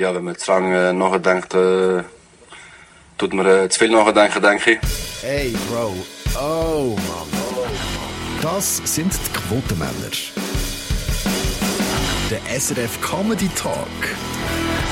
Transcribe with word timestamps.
ja, 0.00 0.14
wenn 0.14 0.24
man 0.24 0.36
zu 0.36 0.50
lange 0.50 0.94
nachdenkt, 0.94 1.52
äh, 1.54 2.02
tut 3.18 3.34
man 3.34 3.46
äh, 3.46 3.68
zu 3.68 3.80
viel 3.80 3.90
nachdenken, 3.90 4.42
denke. 4.42 4.78
Hey, 5.20 5.54
Bro. 5.68 5.94
Oh, 6.40 6.96
Mann. 6.96 7.28
Das 8.40 8.80
sind 8.84 9.12
die 9.12 9.32
Quotenmänner. 9.38 9.92
Der 12.30 12.40
SRF 12.58 12.98
Comedy 13.02 13.48
Talk. 13.48 13.86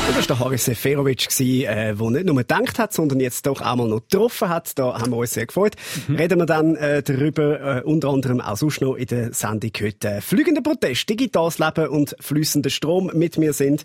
Und 0.09 0.17
das 0.17 0.27
war 0.31 0.37
der 0.37 0.45
Haris 0.47 0.65
Seferovic, 0.65 1.29
der 1.39 1.91
äh, 1.91 1.93
nicht 1.93 2.25
nur 2.25 2.37
gedacht 2.37 2.79
hat, 2.79 2.95
sondern 2.95 3.21
jetzt 3.21 3.45
doch 3.47 3.61
auch 3.61 3.77
mal 3.77 3.87
noch 3.87 4.01
getroffen 4.01 4.49
hat. 4.49 4.79
Da 4.79 4.99
haben 4.99 5.11
wir 5.11 5.19
uns 5.19 5.33
sehr 5.35 5.45
gefreut. 5.45 5.77
Mhm. 6.07 6.17
Reden 6.17 6.39
wir 6.39 6.47
dann 6.47 6.77
äh, 6.77 7.03
darüber, 7.03 7.81
äh, 7.81 7.83
unter 7.83 8.09
anderem 8.09 8.41
auch 8.41 8.57
sonst 8.57 8.81
noch 8.81 8.95
in 8.95 9.05
der 9.05 9.35
Sendung 9.35 9.71
heute. 9.79 10.23
Flügender 10.23 10.63
Protest, 10.63 11.11
digitales 11.11 11.59
Leben 11.59 11.89
und 11.89 12.17
flüssender 12.21 12.71
Strom. 12.71 13.11
Mit 13.13 13.37
mir 13.37 13.53
sind 13.53 13.85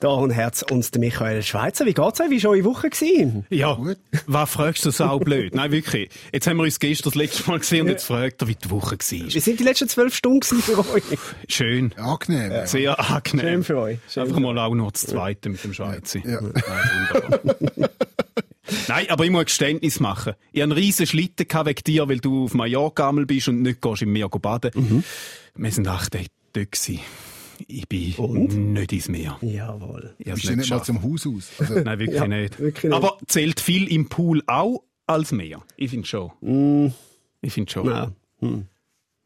der 0.00 0.08
Aaron 0.08 0.30
Herz 0.30 0.64
und 0.70 0.94
der 0.94 1.00
Michael 1.00 1.42
Schweizer. 1.42 1.84
Wie 1.84 1.92
geht's 1.92 2.18
euch? 2.18 2.30
Wie 2.30 2.42
war 2.42 2.50
eure 2.52 2.64
Woche? 2.64 2.88
Gewesen? 2.88 3.44
Ja, 3.50 3.74
Gut. 3.74 3.98
was 4.26 4.50
fragst 4.50 4.86
du 4.86 4.90
so 4.90 5.18
blöd? 5.18 5.54
Nein, 5.54 5.70
wirklich. 5.70 6.08
Jetzt 6.32 6.46
haben 6.46 6.56
wir 6.56 6.62
uns 6.64 6.80
gestern 6.80 7.10
das 7.10 7.14
letzte 7.14 7.46
Mal 7.46 7.58
gesehen 7.58 7.82
und 7.82 7.88
jetzt 7.88 8.04
fragt 8.06 8.40
er, 8.40 8.48
wie 8.48 8.54
die 8.54 8.70
Woche 8.70 8.92
war. 8.92 9.34
Wie 9.34 9.40
sind 9.40 9.60
die 9.60 9.64
letzten 9.64 9.88
zwölf 9.90 10.14
Stunden 10.14 10.62
für 10.62 10.78
euch? 10.78 11.02
Schön. 11.46 11.92
Angenehm. 11.98 12.66
Sehr 12.66 12.98
angenehm. 12.98 13.46
Schön 13.46 13.64
für 13.64 13.76
euch. 13.76 13.98
Schön 14.08 14.22
Einfach 14.22 14.38
mal 14.40 14.58
auch 14.58 14.74
noch 14.74 14.92
das 14.92 15.02
Zweite 15.02 15.57
mit 15.64 15.72
dem 15.72 15.74
Schweizer. 15.74 16.20
Ja. 16.24 16.40
ja. 16.40 17.88
Nein, 18.88 19.06
aber 19.08 19.24
ich 19.24 19.30
muss 19.30 19.40
ein 19.40 19.46
Geständnis 19.46 20.00
machen. 20.00 20.34
Ich 20.52 20.60
hatte 20.60 20.72
einen 20.72 20.72
riesen 20.72 21.06
Schlitten 21.06 21.46
wegen 21.66 21.84
dir, 21.84 22.08
weil 22.08 22.18
du 22.18 22.44
auf 22.44 22.54
Mallorca 22.54 23.10
bist 23.12 23.48
und 23.48 23.62
nicht 23.62 23.80
gehst 23.80 24.02
im 24.02 24.12
Meer 24.12 24.28
baden. 24.28 24.70
Mhm. 24.74 25.04
Wir 25.54 25.70
sind 25.70 25.88
acht 25.88 26.12
Tage 26.12 26.26
dort 26.52 26.72
gewesen. 26.72 27.00
Ich 27.66 27.88
bin 27.88 28.14
und? 28.14 28.54
nicht 28.54 28.92
ins 28.92 29.08
Meer. 29.08 29.36
Jawohl. 29.40 30.14
Ich 30.18 30.32
bist 30.32 30.46
nicht, 30.46 30.56
nicht 30.58 30.70
mal 30.70 30.82
zum 30.82 31.02
Haus 31.02 31.26
aus? 31.26 31.50
Also 31.58 31.80
Nein, 31.80 31.98
wirklich, 31.98 32.16
ja, 32.16 32.28
nicht. 32.28 32.60
wirklich, 32.60 32.84
nicht. 32.84 32.94
Aber 32.94 33.18
zählt 33.26 33.60
viel 33.60 33.90
im 33.90 34.08
Pool 34.08 34.42
auch 34.46 34.84
als 35.06 35.32
Meer? 35.32 35.62
Ich 35.76 35.90
finde 35.90 36.06
schon. 36.06 36.30
Mm. 36.40 36.92
Ich 37.40 37.52
finde 37.52 37.72
schon. 37.72 37.86
Ja. 37.86 38.12
Hm. 38.40 38.66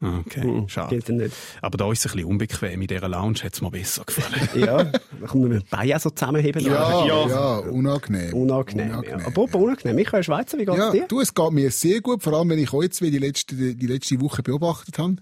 Okay, 0.03 0.41
hm, 0.41 0.67
schade. 0.67 0.95
Geht 0.97 1.09
nicht. 1.09 1.33
Aber 1.61 1.77
da 1.77 1.89
ist 1.91 1.99
es 1.99 2.11
ein 2.11 2.15
bisschen 2.15 2.29
unbequem. 2.29 2.81
In 2.81 2.87
dieser 2.87 3.07
Lounge 3.07 3.39
hat 3.43 3.53
es 3.53 3.61
mir 3.61 3.71
besser 3.71 4.03
gefallen. 4.03 4.49
ja, 4.55 4.83
da 4.83 5.27
kann 5.27 5.39
man 5.39 5.49
mit 5.49 5.61
den 5.61 5.69
Beinen 5.69 5.99
so 5.99 6.09
zusammenheben. 6.09 6.61
Ja, 6.63 7.05
ja, 7.05 7.27
ja, 7.27 7.57
unangenehm. 7.59 8.33
Unangenehm, 8.33 8.89
unangenehm. 8.89 9.19
Ja. 9.19 9.27
Aber 9.27 9.55
unangenehm. 9.55 9.95
Michael 9.95 10.23
Schweizer, 10.23 10.57
wie 10.57 10.65
geht 10.65 10.75
es 10.75 10.79
ja, 10.79 10.91
dir? 10.91 11.05
Du, 11.07 11.21
es 11.21 11.33
geht 11.33 11.51
mir 11.51 11.71
sehr 11.71 12.01
gut, 12.01 12.21
vor 12.21 12.33
allem 12.33 12.49
wenn 12.49 12.59
ich 12.59 12.73
euch 12.73 12.91
zwei 12.91 13.09
die 13.09 13.19
letzte, 13.19 13.55
die 13.55 13.87
letzte 13.87 14.19
Woche 14.19 14.43
beobachtet 14.43 14.97
habe. 14.99 15.15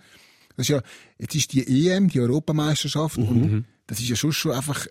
Das 0.57 0.65
ist 0.65 0.69
ja, 0.69 0.81
jetzt 1.19 1.35
ist 1.35 1.53
die 1.53 1.89
EM, 1.89 2.09
die 2.09 2.19
Europameisterschaft, 2.19 3.17
mhm. 3.17 3.27
und 3.27 3.65
das 3.91 3.99
ist 3.99 4.07
ja 4.07 4.15
schon 4.15 4.31
schon 4.31 4.53
einfach 4.53 4.87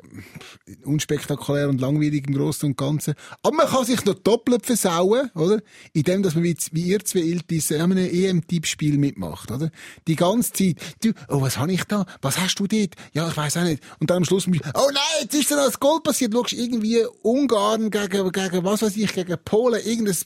unspektakulär 0.84 1.70
und 1.70 1.80
langweilig 1.80 2.28
im 2.28 2.34
Großen 2.34 2.68
und 2.68 2.76
Ganzen. 2.76 3.14
Aber 3.42 3.56
man 3.56 3.66
kann 3.66 3.86
sich 3.86 4.04
noch 4.04 4.12
doppelt 4.12 4.66
versauen, 4.66 5.30
oder? 5.34 5.62
Indem, 5.94 6.22
dass 6.22 6.34
man 6.34 6.44
wie, 6.44 6.54
wie 6.72 6.82
ihr 6.82 7.02
zwei 7.02 7.20
Iltis 7.20 7.70
in 7.70 7.80
einem 7.80 7.96
EM-Tippspiel 7.96 8.98
mitmacht, 8.98 9.50
oder? 9.50 9.70
Die 10.06 10.16
ganze 10.16 10.52
Zeit. 10.52 10.76
Du, 11.02 11.12
oh, 11.28 11.40
was 11.40 11.56
habe 11.56 11.72
ich 11.72 11.84
da? 11.84 12.04
Was 12.20 12.38
hast 12.38 12.56
du 12.56 12.66
dort? 12.66 12.94
Ja, 13.14 13.26
ich 13.26 13.36
weiß 13.38 13.56
auch 13.56 13.64
nicht. 13.64 13.82
Und 14.00 14.10
dann 14.10 14.18
am 14.18 14.24
Schluss, 14.26 14.46
oh 14.46 14.90
nein, 14.92 15.02
jetzt 15.22 15.34
ist 15.34 15.50
da 15.50 15.56
noch 15.56 15.64
das 15.64 15.80
Gold 15.80 16.02
passiert. 16.02 16.34
Du 16.34 16.44
irgendwie 16.50 17.02
Ungarn 17.22 17.90
gegen, 17.90 18.30
gegen, 18.32 18.64
was 18.64 18.82
weiß 18.82 18.98
ich, 18.98 19.14
gegen 19.14 19.38
Polen, 19.46 19.80
irgendein 19.82 20.16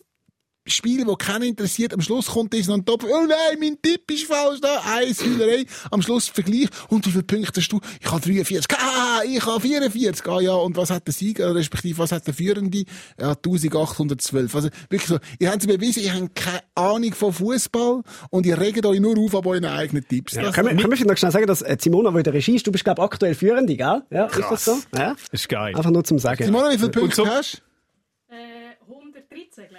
Spiel, 0.67 1.07
wo 1.07 1.15
keiner 1.15 1.45
interessiert. 1.45 1.93
Am 1.93 2.01
Schluss 2.01 2.29
kommt 2.29 2.55
das 2.55 2.69
noch 2.69 2.77
ein 2.77 2.85
Top. 2.87 3.05
Oh 3.05 3.27
nein, 3.29 3.59
mein 3.61 3.77
Tipp 3.83 4.11
ist 4.11 4.25
falsch 4.25 4.61
da. 4.63 4.81
Eins 4.97 5.23
Hühnerei. 5.23 5.67
Am 5.91 6.01
Schluss 6.01 6.29
Vergleich. 6.29 6.69
Und 6.89 7.07
wie 7.07 7.11
viele 7.11 7.23
Punkte 7.23 7.61
hast 7.61 7.69
du? 7.69 7.81
Ich 8.01 8.11
habe 8.11 8.21
43. 8.21 8.79
Ah, 8.79 9.21
ich 9.27 9.45
habe 9.45 9.61
44. 9.61 10.27
Ah 10.27 10.41
ja, 10.41 10.55
und 10.55 10.75
was 10.77 10.91
hat 10.91 11.07
der 11.07 11.13
Sieger, 11.13 11.55
respektive 11.55 11.99
was 11.99 12.13
hat 12.13 12.27
der 12.27 12.33
Führende? 12.33 12.85
Ja, 13.21 13.31
1812. 13.31 14.55
Also 14.55 14.69
wirklich 14.89 15.07
so, 15.07 15.19
ihr 15.39 15.51
habt 15.51 15.61
es 15.61 15.67
bewiesen, 15.67 16.01
ich 16.01 16.13
habe 16.13 16.31
keine 16.35 16.61
Ahnung 16.75 17.13
von 17.13 17.33
Fußball 17.35 18.03
und 18.31 18.47
ihr 18.47 18.59
regt 18.59 18.87
euch 18.87 19.01
nur 19.01 19.19
auf 19.19 19.35
an 19.35 19.45
euren 19.45 19.65
eigenen 19.67 20.09
Tipps. 20.09 20.33
Ja, 20.33 20.51
können, 20.51 20.77
wir, 20.77 20.83
können 20.83 20.99
wir 20.99 21.07
noch 21.07 21.17
schnell 21.17 21.31
sagen, 21.33 21.47
dass 21.47 21.61
äh, 21.61 21.77
Simona, 21.79 22.13
wo 22.15 22.19
in 22.19 22.25
der 22.25 22.33
Regie 22.33 22.57
ist, 22.57 22.67
du 22.67 22.73
bist, 22.73 22.85
glaube 22.85 23.03
ich, 23.03 23.05
aktuell 23.05 23.35
Führende, 23.35 23.77
gell? 23.77 24.03
Ja, 24.11 24.29
Krass. 24.29 24.39
ist 24.39 24.51
das 24.51 24.65
so? 24.65 24.99
Ja? 24.99 25.15
Ist 25.31 25.49
geil. 25.49 25.75
Einfach 25.77 25.91
nur 25.91 26.05
zum 26.05 26.19
Sagen. 26.19 26.43
Simona, 26.43 26.71
wie 26.71 26.79
viele 26.79 26.91
Punkte 26.91 27.17
so, 27.17 27.27
hast 27.27 27.59
du? 27.59 27.74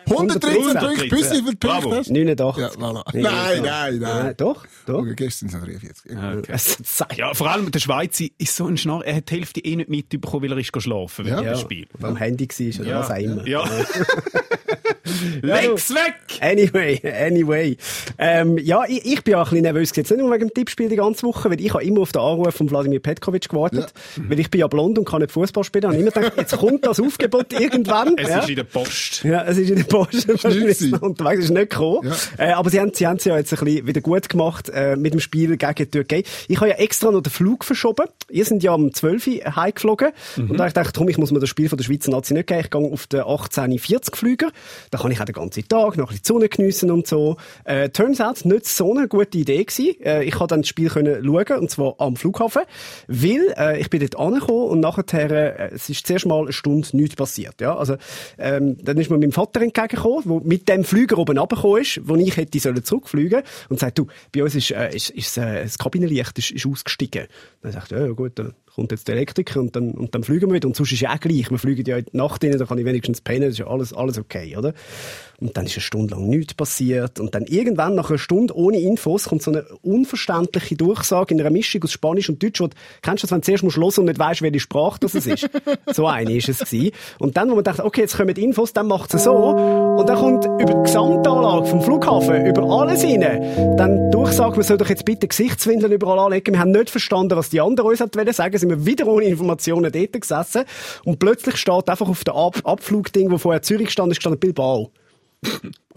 113 0.10 0.74
Punkte, 0.74 1.08
bis 1.10 1.32
wie 1.32 1.36
viele 1.38 1.56
Punkte 1.56 1.98
hast 1.98 2.10
89. 2.12 2.64
Ja, 2.64 2.70
voilà. 2.70 3.04
Nein, 3.14 3.62
nein, 3.64 4.00
nein. 4.00 4.34
Doch, 4.38 4.66
doch. 4.86 5.00
Okay, 5.00 5.14
gestern 5.16 5.50
sind 5.50 5.66
43. 5.66 6.12
Okay. 6.12 7.18
Ja, 7.18 7.34
vor 7.34 7.50
allem 7.50 7.72
der 7.72 7.80
Schweizer 7.80 8.26
ist 8.38 8.56
so 8.56 8.68
ein 8.68 8.78
Schnarr, 8.78 9.06
er 9.06 9.16
hat 9.16 9.30
die 9.30 9.36
Hälfte 9.36 9.60
eh 9.62 9.76
nicht 9.76 9.90
mitbekommen, 9.90 10.44
weil 10.44 10.52
er 10.52 10.58
ist 10.58 10.74
geschlafen 10.74 11.26
ja. 11.26 11.34
während 11.34 11.48
ja. 11.48 11.58
Spiel. 11.58 11.88
Am 12.02 12.16
Handy 12.16 12.48
war 12.48 12.82
oder 12.82 12.90
ja. 12.90 13.00
was 13.00 13.12
auch 13.12 13.18
immer. 13.18 13.48
Ja. 13.48 13.70
Leg's 15.42 15.90
weg! 15.94 16.16
Anyway, 16.42 17.02
anyway. 17.04 17.78
Ähm, 18.18 18.58
ja, 18.58 18.84
ich, 18.88 19.06
ich 19.06 19.24
bin 19.24 19.36
auch 19.36 19.40
ein 19.40 19.44
bisschen 19.46 19.64
nervös 19.64 19.92
jetzt 19.96 20.10
nicht 20.10 20.20
nur 20.20 20.32
wegen 20.32 20.48
dem 20.48 20.54
Tippspiel 20.54 20.90
die 20.90 20.96
ganze 20.96 21.24
Woche, 21.24 21.50
weil 21.50 21.62
ich 21.62 21.74
habe 21.74 21.84
immer 21.84 22.02
auf 22.02 22.12
den 22.12 22.22
Anruf 22.22 22.56
von 22.56 22.70
Wladimir 22.70 23.00
Petkovic 23.00 23.50
gewartet, 23.50 23.94
ja. 24.18 24.24
weil 24.28 24.40
ich 24.40 24.50
bin 24.50 24.62
ja 24.62 24.68
blond 24.68 24.98
und 24.98 25.06
kann 25.06 25.22
nicht 25.22 25.32
Fußball 25.32 25.64
spielen. 25.64 25.86
Und 25.86 25.94
ich 25.94 26.00
immer 26.02 26.12
gedacht, 26.12 26.34
jetzt 26.38 26.58
kommt 26.58 26.86
das 26.86 27.00
Aufgebot 27.00 27.54
irgendwann. 27.60 28.16
Es 28.18 28.30
ja. 28.30 28.40
ist 28.40 28.50
in 28.50 28.56
der 28.56 28.64
Post. 28.64 29.24
Ja, 29.24 29.42
es 29.58 29.64
ist 29.64 29.70
in 29.70 29.76
der 29.78 29.84
Post. 29.84 30.30
Unterwegs 31.02 31.46
ist 31.46 31.50
nicht 31.52 31.70
gekommen. 31.70 32.12
Ja. 32.38 32.46
Äh, 32.46 32.52
aber 32.52 32.70
sie 32.70 32.80
haben, 32.80 32.94
sie 32.94 33.08
haben 33.08 33.18
es 33.18 33.26
ja 33.26 33.38
jetzt 33.38 33.54
ein 33.54 33.64
bisschen 33.64 33.88
wieder 33.88 34.02
gut 34.02 34.30
gemacht 34.30 34.70
äh, 34.70 34.96
mit 34.96 35.14
dem 35.14 35.20
Spiel 35.20 35.58
gegen 35.58 35.76
die 35.76 35.86
Türkei. 35.86 36.24
Ich 36.48 36.58
habe 36.58 36.70
ja 36.70 36.76
extra 36.76 37.12
noch 37.12 37.22
den 37.22 37.32
Flug 37.32 37.64
verschoben. 37.64 38.06
Ihr 38.30 38.46
sind 38.46 38.64
ja 38.64 38.74
am 38.74 38.94
12. 38.94 39.28
Uhr 39.28 39.56
heimgeflogen. 39.56 40.12
Mhm. 40.36 40.52
Und 40.52 40.58
da 40.58 40.64
habe 40.64 40.70
ich 40.70 40.74
gedacht, 40.74 40.96
komm, 40.96 41.10
ich 41.10 41.18
muss 41.18 41.32
mir 41.32 41.40
das 41.40 41.50
Spiel 41.50 41.70
von 41.70 41.78
der 41.78 41.86
Schweizer 41.86 42.12
Nazi 42.12 42.34
nicht 42.34 42.48
geben. 42.48 42.62
Ich 42.62 42.70
gehe 42.70 42.82
auf 42.82 43.08
den 43.08 43.20
1840 43.22 44.16
Flüger. 44.16 44.52
Da 44.92 44.98
kann 44.98 45.12
ich 45.12 45.20
auch 45.20 45.26
den 45.26 45.34
ganzen 45.34 45.68
Tag 45.68 45.98
noch 45.98 46.12
ein 46.12 46.18
bisschen 46.18 46.24
die 46.24 46.28
Sonne 46.28 46.50
geniessen 46.50 46.92
und 46.92 47.08
so. 47.08 47.38
Äh, 47.64 47.90
turns 47.90 48.22
out, 48.22 48.46
nicht 48.46 48.68
so 48.68 48.94
eine 48.94 49.08
gute 49.08 49.38
Idee 49.38 49.64
gewesen. 49.64 50.02
Äh, 50.02 50.24
ich 50.24 50.34
konnte 50.34 50.54
dann 50.54 50.62
das 50.62 50.70
Spiel 50.70 50.90
können 50.90 51.24
schauen, 51.24 51.60
und 51.60 51.70
zwar 51.70 51.96
am 52.00 52.16
Flughafen. 52.16 52.64
Weil, 53.08 53.54
äh, 53.58 53.80
ich 53.80 53.90
bin 53.90 54.00
dort 54.00 54.18
angekommen 54.18 54.70
und 54.70 54.80
nachher, 54.80 55.32
äh, 55.32 55.74
es 55.74 55.90
ist 55.90 56.06
zuerst 56.08 56.26
mal 56.26 56.42
eine 56.42 56.54
Stunde 56.54 56.88
nichts 56.94 57.16
passiert, 57.16 57.62
ja. 57.62 57.76
Also, 57.76 57.96
ähm, 58.38 58.78
dann 58.84 58.98
ist 58.98 59.10
mir 59.10 59.18
meinem 59.18 59.32
Vater 59.46 59.62
entgegengekommen, 59.62 60.24
der 60.26 60.48
mit 60.48 60.70
dem 60.70 60.84
Flüger 60.84 61.18
oben 61.18 61.38
runtergekommen 61.38 61.82
ist, 61.82 62.00
wo 62.04 62.16
ich 62.16 62.36
hätte 62.38 62.60
sollen 62.60 62.84
zurückfliegen 62.84 63.44
und 63.70 63.80
sagt, 63.80 64.00
du, 64.00 64.08
bei 64.32 64.44
uns 64.44 64.56
ist, 64.56 64.72
äh, 64.72 64.96
ist, 64.96 65.10
ist 65.12 65.38
äh, 65.38 65.64
das 65.64 65.78
Kabinenlicht 65.78 66.38
ist, 66.38 66.52
ist 66.52 66.66
ausgestiegen. 66.66 67.28
Dann 67.62 67.72
sagt 67.72 67.92
er, 67.92 68.08
ja 68.08 68.12
gut, 68.14 68.34
dann 68.36 68.54
kommt 68.76 68.92
jetzt 68.92 69.08
der 69.08 69.16
Elektriker 69.16 69.62
und 69.62 69.76
dann, 69.76 69.92
und 69.92 70.14
dann 70.14 70.24
fliegen 70.24 70.50
wir 70.50 70.56
wieder. 70.56 70.68
Und 70.68 70.76
sonst 70.76 70.92
ist 70.92 71.00
ja 71.00 71.14
auch 71.14 71.20
gleich. 71.20 71.50
Wir 71.50 71.58
fliegen 71.58 71.86
ja 71.86 71.98
in 71.98 72.06
die 72.06 72.18
Nacht 72.18 72.44
rein, 72.44 72.58
da 72.58 72.66
kann 72.66 72.78
ich 72.78 72.86
wenigstens 72.86 73.22
pennen, 73.22 73.44
das 73.44 73.54
ist 73.54 73.60
ja 73.60 73.68
alles, 73.68 73.94
alles 73.94 74.18
okay, 74.18 74.56
oder? 74.58 74.74
Und 75.40 75.58
dann 75.58 75.66
ist 75.66 75.76
eine 75.76 75.82
Stunde 75.82 76.14
lang 76.14 76.28
nichts 76.28 76.54
passiert. 76.54 77.20
Und 77.20 77.36
dann 77.36 77.46
irgendwann, 77.46 77.96
nach 77.96 78.10
einer 78.10 78.20
Stunde 78.20 78.56
ohne 78.56 78.80
Infos, 78.80 79.26
kommt 79.26 79.44
so 79.44 79.52
eine 79.52 79.66
unverständliche 79.82 80.76
Durchsage 80.76 81.34
in 81.34 81.42
einer 81.42 81.50
Mischung 81.50 81.84
aus 81.84 81.92
Spanisch 81.92 82.30
und 82.30 82.42
Deutsch. 82.42 82.60
Wo, 82.60 82.70
kennst 83.02 83.24
du 83.24 83.28
das, 83.28 83.32
wenn 83.32 83.42
du 83.42 83.46
zuerst 83.46 83.64
musst 83.64 83.78
hören 83.78 83.94
und 84.00 84.06
nicht 84.06 84.20
weißt, 84.20 84.42
welche 84.42 84.60
Sprache 84.60 85.00
das 85.00 85.16
ist? 85.16 85.50
so 85.94 86.08
eine 86.08 86.36
ist 86.36 86.50
es 86.50 86.60
gewesen. 86.60 86.92
Und 87.20 87.38
dann, 87.38 87.50
wo 87.50 87.56
man 87.56 87.64
dachte, 87.64 87.84
okay, 87.84 88.02
jetzt 88.02 88.18
kommen 88.18 88.34
die 88.34 88.44
Infos, 88.44 88.74
dann 88.74 88.88
macht 88.88 89.14
es 89.14 89.25
so. 89.26 89.36
Und 89.36 90.08
dann 90.08 90.18
kommt 90.18 90.46
über 90.46 90.74
die 90.74 90.84
Gesamtanlage 90.84 91.66
vom 91.66 91.82
Flughafen, 91.82 92.46
über 92.46 92.64
alles 92.64 93.04
rein, 93.04 93.76
dann 93.78 94.12
Durchsage, 94.12 94.56
man 94.56 94.64
soll 94.64 94.78
doch 94.78 94.90
jetzt 94.90 95.04
bitte 95.04 95.28
Gesichtswindeln 95.28 95.92
überall 95.92 96.20
anlegen. 96.20 96.54
Wir 96.54 96.60
haben 96.60 96.72
nicht 96.72 96.90
verstanden, 96.90 97.36
was 97.36 97.50
die 97.50 97.60
anderen 97.60 97.90
uns 97.90 98.00
wollen 98.00 98.34
sagen. 98.34 98.58
Sind 98.58 98.70
wir 98.70 98.86
wieder 98.86 99.08
ohne 99.08 99.26
Informationen 99.26 99.92
dort 99.92 100.22
gesessen. 100.22 100.64
Und 101.04 101.20
plötzlich 101.20 101.58
steht 101.58 101.90
einfach 101.90 102.08
auf 102.08 102.24
der 102.24 102.36
Ab 102.36 102.56
Abflugding, 102.64 103.32
wo 103.32 103.38
vorher 103.38 103.62
Zürich 103.62 103.92
stand, 103.92 104.12
ist 104.12 104.18
gestanden 104.18 104.40
Bilbao. 104.40 104.92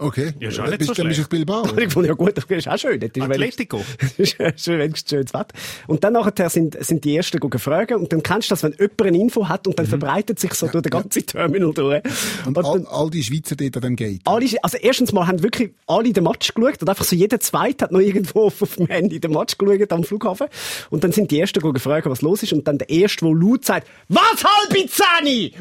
Okay. 0.01 0.31
Ja, 0.39 0.49
schon 0.49 0.65
nicht 0.65 0.79
bist, 0.79 0.87
so 0.87 0.93
dann 0.93 1.07
bist 1.07 1.19
du 1.19 1.23
auf 1.23 1.29
Bilbao. 1.29 1.63
Ich 1.77 1.91
fand 1.91 2.07
ja 2.07 2.13
gut, 2.13 2.37
das 2.37 2.45
ist 2.45 2.67
auch 2.67 2.77
schön. 2.77 2.99
Das 3.09 3.11
ist 3.15 3.21
Atletico. 3.21 3.83
Ist 4.17 4.37
schön, 4.55 4.79
wenn 4.79 4.91
es 4.93 5.03
schönes 5.07 5.33
Wetter. 5.33 5.53
Und 5.87 6.03
dann 6.03 6.13
nachher 6.13 6.49
sind, 6.49 6.77
sind 6.83 7.03
die 7.03 7.17
Ersten 7.17 7.39
gefragt 7.39 7.91
und 7.91 8.11
dann 8.11 8.23
kennst 8.23 8.49
du 8.49 8.53
das, 8.53 8.63
wenn 8.63 8.73
jemand 8.73 9.01
eine 9.01 9.17
Info 9.17 9.49
hat 9.49 9.67
und 9.67 9.77
dann 9.77 9.85
mhm. 9.85 9.89
verbreitet 9.89 10.39
sich 10.39 10.53
so 10.53 10.67
ja, 10.67 10.71
durch 10.71 10.83
den 10.83 10.91
ganzen 10.91 11.19
ja. 11.19 11.25
Terminal 11.25 11.73
durch. 11.73 12.01
Und, 12.45 12.57
und 12.57 12.65
all, 12.65 12.85
all, 12.87 13.09
die 13.09 13.23
Schweizer 13.23 13.55
dort 13.55 13.75
an 13.75 13.81
dem 13.81 13.95
Gate. 13.97 14.21
Alle, 14.23 14.45
also 14.61 14.77
erstens 14.77 15.11
mal 15.11 15.27
haben 15.27 15.43
wirklich 15.43 15.71
alle 15.85 16.13
den 16.13 16.23
Match 16.23 16.53
geschaut 16.53 16.81
und 16.81 16.89
einfach 16.89 17.03
so 17.03 17.15
jeder 17.15 17.39
Zweite 17.41 17.85
hat 17.85 17.91
noch 17.91 17.99
irgendwo 17.99 18.43
auf, 18.45 18.61
auf 18.61 18.75
dem 18.77 18.87
Handy 18.87 19.19
den 19.19 19.31
Match 19.31 19.57
geschaut 19.57 19.91
am 19.91 20.03
Flughafen. 20.03 20.47
Und 20.89 21.03
dann 21.03 21.11
sind 21.11 21.29
die 21.31 21.39
Ersten 21.39 21.59
gefragt, 21.73 22.07
was 22.09 22.21
los 22.21 22.41
ist 22.43 22.53
und 22.53 22.65
dann 22.67 22.77
der 22.77 22.89
Erste, 22.89 23.25
der 23.25 23.35
laut 23.35 23.65
sagt, 23.65 23.87
was 24.07 24.43
halbe 24.43 24.85
Zehni? 24.87 25.53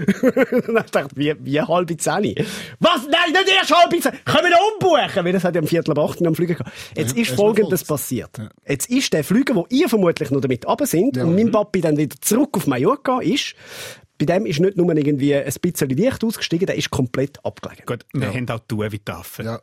und 0.53 0.69
dann 0.69 0.87
dachte 0.93 1.09
ich, 1.11 1.17
wie, 1.17 1.35
wie 1.41 1.61
halbe 1.61 1.97
Zehni? 1.97 2.37
Was? 2.79 3.03
Nein, 3.11 3.33
nicht 3.33 3.53
erst 3.59 3.75
halbe 3.75 3.99
Zehni! 3.99 4.17
Können 4.29 4.51
wir 4.51 4.59
umbuchen? 4.75 5.25
Weil 5.25 5.33
das 5.33 5.45
hat 5.45 5.55
ja 5.55 5.61
am 5.61 5.67
Viertel 5.67 5.93
ab 5.93 5.99
8 5.99 6.27
am 6.27 6.35
Flüger 6.35 6.55
gehabt. 6.55 6.73
Jetzt 6.95 7.17
ja, 7.17 7.23
ist 7.23 7.31
Folgendes 7.33 7.85
passiert. 7.85 8.39
Ja. 8.39 8.49
Jetzt 8.67 8.91
ist 8.91 9.13
der 9.13 9.25
Flüger, 9.25 9.55
wo 9.55 9.67
ihr 9.71 9.89
vermutlich 9.89 10.31
noch 10.31 10.41
damit 10.41 10.67
runter 10.67 10.87
sind 10.87 11.17
ja. 11.17 11.25
und 11.25 11.35
mein 11.35 11.51
Papi 11.51 11.81
dann 11.81 11.97
wieder 11.97 12.17
zurück 12.21 12.57
auf 12.57 12.67
Mallorca 12.67 13.21
ist, 13.21 13.55
bei 14.19 14.27
dem 14.27 14.47
ist 14.47 14.61
nicht 14.61 14.77
nur 14.77 14.95
irgendwie 14.95 15.35
ein 15.35 15.53
bisschen 15.61 15.91
Licht 15.91 16.25
ausgestiegen, 16.25 16.67
der 16.67 16.77
ist 16.77 16.91
komplett 16.91 17.45
abgelegen. 17.45 17.85
Gut, 17.87 18.05
wir 18.13 18.29
haben 18.29 18.49
auch 18.51 18.61
tun 18.67 18.91
wie 18.91 18.99
die 18.99 19.13
Affen. 19.13 19.45
Ja, 19.45 19.61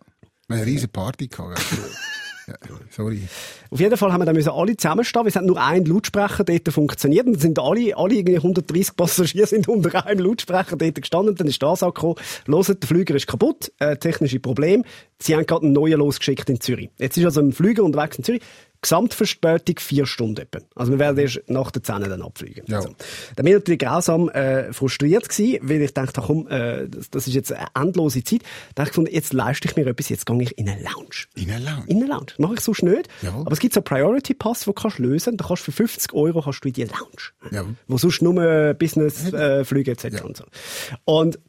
wir 0.48 0.58
haben 0.58 0.64
eine 0.64 0.66
riesige 0.66 0.92
Party 0.92 1.28
gehabt. 1.28 1.62
Sorry. 2.90 3.22
Auf 3.70 3.80
jeden 3.80 3.98
Fall 3.98 4.14
haben 4.14 4.22
wir 4.22 4.26
dann 4.26 4.48
alle 4.48 4.78
zusammenstehen, 4.78 5.24
weil 5.24 5.30
es 5.30 5.36
hat 5.36 5.46
nur 5.46 5.62
ein 5.62 5.86
Lautsprecher 5.86 6.44
dort 6.44 6.68
funktioniert. 6.70 7.26
Und 7.26 7.40
sind 7.42 7.60
alle, 7.60 7.98
alle 7.98 8.16
irgendwie 8.16 8.38
130 8.38 8.96
Passagiere 8.96 9.48
sind 9.48 9.68
unter 9.68 10.06
einem 10.06 10.26
Lautsprecher 10.26 10.76
dort 10.76 10.96
gestanden, 11.02 11.36
dann 11.36 11.48
ist 11.48 11.62
das 11.62 11.84
angekommen, 11.84 12.16
hört, 12.48 12.84
der 12.84 12.88
Flüger 12.88 13.16
ist 13.16 13.28
kaputt, 13.28 13.72
äh, 13.80 13.98
technische 13.98 14.40
Problem, 14.40 14.84
sie 15.20 15.36
haben 15.36 15.46
gerade 15.46 15.66
einen 15.66 15.74
neuen 15.74 16.00
losgeschickt 16.00 16.50
in 16.50 16.62
Zürich. 16.62 16.90
Jetzt 16.98 17.18
ist 17.18 17.26
also 17.26 17.42
ein 17.42 17.52
Flüger 17.52 17.84
unterwegs 17.84 18.18
in 18.18 18.24
Zürich, 18.24 18.42
Gesamtverspätung 18.86 19.80
vier 19.80 20.06
Stunden 20.06 20.42
etwa. 20.42 20.60
Also 20.76 20.92
wir 20.92 21.00
werden 21.00 21.18
erst 21.18 21.42
nach 21.48 21.72
der 21.72 21.82
10 21.82 22.02
dann 22.04 22.22
abfliegen. 22.22 22.64
Ja. 22.68 22.78
Also, 22.78 22.90
da 23.36 23.42
bin 23.42 23.48
ich 23.48 23.54
natürlich 23.56 23.80
grausam 23.80 24.30
äh, 24.30 24.72
frustriert 24.74 25.28
gewesen, 25.28 25.60
weil 25.64 25.82
ich 25.82 25.94
dachte, 25.94 26.22
komm, 26.22 26.48
äh, 26.48 26.88
das, 26.88 27.10
das 27.10 27.28
ist 27.28 27.34
jetzt 27.34 27.52
eine 27.52 27.66
endlose 27.74 28.24
Zeit. 28.24 28.42
Da 28.76 28.82
habe 28.82 28.90
ich 28.90 28.92
gefunden, 28.92 29.12
jetzt 29.12 29.34
leiste 29.34 29.68
ich 29.68 29.76
mir 29.76 29.88
etwas, 29.88 30.10
jetzt 30.10 30.28
gehe 30.28 30.40
ich 30.40 30.56
in 30.60 30.70
eine 30.70 30.84
Lounge. 30.84 31.26
In 31.34 31.50
eine 31.50 31.66
Lounge? 31.66 31.84
In 31.88 31.98
eine 31.98 32.06
Lounge. 32.06 32.26
Das 32.28 32.40
mache 32.40 32.54
ich 32.54 32.60
sonst 32.60 32.84
nicht. 32.84 33.10
Jawohl. 33.24 33.42
Aber 33.42 33.52
es 33.54 33.60
gibt 33.60 33.74
so 33.74 33.80
einen 33.80 33.86
Priority 33.86 34.36
Pass, 34.36 34.66
den 34.66 34.76
kannst 34.76 35.00
du 35.00 35.04
lösen. 35.04 35.38
Da 35.38 35.46
kannst 35.48 35.68
du 35.68 35.72
für 35.72 35.78
50 35.78 36.14
Euro 36.14 36.44
kannst 36.44 36.64
du 36.64 36.68
in 36.68 36.74
die 36.76 36.84
Lounge. 36.84 37.34
Jawohl. 37.50 37.76
Wo 37.88 37.98
sonst 37.98 38.22
nur 38.22 38.76
Business-Flüge 38.76 39.62
äh, 39.62 39.66
Flüge 39.66 39.92
etc. 39.92 40.24
Und, 40.24 40.38
so. 40.38 40.44
und 41.06 41.40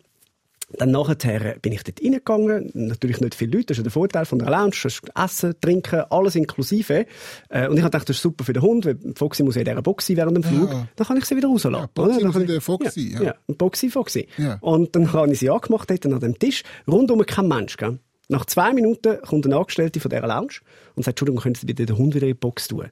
dann 0.78 0.90
nachher 0.90 1.56
bin 1.60 1.72
ich 1.72 1.82
dort 1.82 2.02
reingegangen. 2.02 2.70
Natürlich 2.74 3.20
nicht 3.20 3.34
viele 3.34 3.52
Leute. 3.52 3.66
Das 3.66 3.74
ist 3.74 3.78
ja 3.78 3.82
der 3.84 3.92
Vorteil 3.92 4.24
von 4.24 4.38
der 4.38 4.48
Lounge. 4.50 4.70
Du 4.70 4.88
hast 4.88 5.02
Essen, 5.14 5.54
Trinken, 5.60 6.04
alles 6.10 6.34
inklusive. 6.36 7.06
Äh, 7.48 7.68
und 7.68 7.76
ich 7.76 7.82
habe 7.82 7.90
gedacht, 7.90 8.08
das 8.08 8.16
ist 8.16 8.22
super 8.22 8.44
für 8.44 8.52
den 8.52 8.62
Hund, 8.62 8.84
weil 8.86 8.98
Foxy 9.14 9.42
muss 9.42 9.54
ja 9.54 9.60
in 9.62 9.66
dieser 9.66 9.82
Box 9.82 10.06
sein 10.06 10.16
während 10.16 10.36
dem 10.36 10.42
Flug. 10.42 10.70
Ja. 10.70 10.88
Dann 10.96 11.06
kann 11.06 11.16
ich 11.16 11.24
sie 11.24 11.36
wieder 11.36 11.48
rauslassen. 11.48 11.74
Ja, 11.82 11.88
Boxy 11.94 12.20
oder? 12.24 12.32
Dann 12.32 12.40
in 12.42 12.46
der 12.48 12.56
ich- 12.58 12.62
Foxy, 12.64 13.12
ja. 13.12 13.18
ja. 13.20 13.24
Ja, 13.26 13.34
ein 13.48 13.56
Boxy, 13.56 13.90
Foxy. 13.90 14.28
Ja. 14.38 14.58
Und 14.60 14.94
dann 14.96 15.12
habe 15.12 15.32
ich 15.32 15.38
sie 15.38 15.50
angemacht, 15.50 15.90
dort 15.90 16.06
an 16.06 16.20
dem 16.20 16.38
Tisch. 16.38 16.62
Rundum 16.86 17.24
kein 17.26 17.48
Mensch, 17.48 17.76
gell? 17.76 17.98
Nach 18.28 18.44
zwei 18.44 18.72
Minuten 18.72 19.18
kommt 19.22 19.46
eine 19.46 19.56
Angestellte 19.56 20.00
von 20.00 20.10
dieser 20.10 20.26
Lounge 20.26 20.54
und 20.96 21.04
sagt, 21.04 21.14
Entschuldigung, 21.20 21.40
können 21.42 21.54
Sie 21.54 21.66
bitte 21.66 21.86
den 21.86 21.96
Hund 21.96 22.14
wieder 22.14 22.26
in 22.26 22.32
die 22.32 22.38
Box 22.38 22.68
tun? 22.68 22.86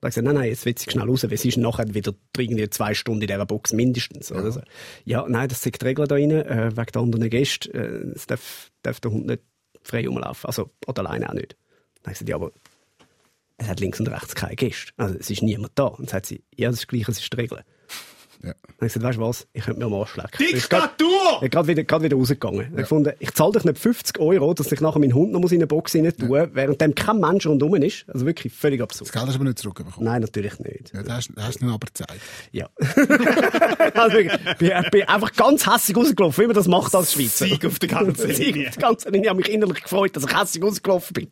Da 0.00 0.06
habe 0.06 0.10
ich 0.10 0.14
gesagt, 0.14 0.26
nein, 0.26 0.34
nein, 0.34 0.48
jetzt 0.50 0.66
wird 0.66 0.78
sie 0.78 0.90
schnell 0.90 1.08
raus, 1.08 1.24
weil 1.28 1.36
sie 1.38 1.48
ist 1.48 1.56
nachher 1.56 1.94
wieder 1.94 2.14
irgendwie 2.36 2.68
zwei 2.68 2.92
Stunden 2.92 3.22
in 3.22 3.28
dieser 3.28 3.46
Box 3.46 3.72
mindestens. 3.72 4.30
Oder 4.30 4.52
so. 4.52 4.60
Ja, 5.04 5.24
nein, 5.26 5.48
das 5.48 5.62
sind 5.62 5.80
die 5.80 5.84
Regeln 5.86 6.06
da 6.06 6.14
rein, 6.16 6.30
äh, 6.30 6.76
wegen 6.76 6.92
der 6.92 7.02
anderen 7.02 7.30
Gäste. 7.30 7.72
Äh, 7.72 8.12
es 8.14 8.26
darf, 8.26 8.70
darf 8.82 9.00
der 9.00 9.10
Hund 9.10 9.26
nicht 9.26 9.42
frei 9.82 10.06
rumlaufen. 10.06 10.46
Also, 10.46 10.70
oder 10.86 11.06
alleine 11.06 11.30
auch 11.30 11.34
nicht. 11.34 11.56
Dann 12.02 12.04
habe 12.04 12.12
ich 12.12 12.18
gesagt, 12.18 12.28
ja, 12.28 12.36
aber 12.36 12.52
es 13.56 13.68
hat 13.68 13.80
links 13.80 13.98
und 13.98 14.08
rechts 14.08 14.34
keine 14.34 14.54
Gäste. 14.54 14.92
Also, 14.98 15.16
es 15.18 15.30
ist 15.30 15.42
niemand 15.42 15.72
da. 15.76 15.84
Und 15.84 16.00
dann 16.00 16.08
sagt 16.08 16.26
sie, 16.26 16.44
ja, 16.54 16.68
das 16.68 16.80
ist 16.80 16.88
gleich, 16.88 17.08
es 17.08 17.18
ist 17.20 17.32
die 17.32 17.36
Regel. 17.36 17.64
Ja. 18.42 18.52
Dann 18.52 18.52
habe 18.52 18.86
ich 18.86 18.92
gesagt, 18.92 19.04
weißt 19.04 19.18
du 19.18 19.22
was, 19.22 19.46
ich 19.52 19.64
könnte 19.64 19.80
mir 19.80 19.86
am 19.86 19.94
Arsch 19.94 20.16
lecken. 20.16 20.30
Ich 20.38 20.38
bin 20.38 20.56
Diktatur! 20.56 21.40
gerade 21.48 21.68
wieder, 21.68 21.84
gerade 21.84 22.04
wieder 22.04 22.16
rausgegangen. 22.16 22.60
Ich 22.60 22.66
habe 22.66 22.82
gefunden, 22.82 23.12
ich 23.18 23.32
zahle 23.32 23.52
dich 23.52 23.64
nicht 23.64 23.78
50 23.78 24.18
Euro, 24.18 24.54
dass 24.54 24.70
ich 24.70 24.80
nachher 24.80 24.98
meinen 24.98 25.14
Hund 25.14 25.32
noch 25.32 25.50
in 25.50 25.58
eine 25.58 25.66
Box 25.66 25.94
rein 25.94 26.12
tun 26.16 26.48
während 26.52 26.80
dem 26.80 26.94
kein 26.94 27.18
Mensch 27.18 27.46
rundum 27.46 27.74
ist. 27.76 28.04
Also 28.08 28.26
wirklich 28.26 28.52
völlig 28.52 28.80
absurd. 28.82 29.08
Das 29.08 29.12
Geld 29.12 29.26
hast 29.26 29.34
du 29.34 29.38
aber 29.38 29.44
nicht 29.44 29.58
zurückbekommen. 29.58 30.04
Nein, 30.04 30.22
natürlich 30.22 30.58
nicht. 30.58 30.92
Ja, 30.92 31.02
das 31.02 31.12
hast, 31.16 31.30
das 31.34 31.44
hast 31.44 31.62
du 31.62 31.66
aber 31.66 31.86
gezeigt. 31.86 32.20
Ja. 32.52 32.68
also, 33.94 34.18
ich 34.18 34.32
bin, 34.58 34.72
ich 34.82 34.90
bin 34.90 35.02
einfach 35.02 35.32
ganz 35.32 35.66
hässig 35.66 35.96
rausgelaufen, 35.96 36.42
wie 36.42 36.46
man 36.46 36.56
das 36.56 36.68
macht 36.68 36.94
als 36.94 37.12
Schweizer. 37.12 37.46
Sieg 37.46 37.64
auf 37.64 37.78
der 37.78 37.88
ganzen 37.88 38.30
Sieg 38.34 38.54
Linie. 38.54 38.68
auf 38.68 38.76
der 38.76 38.88
ganzen 38.88 39.12
Linie. 39.12 39.24
Ich 39.24 39.28
habe 39.30 39.38
mich 39.38 39.48
innerlich 39.50 39.82
gefreut, 39.82 40.16
dass 40.16 40.24
ich 40.24 40.38
hässig 40.38 40.62
rausgelaufen 40.62 41.14
bin. 41.14 41.28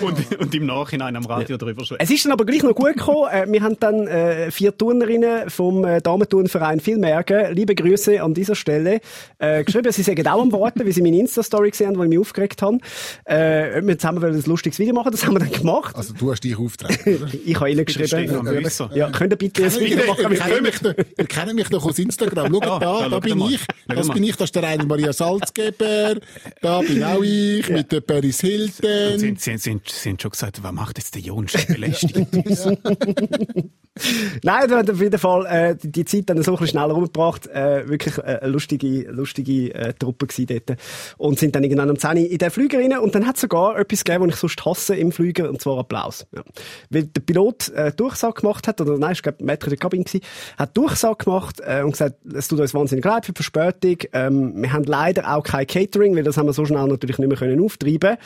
Und, 0.00 0.38
und 0.38 0.54
im 0.54 0.66
Nachhinein 0.66 1.16
am 1.16 1.24
Radio 1.26 1.56
drüber 1.56 1.84
schwätzen. 1.84 2.02
Es 2.02 2.10
ist 2.10 2.24
dann 2.24 2.32
aber 2.32 2.44
gleich 2.44 2.62
noch 2.62 2.74
gut 2.74 2.96
gekommen. 2.96 3.28
Äh, 3.30 3.46
wir 3.50 3.62
haben 3.62 3.78
dann 3.80 4.06
äh, 4.06 4.50
vier 4.50 4.76
Turnerinnen 4.76 5.50
vom 5.50 5.84
äh, 5.84 6.00
Damenturnverein 6.30 6.80
Filmbergen, 6.80 7.54
liebe 7.54 7.74
Grüße 7.74 8.22
an 8.22 8.34
dieser 8.34 8.54
Stelle, 8.54 9.00
äh, 9.38 9.64
geschrieben, 9.64 9.92
sie 9.92 10.02
sagen 10.02 10.26
auch 10.28 10.40
am 10.40 10.52
Warten, 10.52 10.86
wie 10.86 10.92
sie 10.92 11.02
meine 11.02 11.18
Insta-Story 11.18 11.70
gesehen 11.70 11.88
haben, 11.88 12.02
ich 12.04 12.08
mich 12.08 12.18
aufgeregt 12.18 12.62
habe. 12.62 12.78
Äh, 13.24 13.78
ob 13.78 13.86
wir 13.86 13.98
zusammen 13.98 14.22
wollen 14.22 14.34
ein 14.36 14.42
lustiges 14.46 14.78
Video 14.78 14.94
machen, 14.94 15.10
das 15.12 15.24
haben 15.26 15.34
wir 15.34 15.40
dann 15.40 15.50
gemacht. 15.50 15.94
Also 15.96 16.14
du 16.14 16.30
hast 16.30 16.42
dich 16.44 16.56
aufgetragen, 16.56 17.16
oder? 17.16 17.28
ich 17.44 17.56
habe 17.56 17.70
ihnen 17.70 17.84
geschrieben, 17.84 18.44
Büsser. 18.62 18.90
ja, 18.94 19.10
könnt 19.10 19.32
ihr 19.32 19.36
bitte 19.36 19.64
ein 19.64 19.72
Video 19.80 20.06
machen 20.06 20.32
Ihr 20.32 20.38
kennt 20.38 20.62
mich 20.62 20.78
doch- 20.78 20.94
ihr 21.18 21.26
kennt 21.26 21.54
mich 21.54 21.68
doch 21.68 21.84
aus 21.84 21.98
Instagram. 21.98 22.52
Schaut 22.52 22.64
Ja, 22.64 22.78
da, 22.78 23.08
da 23.08 23.18
bin 23.18 23.40
ich. 23.42 23.60
Das 23.88 24.08
bin 24.08 24.22
ich, 24.24 24.36
das 24.36 24.46
ist 24.46 24.54
der 24.54 24.62
Rainer 24.62 24.86
Maria 24.86 25.12
Salzgeber. 25.12 26.14
Da 26.62 26.80
bin 26.80 27.02
auch 27.02 27.22
ich, 27.22 27.68
mit 27.68 27.90
der 27.92 28.00
Paris 28.00 28.40
Hilton. 28.40 29.18
sie, 29.18 29.34
sie, 29.36 29.58
sie, 29.58 29.80
sie 29.84 30.08
haben 30.10 30.18
schon 30.20 30.30
gesagt, 30.30 30.62
was 30.62 30.72
macht 30.72 30.98
jetzt 30.98 31.14
der 31.14 31.22
Jonsch 31.22 31.66
belästigt? 31.66 32.26
Nein, 34.44 34.68
da 34.68 34.78
hat 34.78 34.90
auf 34.90 35.00
jeden 35.00 35.18
Fall 35.18 35.46
äh, 35.46 35.76
die, 35.76 36.04
Zeit 36.04 36.30
dann 36.30 36.42
so 36.42 36.52
ein 36.52 36.58
bisschen 36.58 36.78
schneller 36.78 36.94
rumgebracht. 36.94 37.48
Äh, 37.48 37.88
wirklich 37.88 38.18
äh, 38.18 38.38
eine 38.40 38.48
lustige, 38.48 39.10
lustige 39.10 39.74
äh, 39.74 39.92
Truppe 39.94 40.28
gewesen 40.28 40.46
dort. 40.46 40.78
Und 41.18 41.38
sind 41.38 41.56
dann 41.56 41.64
irgendwann 41.64 41.90
um 41.90 41.98
10 41.98 42.10
Uhr 42.10 42.30
in 42.30 42.38
den 42.38 42.50
Flüger 42.50 42.78
rein. 42.78 42.96
Und 42.98 43.14
dann 43.14 43.26
hat 43.26 43.34
es 43.34 43.42
sogar 43.42 43.78
etwas 43.78 44.04
gegeben, 44.04 44.28
was 44.28 44.34
ich 44.34 44.40
sonst 44.40 44.64
hasse 44.64 44.94
im 44.94 45.10
Flüger, 45.10 45.48
und 45.48 45.60
zwar 45.60 45.78
Applaus. 45.78 46.26
Ja. 46.32 46.42
Weil 46.90 47.04
der 47.04 47.20
Pilot 47.20 47.70
äh, 47.70 47.92
Durchsage 47.92 48.40
gemacht 48.40 48.68
hat, 48.68 48.80
oder 48.80 48.96
nein, 48.96 49.12
ich 49.12 49.22
glaube, 49.22 49.44
Maître 49.44 49.68
de 49.68 49.76
Cabine 49.76 50.04
gewesen, 50.04 50.24
hat 50.56 50.76
Durchsage 50.76 51.24
gemacht 51.24 51.60
äh, 51.64 51.82
und 51.82 51.92
gesagt, 51.92 52.16
es 52.32 52.46
tut 52.46 52.60
uns 52.60 52.72
wahnsinnig 52.72 53.04
leid 53.04 53.26
für 53.26 53.32
die 53.32 53.42
Verspätung. 53.42 53.96
Ähm, 54.12 54.62
wir 54.62 54.72
haben 54.72 54.84
leider 54.84 55.34
auch 55.34 55.42
kein 55.42 55.66
Catering, 55.66 56.14
weil 56.14 56.22
das 56.22 56.36
haben 56.36 56.46
wir 56.46 56.52
so 56.52 56.64
schnell 56.64 56.86
natürlich 56.86 57.18
nicht 57.18 57.28
mehr 57.28 57.38
können 57.38 57.60
auftreiben 57.60 58.16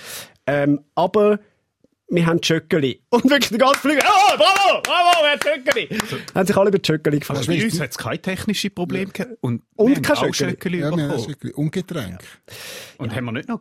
ähm, 0.46 0.81
Aber 0.94 1.38
wir 2.08 2.26
haben 2.26 2.40
Tschöckeli. 2.40 3.02
Und 3.10 3.24
wirklich 3.24 3.50
der 3.50 3.58
ganze 3.58 3.80
Flüger, 3.80 4.02
oh, 4.04 4.36
bravo, 4.36 4.82
bravo, 4.82 5.22
wir 5.22 5.30
haben 5.32 5.40
Tschöckeli. 5.40 5.88
Haben 6.34 6.46
sich 6.46 6.56
alle 6.56 6.68
über 6.68 6.82
Tschöckeli 6.82 7.18
gefreut. 7.20 7.38
Also 7.38 7.52
bei 7.52 7.64
uns 7.64 7.80
hat 7.80 7.90
es 7.90 7.98
kein 7.98 8.20
technisches 8.20 8.74
Problem 8.74 9.12
gegeben. 9.12 9.36
Und, 9.40 9.62
Und 9.76 9.88
wir 9.88 9.96
haben 9.96 10.02
kein 10.02 10.16
auch 10.16 10.34
Schöckeli. 10.34 10.80
Schöckeli 10.80 10.80
Ja. 10.80 11.54
Und 11.54 11.72
Getränk. 11.72 12.20
Und 12.98 13.14
haben 13.14 13.24
wir 13.24 13.32
nicht 13.32 13.48
noch 13.48 13.60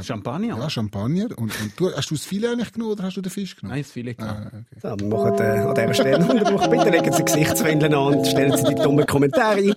Champagner? 0.00 0.56
Ja, 0.58 0.70
Champagner. 0.70 1.26
Und, 1.36 1.52
und 1.60 1.72
du, 1.76 1.92
hast 1.92 2.10
du 2.10 2.14
das 2.14 2.24
Filet 2.24 2.48
eigentlich 2.48 2.72
genommen 2.72 2.92
oder 2.92 3.04
hast 3.04 3.16
du 3.16 3.20
den 3.20 3.30
Fisch 3.30 3.56
genommen? 3.56 3.74
Nein, 3.74 3.82
das 3.82 3.92
viele 3.92 4.14
Ah, 4.18 4.46
okay. 4.46 4.64
Ja, 4.82 4.98
wir 4.98 5.06
machen 5.06 5.38
äh, 5.38 5.42
an 5.42 5.74
dieser 5.74 5.94
Stelle 5.94 6.16
einen 6.16 6.30
Unterbruch. 6.30 6.66
Bitte 6.68 6.88
legen 6.88 7.12
Sie 7.12 7.22
Gesichtswindeln 7.22 7.92
an 7.92 8.14
und 8.14 8.26
stellen 8.26 8.56
Sie 8.56 8.64
die 8.64 8.74
dummen 8.74 9.06
Kommentare 9.06 9.58
ein. 9.58 9.74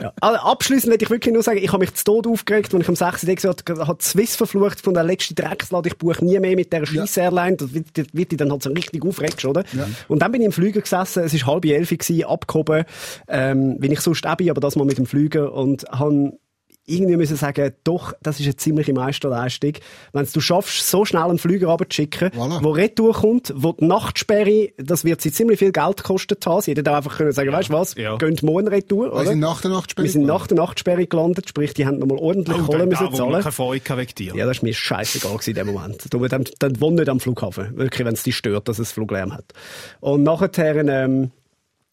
Ja. 0.00 0.12
Also, 0.20 0.38
abschließend 0.40 0.90
möchte 0.90 1.04
ich 1.04 1.10
wirklich 1.10 1.32
nur 1.32 1.42
sagen, 1.42 1.58
ich 1.62 1.72
habe 1.72 1.78
mich 1.78 1.94
zu 1.94 2.04
Tod 2.04 2.26
aufgeregt, 2.26 2.74
als 2.74 2.82
ich 2.82 2.88
am 2.88 2.96
6. 2.96 3.20
Tag 3.22 3.36
gesagt 3.36 3.70
habe, 3.70 3.86
hat 3.86 4.02
Swiss 4.02 4.36
verflucht 4.36 4.80
von 4.80 4.92
der 4.94 5.04
letzten 5.04 5.34
Dreckslade, 5.34 5.88
ich 5.88 5.96
buche 5.96 6.24
nie 6.24 6.38
mehr 6.38 6.56
mit 6.56 6.72
dieser 6.72 6.84
Scheiss 6.84 7.16
Airline. 7.16 7.56
Das 7.56 7.72
wird, 7.72 7.96
das 7.96 8.06
wird 8.12 8.32
dich 8.32 8.38
dann 8.38 8.50
halt 8.50 8.62
so 8.62 8.70
richtig 8.70 9.04
aufregst, 9.04 9.44
oder? 9.44 9.64
Und 10.08 10.20
dann 10.20 10.32
bin 10.32 10.42
ich 10.42 10.46
im 10.46 10.52
Flüger 10.52 10.80
gesessen, 10.80 11.24
es 11.24 11.34
war 11.46 11.54
halb 11.54 11.64
elf 11.64 11.88
gewesen, 11.88 12.24
abgehoben, 12.24 12.84
ähm, 13.28 13.76
wie 13.78 13.92
ich 13.92 14.00
sonst 14.00 14.26
auch 14.26 14.36
bin, 14.36 14.50
aber 14.50 14.60
das 14.60 14.76
mal 14.76 14.84
mit 14.84 14.98
dem 14.98 15.06
Flüger 15.06 15.52
und 15.52 15.84
habe 15.90 16.32
irgendwie 16.84 17.16
müssen 17.16 17.36
sagen, 17.36 17.72
doch, 17.84 18.12
das 18.22 18.40
ist 18.40 18.46
eine 18.46 18.56
ziemliche 18.56 18.92
Meisterleistung. 18.92 19.72
Wenn 20.12 20.26
du 20.32 20.40
schaffst, 20.40 20.88
so 20.88 21.04
schnell 21.04 21.22
einen 21.22 21.38
Flüger 21.38 21.68
runterzuschicken, 21.68 22.30
Voilà. 22.30 22.62
wo 22.62 22.70
retour 22.70 23.12
kommt, 23.14 23.52
wo 23.56 23.72
die 23.72 23.84
Nachtsperre, 23.84 24.70
das 24.78 25.04
wird 25.04 25.20
sie 25.20 25.30
ziemlich 25.32 25.60
viel 25.60 25.70
Geld 25.72 25.98
gekostet 25.98 26.44
haben. 26.44 26.60
Sie 26.60 26.72
hätten 26.72 26.86
auch 26.88 26.94
einfach 26.96 27.16
können 27.16 27.30
sagen, 27.32 27.52
weißt 27.52 27.68
du 27.68 27.72
was, 27.74 27.94
Ja. 27.94 28.16
gehen 28.16 28.36
morgen 28.42 28.66
retour, 28.68 29.06
Wir 29.06 29.12
oder? 29.14 29.26
sind 29.26 29.38
nach 29.40 29.60
der 29.60 29.70
Nachtsperre. 29.70 30.04
Wir 30.06 30.12
sind 30.12 30.26
nach 30.26 30.46
der 30.48 30.56
Nachtsperre 30.56 31.06
gelandet, 31.06 31.48
sprich, 31.48 31.72
die 31.74 31.86
haben 31.86 31.98
nochmal 31.98 32.18
ordentlich 32.18 32.58
Oh, 32.60 32.64
Kohle 32.64 32.78
da, 32.80 32.86
müssen 32.86 33.04
da, 33.06 33.12
wir 33.12 33.16
zahlen. 33.18 33.40
keine 33.42 33.52
Freude 33.52 33.96
wegen 33.98 34.14
dir. 34.16 34.34
Ja, 34.34 34.46
das 34.46 34.56
ist 34.58 34.62
mir 34.62 34.74
scheißegal 34.74 35.32
gewesen 35.32 35.50
in 35.50 35.56
dem 35.56 35.66
Moment. 35.72 36.12
Du, 36.12 36.26
dann, 36.26 36.44
dann 36.58 36.80
wohn 36.80 36.94
nicht 36.96 37.08
am 37.08 37.20
Flughafen. 37.20 37.76
Wirklich, 37.76 38.04
wenn 38.06 38.14
es 38.14 38.24
dich 38.24 38.36
stört, 38.36 38.68
dass 38.68 38.78
es 38.80 38.90
Fluglärm 38.92 39.32
hat. 39.32 39.44
Und 40.00 40.24
nachher, 40.24 40.50
ähm, 40.88 41.30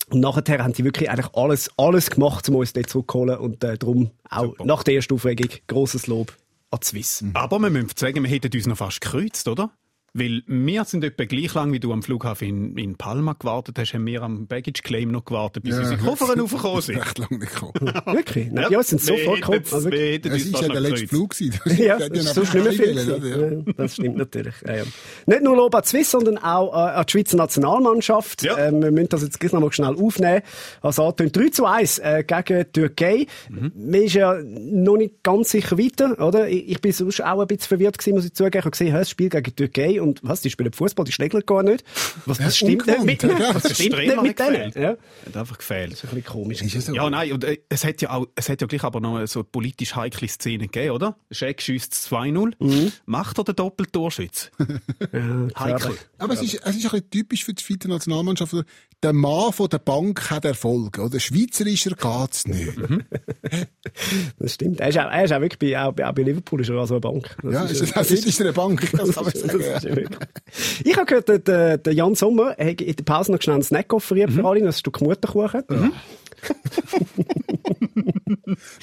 und 0.10 0.20
nachher 0.20 0.64
haben 0.64 0.74
sie 0.74 0.84
wirklich 0.84 1.10
eigentlich 1.10 1.34
alles, 1.34 1.70
alles 1.78 2.10
gemacht, 2.10 2.48
um 2.50 2.56
uns 2.56 2.74
dort 2.74 2.90
zurückzuholen. 2.90 3.38
Und 3.38 3.64
äh, 3.64 3.78
darum 3.78 4.12
auch 4.30 4.54
nach 4.64 4.84
der 4.84 4.96
ersten 4.96 5.14
Aufregung 5.14 5.50
grosses 5.68 6.08
Lob 6.08 6.36
an 6.72 6.80
die 6.82 6.88
Swiss. 6.88 7.24
Aber 7.34 7.60
wir 7.60 7.70
müssen 7.70 7.92
sagen, 7.96 8.24
wir 8.24 8.30
hätten 8.30 8.52
uns 8.54 8.68
noch 8.68 8.78
fast 8.78 9.02
gekreuzt, 9.02 9.48
oder? 9.48 9.72
Weil 10.14 10.44
wir 10.48 10.86
sind 10.86 11.04
etwa 11.04 11.26
gleich 11.26 11.54
lang, 11.54 11.72
wie 11.72 11.80
du 11.80 11.94
am 11.94 12.04
Flughafen 12.04 12.48
in, 12.48 12.78
in 12.78 12.96
Palma 12.96 13.34
gewartet 13.34 13.78
hast, 13.78 13.94
haben 13.94 14.06
wir 14.06 14.24
am 14.24 14.48
Baggage 14.48 14.82
Claim 14.84 15.12
noch 15.12 15.26
gewartet, 15.26 15.64
bis 15.64 15.78
unsere 15.78 15.98
Koffer 15.98 16.26
raufgekommen 16.40 16.82
sind. 16.82 16.98
Recht 16.98 17.18
lange 17.18 17.40
nicht 17.40 17.54
gekommen. 17.54 17.74
Wirklich? 18.06 18.52
Nein, 18.52 18.68
ja, 18.72 18.80
es 18.80 18.88
sind 18.88 19.02
sofort 19.02 19.42
gekommen. 19.42 19.64
Also 19.72 19.90
Es 19.90 20.46
ist 20.46 20.62
ja 20.62 20.68
der 20.68 20.82
letzte. 20.82 21.08
Flug 21.08 21.32
gewesen. 21.32 21.60
Ja, 21.78 21.98
das 22.10 22.10
ist 22.10 22.36
so 22.36 22.46
schlimm 22.46 22.72
viel. 22.72 22.96
Ja, 22.98 23.74
das 23.78 23.96
stimmt 23.96 24.18
natürlich. 24.18 24.56
Ja, 24.66 24.78
ja. 24.78 24.84
Nicht 25.26 25.44
nur 25.44 25.56
Lob 25.56 25.76
an 25.76 25.82
die 25.84 25.90
Swiss, 25.90 26.12
sondern 26.12 26.38
auch 26.38 26.74
äh, 26.74 26.98
an 26.98 27.06
die 27.06 27.12
Schweizer 27.12 27.38
Nationalmannschaft. 27.38 28.44
Ja. 28.44 28.58
Ähm, 28.58 28.82
wir 28.82 28.92
müssen 28.92 29.10
das 29.10 29.24
jetzt 29.24 29.40
gleich 29.40 29.54
noch 29.54 29.62
mal 29.62 29.72
schnell 29.72 29.96
aufnehmen. 29.96 30.42
Also 30.82 31.06
angetönt 31.06 31.38
3 31.38 31.50
zu 31.50 31.66
1 31.66 32.00
äh, 32.00 32.24
gegen 32.26 32.66
die 32.66 32.72
Türkei. 32.72 33.26
Mhm. 33.50 33.72
Man 33.76 34.02
ist 34.02 34.14
ja 34.14 34.40
noch 34.44 34.98
nicht 34.98 35.24
ganz 35.24 35.52
sicher 35.52 35.78
weiter, 35.78 36.20
oder? 36.26 36.48
Ich, 36.48 36.70
ich 36.70 36.82
bin 36.82 36.92
sonst 36.92 37.24
auch 37.24 37.42
ein 37.42 37.48
bisschen 37.48 37.68
verwirrt 37.68 37.98
gewesen, 37.98 38.16
muss 38.16 38.26
ich 38.26 38.34
zugeben. 38.34 38.58
Ich 38.60 38.66
habe 38.66 38.72
gesehen, 38.72 38.94
das 38.94 39.10
Spiel 39.10 39.30
gegen 39.30 39.44
die 39.44 39.54
Türkei 39.56 39.99
und 40.00 40.20
was, 40.24 40.42
die 40.42 40.50
spielen 40.50 40.74
Fußball, 40.74 41.06
die 41.06 41.12
schlägeln 41.12 41.44
gar 41.46 41.64
nicht. 41.64 41.84
Was, 42.26 42.40
was 42.40 42.58
stimmt 42.58 42.88
nicht 42.88 43.04
mit 43.04 43.24
ihnen? 43.24 43.38
ja. 43.40 43.54
Was 43.56 43.64
Das 43.64 43.74
stimmt 43.76 43.98
nicht 43.98 44.22
mit 44.22 44.40
denen? 44.40 44.72
Ja. 44.76 44.96
Hat 45.26 45.38
einfach 45.38 45.58
gefehlt. 45.58 45.92
Ein 45.92 46.00
bisschen 46.02 46.24
komisch. 46.26 46.62
Ist 46.62 46.74
ja 46.74 46.82
so. 46.82 46.94
Ja, 46.94 47.10
nein, 47.10 47.32
und 47.34 47.44
äh, 47.44 47.58
es 47.70 47.84
hat 47.84 48.02
ja 48.02 48.12
auch, 48.12 48.28
es 48.36 48.50
hat 48.50 48.62
ja 48.62 48.68
gleich 48.68 48.84
aber 48.84 49.00
noch 49.00 49.26
so 49.28 49.44
politisch 49.44 49.96
heikle 49.96 50.28
Szenen 50.28 50.70
gegeben, 50.72 50.92
oder? 50.92 51.18
Scheck 51.32 51.62
schießt 51.62 51.94
2-0. 51.94 52.54
Mhm. 52.60 52.92
Macht 53.06 53.38
er 53.38 53.44
den 53.44 53.56
Doppeltorschütz? 53.56 54.52
Heikel. 55.60 55.98
Aber 56.18 56.34
es 56.34 56.42
ist, 56.42 56.56
es 56.56 56.76
ist 56.76 56.86
ein 56.86 56.92
bisschen 56.92 57.10
typisch 57.10 57.44
für 57.46 57.54
die 57.54 57.64
Schweizer 57.64 57.90
Nationalmannschaft. 57.90 58.54
Der 59.02 59.14
Mann 59.14 59.54
von 59.54 59.70
der 59.70 59.80
Bank 59.80 60.30
hat 60.30 60.44
Erfolg, 60.46 60.98
oder? 61.00 61.20
Schweizerischer 61.20 61.92
geht's 61.92 62.48
nicht. 62.48 62.74
Das 64.38 64.54
stimmt. 64.54 64.80
Er 64.80 64.90
ist 64.90 64.98
auch, 64.98 65.10
er 65.12 65.24
ist 65.26 65.34
auch 65.34 65.42
wirklich 65.42 65.60
bei, 65.74 65.80
auch, 65.82 65.92
bei- 65.94 66.06
auch 66.08 66.14
bei 66.14 66.22
Liverpool 66.24 66.62
ist 66.62 66.70
er 66.70 66.78
also 66.78 66.96
eine 66.96 67.02
Bank. 67.02 67.36
Das 67.44 67.54
Ja, 67.54 67.64
ist, 67.66 67.82
ist, 67.82 67.96
das 67.96 68.12
ist 68.12 68.42
eine 68.42 68.54
Bank, 68.54 68.82
das 68.92 69.12
kann 69.14 69.24
man 69.24 69.34
das 69.34 69.42
sagen. 69.42 69.89
Ich 70.84 70.98
habe 70.98 71.06
gehört, 71.06 71.48
der, 71.48 71.78
der 71.78 71.94
Jan 71.94 72.16
Sommer 72.16 72.52
hat 72.52 72.82
in 72.82 72.96
der 72.96 73.04
Pause 73.04 73.32
noch 73.32 73.42
schnell 73.42 73.56
einen 73.56 73.64
Snack 73.64 73.94
offeriert 73.94 74.32
für 74.32 74.46
alle, 74.46 74.66
ein 74.66 74.74
Stück 74.74 75.02
Mutterkuchen. 75.02 75.64
Mhm. 75.70 75.94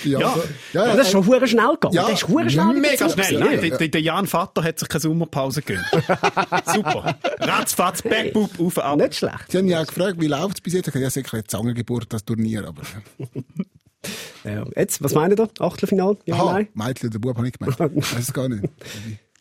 ja, 0.05 0.21
ja. 0.21 0.35
ja, 0.73 0.97
das 0.97 1.07
ist 1.07 1.13
schon 1.13 1.27
hure 1.27 1.47
schnell 1.47 1.73
gegangen. 1.73 1.95
Ja. 1.95 2.03
Das 2.03 2.23
ist 2.23 2.29
hure 2.29 2.49
schnell. 2.49 2.75
Mega 2.75 3.09
schnell. 3.09 3.39
Nein, 3.39 3.65
ja. 3.65 3.77
der, 3.77 3.89
der 3.89 4.01
Jan 4.01 4.27
Vater 4.27 4.63
hat 4.63 4.79
sich 4.79 4.89
keine 4.89 5.01
Sommerpause 5.01 5.63
gegönnt. 5.63 5.87
Super. 6.67 7.17
Ratzfatz, 7.41 8.03
Backbub, 8.03 8.61
auf, 8.61 8.79
ab. 8.79 8.99
Nicht 8.99 9.17
schlecht. 9.17 9.51
Sie 9.51 9.59
haben 9.59 9.69
ja 9.69 9.83
auch 9.83 9.87
gefragt, 9.87 10.21
wie 10.21 10.27
läuft 10.27 10.57
es 10.57 10.61
bis 10.61 10.75
jetzt? 10.75 10.89
Ich 10.89 10.95
habe 10.95 11.03
ja 11.03 11.11
sicher 11.11 11.35
eine 11.35 11.45
Zangengeburt, 11.45 12.13
das 12.13 12.25
Turnier, 12.25 12.67
aber... 12.67 12.83
ja. 14.45 14.65
Jetzt, 14.75 15.03
was 15.03 15.15
meint 15.15 15.39
ihr? 15.39 15.49
Achtelfinal? 15.59 16.17
Ja, 16.25 16.35
Aha, 16.35 16.53
nein? 16.53 16.69
Mädchen 16.75 17.11
oder 17.11 17.19
Bub 17.19 17.37
habe 17.37 17.49
ich 17.49 17.59
gemeint. 17.59 17.79
Weiß 17.79 18.19
es 18.19 18.33
gar 18.33 18.49
nicht. 18.49 18.65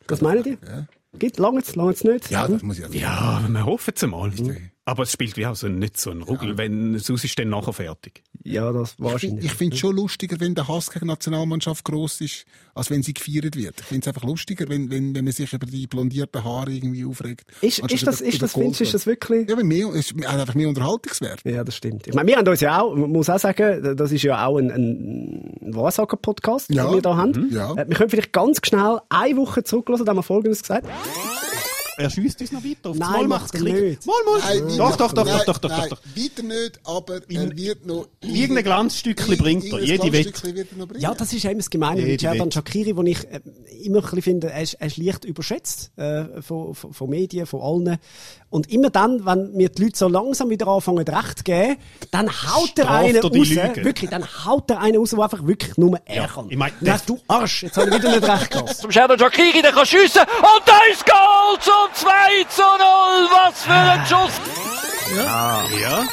Was 0.08 0.22
meint 0.22 0.46
ihr? 0.46 0.58
Ja. 0.66 0.88
Geht, 1.20 1.38
lange 1.38 1.60
es, 1.60 1.76
lange 1.76 1.92
es 1.92 2.04
nicht? 2.04 2.30
Ja, 2.30 2.48
das 2.48 2.62
muss 2.62 2.80
ich 2.80 2.94
ja 2.94 3.40
Ja, 3.40 3.48
wir 3.48 3.66
hoffen 3.66 3.94
es 3.96 4.06
mal. 4.06 4.32
Aber 4.86 5.04
es 5.04 5.12
spielt 5.12 5.36
wie 5.38 5.46
auch 5.48 5.56
so 5.56 5.68
nicht 5.68 5.98
so 5.98 6.12
ein 6.12 6.22
Ruggel, 6.22 6.50
ja. 6.50 6.58
wenn 6.58 6.98
sonst 7.00 7.24
ist 7.24 7.38
dann 7.40 7.50
nachher 7.50 7.74
fertig. 7.74 8.24
Ja, 8.46 8.72
das 8.72 8.96
wahrscheinlich. 9.00 9.46
Ich, 9.46 9.52
ich 9.52 9.58
finde 9.58 9.74
es 9.74 9.80
schon 9.80 9.96
lustiger, 9.96 10.40
wenn 10.40 10.54
der 10.54 10.68
Hass 10.68 10.92
gegen 10.92 11.06
die 11.06 11.12
Nationalmannschaft 11.12 11.84
gross 11.84 12.22
ist, 12.22 12.46
als 12.76 12.92
wenn 12.92 13.02
sie 13.02 13.14
gefeiert 13.14 13.56
wird. 13.56 13.80
Ich 13.80 13.86
finde 13.88 14.02
es 14.02 14.08
einfach 14.08 14.24
lustiger, 14.24 14.70
wenn, 14.70 14.92
wenn, 14.92 15.16
wenn 15.16 15.24
man 15.26 15.34
sich 15.34 15.52
über 15.52 15.66
die 15.66 15.88
blondierten 15.88 16.44
Haare 16.44 16.72
irgendwie 16.72 17.06
aufregt. 17.06 17.46
Ist, 17.62 17.80
ist 17.80 18.06
das, 18.06 18.22
ist 18.22 18.44
das, 18.44 18.54
findest, 18.54 18.82
ist 18.82 18.94
das 18.94 19.08
wirklich? 19.08 19.50
Ja, 19.50 19.56
mehr, 19.56 19.88
es 19.90 20.12
ist 20.12 20.26
einfach 20.26 20.54
mehr 20.54 20.70
Unterhaltungswert. 20.70 21.42
Ja, 21.44 21.64
das 21.64 21.76
stimmt. 21.76 22.06
Ich 22.08 22.14
meine, 22.14 22.28
wir 22.28 22.38
haben 22.38 22.48
uns 22.48 22.62
ja 22.62 22.82
auch, 22.82 22.96
man 22.96 23.10
muss 23.10 23.32
auch 23.32 23.40
sagen, 23.40 23.96
das 23.98 24.12
ist 24.12 24.22
ja 24.22 24.46
auch 24.46 24.58
ein, 24.58 24.70
ein 24.70 25.76
Wahrsager-Podcast, 25.76 26.72
ja. 26.72 26.86
den 26.86 26.96
wir 26.96 27.02
da 27.02 27.18
haben. 27.18 27.32
Mhm. 27.32 27.50
Ja. 27.52 27.72
Äh, 27.72 27.90
wir 27.90 27.96
können 27.96 28.12
vielleicht 28.12 28.32
ganz 28.32 28.60
schnell 28.64 29.00
eine 29.10 29.38
Woche 29.38 29.64
zurücklassen, 29.64 30.06
da 30.06 30.12
haben 30.12 30.18
wir 30.18 30.24
Folgendes 30.24 30.62
gesagt. 30.62 30.88
Er 31.98 32.10
schießt 32.10 32.42
uns 32.42 32.52
noch 32.52 32.64
weiter. 32.64 32.90
Auf 32.90 32.98
Nein, 32.98 33.28
macht 33.28 33.56
es 33.56 33.62
nicht. 33.62 34.06
Mal, 34.06 34.14
mal. 34.26 34.40
Nein, 34.40 34.78
doch, 34.78 34.96
doch, 34.96 35.14
doch, 35.14 35.26
nein, 35.26 35.42
doch, 35.46 35.58
doch, 35.58 35.58
doch, 35.58 35.78
nein, 35.78 35.90
doch. 35.90 36.02
Weiter 36.16 36.44
nicht, 36.44 36.80
aber 36.84 37.22
er 37.30 37.56
wird 37.58 37.86
noch... 37.86 38.08
Irgendein 38.22 38.64
Glanzstückchen 38.64 39.38
bringt 39.38 39.66
er. 39.66 39.80
Jede 39.82 40.12
Wette. 40.12 40.54
Ja, 40.98 41.14
das 41.14 41.32
ist 41.34 41.46
eben 41.46 41.58
das 41.58 41.70
Gemeine 41.70 42.02
mit 42.02 42.22
Sherdan 42.22 42.52
Shakiri, 42.52 42.96
wo 42.96 43.04
ich 43.04 43.24
äh, 43.26 43.40
immer 43.84 43.98
ein 43.98 44.02
bisschen 44.02 44.22
finde, 44.22 44.52
er 44.52 44.62
ist, 44.62 44.74
er 44.76 44.88
ist 44.88 44.98
leicht 44.98 45.26
überschätzt 45.26 45.92
äh, 45.98 46.42
von, 46.42 46.76
von, 46.76 46.94
von 46.94 47.10
Medien, 47.10 47.46
von 47.46 47.62
allen. 47.62 47.98
Und 48.50 48.72
immer 48.72 48.90
dann, 48.90 49.26
wenn 49.26 49.54
mir 49.54 49.70
die 49.70 49.84
Leute 49.84 49.98
so 49.98 50.08
langsam 50.08 50.50
wieder 50.50 50.68
anfangen, 50.68 51.08
recht 51.08 51.40
zu 51.40 51.44
geben, 51.44 51.78
dann 52.12 52.30
haut 52.30 52.78
er 52.78 52.90
einen 52.90 53.18
raus. 53.18 53.32
Lüge. 53.34 53.84
Wirklich, 53.84 54.10
dann 54.10 54.26
haut 54.46 54.70
er 54.70 54.80
einen 54.80 54.98
raus, 54.98 55.12
der 55.12 55.20
einfach 55.20 55.46
wirklich 55.46 55.78
nur 55.78 56.00
er 56.06 56.16
ja, 56.16 56.28
kann. 56.28 56.48
Ich 56.50 56.58
mein, 56.58 56.72
du 57.06 57.20
Arsch, 57.28 57.64
jetzt 57.64 57.78
habe 57.78 57.90
ich 57.90 57.98
wieder 57.98 58.12
nicht 58.12 58.28
recht 58.28 58.52
gehabt. 58.52 58.76
Zum 58.76 58.92
Sherdan 58.92 59.20
Shakiri, 59.20 59.62
der 59.62 59.72
kann 59.72 59.86
schiessen 59.86 60.22
und 60.22 60.64
da 60.66 60.78
ist 60.92 61.06
Goal 61.06 61.60
zum 61.86 61.94
2 61.94 62.44
zu 62.50 62.62
0. 62.62 63.30
Was 63.32 63.64
für 63.64 63.74
ein 63.74 64.06
Schuss! 64.06 64.75
Ja. 65.14 65.26
Ah, 65.28 65.64
ja. 65.80 66.06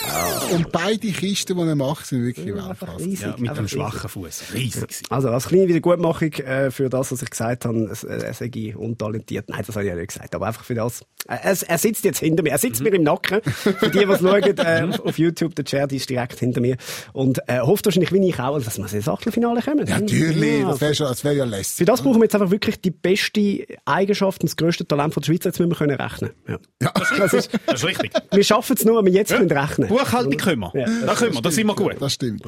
Und 0.55 0.71
beide 0.71 1.09
Kisten, 1.13 1.57
die 1.57 1.63
er 1.63 1.75
macht, 1.75 2.07
sind 2.07 2.25
wirklich 2.25 2.47
ja, 2.47 2.69
Weltklasse. 2.69 3.09
Ja, 3.09 3.35
mit 3.39 3.51
einem 3.51 3.69
schwachen 3.69 4.09
Fuß. 4.09 4.43
Riesig. 4.55 5.03
Also, 5.09 5.31
als 5.31 5.47
kleine 5.47 5.69
Wiedergutmachung 5.69 6.33
äh, 6.33 6.71
für 6.71 6.89
das, 6.91 7.11
was 7.11 7.23
ich 7.23 7.31
gesagt 7.31 7.65
habe, 7.65 7.91
er 8.07 8.35
sei 8.35 8.75
untalentiert. 8.77 9.49
Nein, 9.49 9.63
das 9.67 9.75
habe 9.75 9.85
ich 9.85 9.91
ja 9.91 9.97
nicht 9.97 10.09
gesagt. 10.09 10.35
Aber 10.35 10.47
einfach 10.47 10.65
für 10.65 10.75
das. 10.75 11.03
Äh, 11.27 11.37
er, 11.43 11.57
er 11.67 11.79
sitzt 11.79 12.05
jetzt 12.05 12.19
hinter 12.19 12.43
mir. 12.43 12.51
Er 12.51 12.59
sitzt 12.59 12.81
mhm. 12.81 12.91
mir 12.91 12.97
im 12.97 13.03
Nacken. 13.05 13.41
Für 13.43 13.89
die, 13.89 13.99
die 13.99 14.05
es 14.05 14.21
schauen, 14.21 14.43
äh, 14.43 14.99
auf 15.03 15.19
YouTube, 15.19 15.55
der 15.55 15.65
Chair, 15.65 15.87
die 15.87 15.97
ist 15.97 16.11
direkt 16.11 16.39
hinter 16.39 16.61
mir. 16.61 16.77
Und 17.13 17.41
äh, 17.49 17.61
hofft 17.61 17.87
wahrscheinlich, 17.87 18.13
wie 18.13 18.29
ich 18.29 18.39
auch, 18.39 18.61
dass 18.61 18.79
wir 18.79 18.93
ins 18.93 19.09
Achtelfinale 19.09 19.63
kommen. 19.63 19.87
Ja, 19.87 20.01
natürlich. 20.01 20.61
Ja, 20.61 20.69
das 20.69 20.81
wäre 20.81 21.25
wär 21.25 21.33
ja 21.33 21.45
lässig. 21.45 21.77
Für 21.77 21.85
das 21.85 22.03
brauchen 22.03 22.19
wir 22.19 22.25
jetzt 22.25 22.35
einfach 22.35 22.51
wirklich 22.51 22.81
die 22.81 22.91
beste 22.91 23.67
Eigenschaft 23.85 24.43
und 24.43 24.51
das 24.51 24.57
grösste 24.57 24.87
Talent 24.87 25.15
von 25.15 25.23
der 25.23 25.27
Schweiz. 25.27 25.45
Jetzt 25.45 25.59
müssen 25.59 25.71
wir 25.71 25.77
können 25.77 25.99
rechnen. 25.99 26.31
Ja. 26.47 26.59
ja. 26.83 26.93
Das, 27.17 27.33
ist, 27.33 27.51
das 27.67 27.83
ist 27.83 27.85
richtig. 27.87 28.13
Wir 28.31 28.45
schaffen 28.45 28.77
es 28.77 28.82
nur, 28.85 28.99
wenn 28.99 29.07
wir 29.07 29.13
jetzt 29.13 29.31
ja. 29.31 29.39
können 29.39 29.51
rechnen 29.51 29.89
Buchhaltung 29.89 30.37
können 30.37 30.61
wir. 30.61 30.73
Ja, 30.75 31.07
da 31.07 31.15
können 31.15 31.35
wir, 31.35 31.43
da 31.43 31.51
sind 31.51 31.67
wir 31.67 31.75
gut. 31.75 31.97
Das 32.01 32.13
stimmt. 32.13 32.45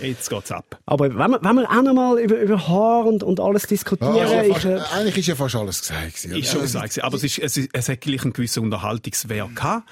Jetzt 0.00 0.30
geht's 0.30 0.50
ab. 0.52 0.78
Aber 0.86 1.08
wenn 1.08 1.30
wir, 1.30 1.38
wenn 1.42 1.56
wir 1.56 1.70
auch 1.70 1.82
noch 1.82 1.94
mal 1.94 2.18
über, 2.18 2.38
über 2.40 2.68
Haar 2.68 3.06
und, 3.06 3.22
und 3.22 3.40
alles 3.40 3.66
diskutieren... 3.66 4.16
Ja, 4.16 4.40
ist, 4.42 4.64
äh, 4.64 4.80
eigentlich 4.94 5.18
ist 5.18 5.28
ja 5.28 5.34
fast 5.34 5.54
alles 5.56 5.80
gesagt. 5.80 6.24
Ist 6.24 6.50
schon 6.50 6.60
gesagt. 6.62 7.02
Aber 7.02 7.16
es, 7.16 7.24
ist, 7.24 7.38
es, 7.38 7.56
ist, 7.56 7.70
es 7.72 7.88
hat 7.88 8.00
gleich 8.00 8.22
einen 8.22 8.32
gewissen 8.32 8.64
Unterhaltungswert 8.64 9.56
gehabt. 9.56 9.88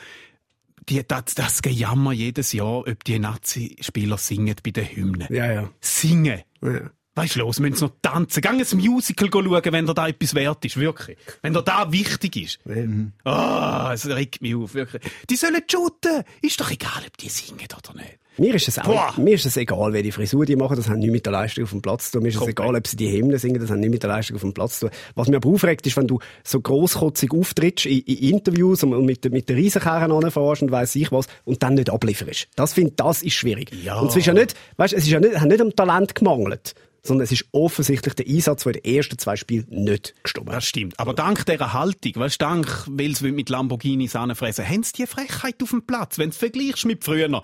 Die, 0.89 1.03
das, 1.07 1.35
das 1.35 1.63
Gejammer 1.63 2.13
jedes 2.13 2.53
Jahr, 2.53 2.87
ob 2.87 3.05
die 3.05 3.19
Nazi-Spieler 3.19 4.19
singen 4.19 4.55
bei 4.63 4.71
den 4.71 4.85
Hymnen. 4.85 5.27
Ja, 5.31 5.53
ja. 5.53 5.71
Singen. 5.81 6.43
Ja. 6.63 6.91
Was 7.17 7.25
ist 7.25 7.37
los? 7.37 7.61
Wir 7.61 7.71
müssen 7.71 7.85
noch 7.85 7.93
tanzen. 8.03 8.43
Geh 8.43 8.49
ein 8.49 8.59
Musical 8.59 9.31
schauen, 9.33 9.73
wenn 9.73 9.87
da 9.87 9.95
da 9.95 10.07
etwas 10.07 10.35
wert 10.35 10.63
ist. 10.67 10.77
Wirklich. 10.77 11.17
Wenn 11.41 11.55
da 11.55 11.63
da 11.63 11.91
wichtig 11.91 12.37
ist. 12.37 12.67
Mhm. 12.67 13.13
Ah, 13.25 13.89
oh, 13.89 13.93
es 13.95 14.07
regt 14.07 14.43
mich 14.43 14.55
auf. 14.55 14.75
Wirklich. 14.75 15.03
Die 15.31 15.37
sollen 15.37 15.63
shooten. 15.67 16.25
Ist 16.43 16.61
doch 16.61 16.71
egal, 16.71 17.03
ob 17.07 17.17
die 17.17 17.31
singen 17.31 17.69
oder 17.75 17.97
nicht. 17.97 18.19
Mir 18.39 18.55
ist 18.55 18.69
es 18.69 18.79
auch, 18.79 19.17
mir 19.17 19.33
ist 19.33 19.47
es 19.47 19.57
egal, 19.57 19.95
welche 19.95 20.13
Frisur 20.13 20.45
die 20.45 20.57
machen, 20.57 20.77
das 20.77 20.91
hat 20.91 20.99
nichts 20.99 21.11
mit 21.11 21.25
der 21.25 21.33
Leistung 21.33 21.65
auf 21.65 21.71
dem 21.71 21.81
Platz 21.81 22.11
zu 22.11 22.19
tun. 22.19 22.25
Mir 22.25 22.29
ist 22.29 22.37
es 22.39 22.47
egal, 22.47 22.77
ob 22.77 22.87
sie 22.87 22.97
die 22.97 23.11
Hymnen 23.11 23.39
singen, 23.39 23.59
das 23.59 23.71
hat 23.71 23.79
nichts 23.79 23.93
mit 23.93 24.03
der 24.03 24.11
Leistung 24.11 24.37
auf 24.37 24.43
dem 24.43 24.53
Platz 24.53 24.79
zu 24.79 24.89
tun. 24.89 24.99
Was 25.15 25.29
mich 25.29 25.37
aber 25.37 25.49
aufregt, 25.49 25.87
ist, 25.87 25.97
wenn 25.97 26.07
du 26.07 26.19
so 26.45 26.61
grosskotzig 26.61 27.33
auftrittst 27.33 27.87
in, 27.87 28.01
in 28.01 28.35
Interviews 28.35 28.83
und, 28.83 28.93
und 28.93 29.07
mit, 29.07 29.25
mit 29.33 29.49
der 29.49 29.57
Riesenkerren 29.57 30.13
anfährst 30.13 30.61
und 30.61 30.71
weiss 30.71 30.95
ich 30.97 31.11
was 31.13 31.29
und 31.47 31.63
dann 31.63 31.75
nicht 31.75 31.89
ablieferst. 31.89 32.49
Das 32.57 32.75
finde 32.75 32.93
das 32.97 33.23
ist 33.23 33.33
schwierig. 33.33 33.73
Ja. 33.83 34.01
Und 34.01 34.11
es 34.11 34.17
ist 34.17 34.27
ja 34.27 34.35
nicht, 34.35 34.55
weißt, 34.77 34.93
es 34.93 35.05
ist 35.05 35.11
ja 35.11 35.19
nicht, 35.19 35.41
hat 35.41 35.49
nicht 35.49 35.63
am 35.63 35.75
Talent 35.75 36.15
gemangelt 36.15 36.75
sondern 37.07 37.25
es 37.25 37.33
ist 37.33 37.47
offensichtlich 37.53 38.15
der 38.15 38.27
Einsatz, 38.27 38.65
der 38.65 38.75
in 38.75 38.83
den 38.83 38.95
ersten 38.95 39.19
zwei 39.19 39.37
Spielen 39.37 39.67
nicht 39.69 40.15
gestorben 40.23 40.51
Das 40.51 40.67
stimmt. 40.67 40.99
Aber 40.99 41.15
dank 41.15 41.47
dieser 41.47 41.73
Haltung, 41.73 42.13
weißt, 42.17 42.41
dank, 42.41 42.85
weil 42.89 43.15
sie 43.15 43.33
mit 43.33 43.49
Lamborghinis 43.49 44.17
anfressen, 44.17 44.69
haben 44.69 44.83
sie 44.83 44.93
die 44.93 45.07
Frechheit 45.07 45.63
auf 45.63 45.71
dem 45.71 45.87
Platz. 45.87 46.19
Wenn 46.19 46.31
du 46.31 46.37
vergleichst 46.37 46.85
mit 46.85 47.05
früher, 47.05 47.29
ja, 47.29 47.43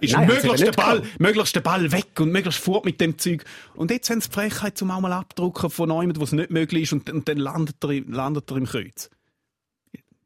ist 0.00 0.12
nein, 0.12 0.26
möglichst, 0.26 0.66
der 0.66 0.72
Ball, 0.72 1.02
möglichst 1.18 1.54
der 1.54 1.60
Ball 1.60 1.92
weg 1.92 2.18
und 2.18 2.32
möglichst 2.32 2.60
fort 2.60 2.84
mit 2.84 3.00
dem 3.00 3.18
Zeug. 3.18 3.44
Und 3.74 3.90
jetzt 3.90 4.10
haben 4.10 4.20
sie 4.20 4.28
die 4.28 4.34
Frechheit, 4.34 4.78
zum 4.78 4.90
auch 4.90 5.00
mal 5.00 5.12
abdrucken 5.12 5.70
von 5.70 5.90
jemandem, 5.90 6.20
wo 6.20 6.24
es 6.24 6.32
nicht 6.32 6.50
möglich 6.50 6.84
ist, 6.84 6.92
und, 6.92 7.10
und 7.10 7.28
dann 7.28 7.38
landet 7.38 7.76
er, 7.82 8.00
landet 8.08 8.50
er 8.50 8.56
im 8.56 8.66
Kreuz. 8.66 9.10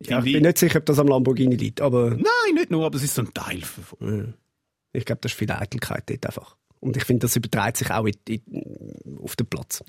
Ja, 0.02 0.18
ich 0.22 0.32
bin 0.32 0.42
nicht 0.42 0.58
sicher, 0.58 0.78
ob 0.78 0.86
das 0.86 0.98
am 0.98 1.08
Lamborghini 1.08 1.56
liegt, 1.56 1.80
aber... 1.80 2.10
Nein, 2.10 2.54
nicht 2.54 2.70
nur, 2.70 2.84
aber 2.84 2.96
es 2.96 3.02
ist 3.02 3.14
so 3.14 3.22
ein 3.22 3.32
Teil. 3.32 3.62
Von... 3.62 4.34
Ich 4.92 5.04
glaube, 5.04 5.20
das 5.22 5.32
ist 5.32 5.38
viel 5.38 5.50
Eitelkeit 5.50 6.04
dort 6.08 6.26
einfach. 6.26 6.56
Und 6.80 6.96
ich 6.96 7.04
finde, 7.04 7.26
das 7.26 7.36
überträgt 7.36 7.78
sich 7.78 7.90
auch 7.90 8.06
in, 8.06 8.14
in, 8.28 9.18
auf 9.22 9.36
den 9.36 9.46
Platz. 9.46 9.82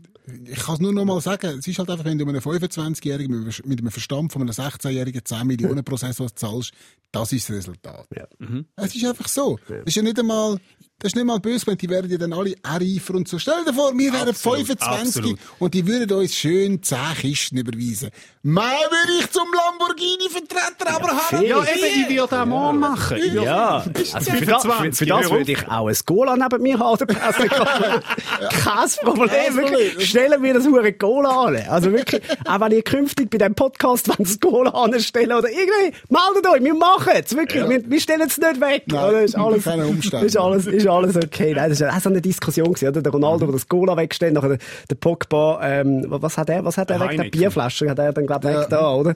Ich 0.46 0.60
kann 0.60 0.75
es 0.75 0.82
nur 0.82 0.94
noch 0.94 1.06
mal 1.06 1.22
sagen, 1.22 1.60
es 1.60 1.67
ist 1.67 1.79
halt 1.79 1.89
einfach, 1.89 2.06
wenn 2.06 2.17
du 2.17 2.25
einem 2.25 2.41
25-Jährigen 2.41 3.46
mit 3.65 3.79
einem 3.79 3.91
Verstand 3.91 4.32
von 4.32 4.41
einem 4.41 4.51
16-Jährigen 4.51 5.24
10 5.24 5.48
Millionen 5.48 5.84
Prozessor 5.84 6.34
zahlst, 6.34 6.72
das 7.12 7.32
ist 7.34 7.50
das 7.50 7.56
Resultat. 7.58 8.08
Ja. 8.15 8.27
Mhm. 8.39 8.65
Es 8.75 8.96
ist 8.96 9.06
einfach 9.06 9.27
so. 9.27 9.60
Das 9.67 9.84
ist 9.86 9.96
ja 9.96 10.01
nicht 10.01 10.20
einmal, 10.20 10.60
das 10.99 11.09
ist 11.09 11.15
nicht 11.15 11.25
mal 11.25 11.39
böse, 11.39 11.67
wenn 11.67 11.77
die 11.77 11.89
werden 11.89 12.09
ja 12.09 12.17
dann 12.17 12.33
alle 12.33 12.55
reifer 12.63 13.13
und 13.13 13.27
so. 13.27 13.37
Stell 13.37 13.63
dir 13.65 13.73
vor, 13.73 13.95
wir 13.95 14.11
wären 14.11 14.33
25 14.33 14.79
absolut. 14.81 15.39
und 15.59 15.73
die 15.75 15.85
würden 15.85 16.17
uns 16.17 16.33
schön 16.33 16.81
10 16.81 16.97
Kisten 17.21 17.57
überweisen. 17.57 18.09
Mal 18.41 18.63
würde 18.63 19.11
ich 19.19 19.29
zum 19.29 19.47
Lamborghini-Vertreter 19.53 20.95
aber 20.95 21.09
haben. 21.09 21.45
Ja, 21.45 21.61
eben, 21.61 22.11
ich 22.11 22.17
würde 22.17 22.41
auch 22.41 22.45
mal 22.45 22.73
machen. 22.73 23.17
Ja, 23.31 23.85
also 24.13 24.31
für, 24.31 24.45
das, 24.45 24.63
für, 24.63 24.93
für 24.93 25.05
das 25.05 25.29
würde 25.29 25.51
ich 25.51 25.67
auch 25.67 25.87
ein 25.87 25.97
Gola 26.05 26.35
neben 26.35 26.63
mir 26.63 26.79
haben. 26.79 27.07
Kein 27.07 28.89
Problem. 29.01 29.55
Wirklich. 29.55 30.09
Stellen 30.09 30.41
wir 30.41 30.53
das 30.55 30.65
hure 30.65 30.93
Gola 30.93 31.45
an. 31.45 31.63
Also 31.69 31.91
wirklich, 31.91 32.23
auch 32.45 32.59
wenn 32.59 32.71
ihr 32.71 32.81
künftig 32.81 33.29
bei 33.29 33.37
diesem 33.37 33.53
Podcast 33.53 34.07
wenn 34.17 34.25
das 34.25 34.39
Gola 34.39 34.71
anstellen 34.71 35.33
oder 35.33 35.49
irgendwie, 35.49 35.95
meldet 36.09 36.47
euch, 36.47 36.63
wir 36.63 36.73
machen 36.73 37.13
es. 37.13 37.35
Wirklich, 37.35 37.61
ja. 37.61 37.69
wir, 37.69 37.87
wir 37.87 37.99
stellen 38.01 38.21
es 38.21 38.37
nicht 38.37 38.61
weg. 38.61 38.83
Nein, 38.87 39.25
ist 39.25 39.35
alles, 39.35 39.65
ist 39.65 40.37
alles, 40.37 40.65
ist 40.65 40.87
ist 40.88 40.94
alles 40.94 41.15
okay. 41.15 41.53
Nein, 41.53 41.70
das 41.70 41.82
war 41.82 41.96
auch 41.96 42.00
so 42.00 42.10
eine 42.10 42.22
Diskussion 42.22 42.67
gewesen, 42.67 42.89
oder? 42.89 43.01
Der 43.01 43.12
Ronaldo, 43.12 43.46
der 43.46 43.53
das 43.53 43.67
Gola 43.67 43.96
wegstellt, 43.98 44.34
nachher 44.34 44.58
der, 44.89 44.96
Pogba, 44.96 45.60
ähm, 45.62 46.06
was 46.08 46.38
hat 46.38 46.50
er, 46.50 46.65
was 46.65 46.77
hat 46.77 46.89
er 46.89 47.00
weg? 47.00 47.17
Der 47.17 47.29
Bierflasche 47.29 47.89
hat 47.89 48.00
er 48.00 48.13
dann, 48.13 48.25
glaub 48.25 48.44
ich, 48.44 48.51
weg 48.51 48.67
da, 48.70 48.94
oder? 48.94 49.15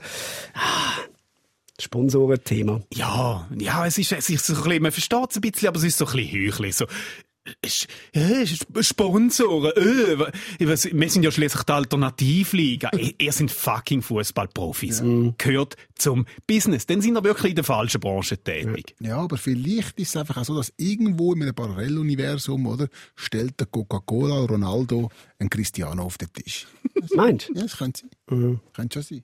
Ah. 0.54 1.02
Sponsorenthema. 1.82 2.82
Ja, 2.94 3.48
ja, 3.58 3.86
es 3.88 3.98
ist, 3.98 4.12
es 4.12 4.30
ist 4.30 4.46
so 4.46 4.54
ein 4.54 4.64
bisschen, 4.64 4.84
man 4.84 4.92
versteht 4.92 5.32
es 5.32 5.38
ein 5.38 5.42
bisschen, 5.42 5.68
aber 5.68 5.78
es 5.78 5.84
ist 5.84 5.98
so 5.98 6.06
ein 6.06 6.16
bisschen 6.16 6.48
heuchlich. 6.48 6.76
So, 6.76 6.86
Sponsoren, 8.82 9.72
äh, 9.76 10.32
wir 10.60 10.78
sind 10.78 11.24
ja 11.24 11.32
schließlich 11.32 11.64
die 11.64 11.72
Alternativliga. 11.72 12.92
Ihr 13.18 13.32
sind 13.32 13.50
fucking 13.50 14.02
Fußballprofis. 14.04 15.00
Ja. 15.00 15.34
Gehört 15.38 15.76
zum 15.96 16.26
Business. 16.46 16.86
Dann 16.86 17.02
sind 17.02 17.16
wir 17.16 17.24
wirklich 17.24 17.52
in 17.52 17.56
der 17.56 17.64
falschen 17.64 18.00
Branche 18.00 18.38
tätig. 18.38 18.96
Ja, 19.00 19.18
aber 19.18 19.38
vielleicht 19.38 20.00
ist 20.00 20.10
es 20.10 20.18
einfach 20.18 20.38
auch 20.38 20.46
so, 20.46 20.56
dass 20.56 20.72
irgendwo 20.78 21.34
in 21.34 21.42
einem 21.42 21.56
Paralleluniversum, 21.56 22.68
oder, 22.68 22.88
stellt 23.16 23.60
der 23.60 23.68
Coca-Cola 23.68 24.46
Ronaldo 24.46 25.10
einen 25.40 25.50
Cristiano 25.50 26.04
auf 26.04 26.18
den 26.18 26.32
Tisch. 26.34 26.68
Meint? 27.16 27.50
Ja, 27.56 27.64
das 27.64 27.78
könnte 27.78 28.02
sein. 28.02 28.38
Mhm. 28.38 28.60
Könnte 28.74 29.02
schon 29.02 29.18
sein. 29.18 29.24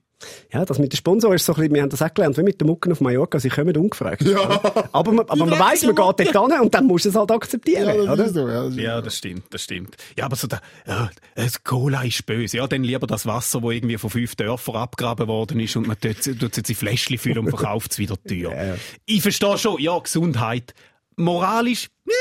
Ja, 0.52 0.66
das 0.66 0.80
mit 0.80 0.94
dem 0.94 0.98
Sponsor 0.98 1.34
ist 1.36 1.46
so 1.46 1.54
ein 1.54 1.58
bisschen, 1.58 1.76
wir 1.76 1.82
haben 1.84 1.90
das 1.90 2.02
auch 2.02 2.14
gelernt, 2.14 2.38
wie 2.38 2.44
mit 2.44 2.60
den 2.60 2.68
Mucken 2.68 2.92
auf 2.92 3.02
Mallorca, 3.02 3.40
sie 3.40 3.50
kommen 3.50 3.76
ungefragt. 3.78 4.24
Ja. 4.24 4.62
Aber, 4.92 5.12
man, 5.12 5.30
aber 5.30 5.46
man 5.46 5.60
weiss, 5.60 5.84
man 5.84 5.96
geht 5.96 6.36
dort 6.36 6.52
hin 6.52 6.62
und 6.62 6.74
dann 6.74 6.86
muss 6.86 7.06
es 7.06 7.16
halt 7.16 7.32
akzeptieren, 7.32 8.06
Ja, 8.06 8.16
das 8.16 8.34
so. 8.34 8.48
Ja, 8.48 8.64
das 8.64 8.72
ist 8.72 8.80
Ja, 8.80 9.02
das 9.02 9.18
stimmt, 9.18 9.44
das 9.52 9.62
stimmt. 9.64 9.96
Ja, 10.18 10.26
aber 10.26 10.36
so 10.36 10.48
der, 10.48 10.62
ja, 10.88 11.10
das 11.36 11.64
Cola 11.64 12.04
ist 12.04 12.26
böse. 12.26 12.58
Ja, 12.58 12.68
dann 12.68 12.84
lieber 12.84 13.06
das 13.06 13.26
Wasser, 13.26 13.62
wo 13.62 13.72
irgendwie 13.72 13.98
von 13.98 14.10
fünf 14.10 14.36
Dörfern 14.36 14.76
abgraben 14.76 15.28
worden 15.28 15.60
ist 15.60 15.76
und 15.76 15.88
man 15.88 16.00
tut, 16.00 16.24
tut 16.24 16.52
es 16.52 16.58
jetzt 16.58 16.70
in 16.70 16.76
Fläschchen 16.76 17.18
füllen 17.18 17.40
und 17.40 17.50
verkauft 17.50 17.92
es 17.92 18.00
wieder 18.00 18.16
teuer. 18.22 18.78
Ich 19.06 19.22
verstehe 19.22 19.58
schon, 19.58 19.80
ja, 19.80 19.98
Gesundheit. 20.00 20.74
Moralisch, 21.16 21.90
nee, 22.06 22.14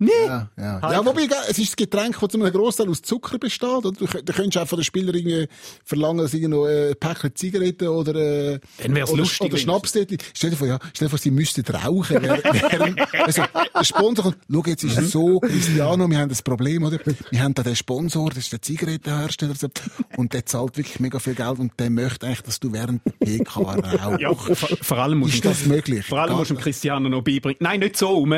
nee. 0.00 0.10
Ja, 0.26 0.48
ja. 0.58 0.92
ja, 0.92 1.06
wobei, 1.06 1.28
es 1.48 1.58
ist 1.58 1.68
das 1.68 1.76
Getränk, 1.76 2.18
das 2.20 2.28
zu 2.30 2.40
einem 2.42 2.52
Großteil 2.52 2.88
aus 2.88 3.00
Zucker 3.02 3.38
besteht. 3.38 3.68
Oder? 3.68 3.92
Du, 3.92 4.06
du 4.06 4.32
könntest 4.32 4.58
auch 4.58 4.66
von 4.68 4.78
den 4.78 4.84
Spielern 4.84 5.14
irgendwie 5.14 5.46
verlangen, 5.84 6.18
dass 6.18 6.32
sie 6.32 6.46
noch 6.48 6.66
äh, 6.66 6.90
ein 6.90 6.96
Päckchen 6.98 7.34
Zigaretten 7.36 7.88
oder, 7.88 8.14
äh, 8.16 8.58
Dann 8.82 8.94
wär's 8.96 9.10
oder, 9.10 9.20
lustig, 9.22 9.46
oder 9.52 9.56
Schnaps 9.58 9.92
dort. 9.92 10.08
Stell 10.34 10.50
dir 10.50 10.56
vor, 10.56 10.66
ja, 10.66 10.78
stell 10.94 11.06
dir 11.06 11.10
vor, 11.10 11.18
sie 11.18 11.30
müssten 11.30 11.64
rauchen. 11.64 12.22
während- 12.22 13.00
also, 13.14 13.42
der 13.74 13.84
Sponsor 13.84 14.24
kommt, 14.24 14.36
schau, 14.50 14.62
jetzt 14.66 14.84
ist 14.84 14.98
es 14.98 15.10
so, 15.12 15.38
Cristiano, 15.40 16.08
wir 16.10 16.18
haben 16.18 16.28
das 16.28 16.42
Problem, 16.42 16.82
oder? 16.84 16.98
Wir 17.30 17.42
haben 17.42 17.54
da 17.54 17.62
den 17.62 17.76
Sponsor, 17.76 18.28
das 18.30 18.38
ist 18.38 18.52
der 18.52 18.62
Zigarettenhersteller, 18.62 19.54
so, 19.54 19.68
und 20.16 20.32
der 20.32 20.46
zahlt 20.46 20.76
wirklich 20.76 20.98
mega 21.00 21.18
viel 21.18 21.34
Geld 21.34 21.58
und 21.58 21.72
der 21.78 21.90
möchte 21.90 22.26
eigentlich, 22.26 22.42
dass 22.42 22.58
du 22.58 22.72
während 22.72 23.02
der 23.04 23.12
PK 23.26 23.60
rauchst. 23.60 24.20
Ja, 24.20 24.34
vor, 24.34 24.68
vor 24.80 24.98
allem 24.98 25.18
musst 25.18 25.34
Ist 25.34 25.44
du- 25.44 25.48
das 25.50 25.66
möglich? 25.66 26.06
Vor 26.06 26.18
allem 26.20 26.36
musst 26.36 26.50
du? 26.50 26.54
Cristiano 26.56 27.08
noch 27.08 27.22
beibringen. 27.22 27.58
Nein, 27.60 27.80
nicht 27.80 27.96
so 27.96 28.08
rum. 28.08 28.34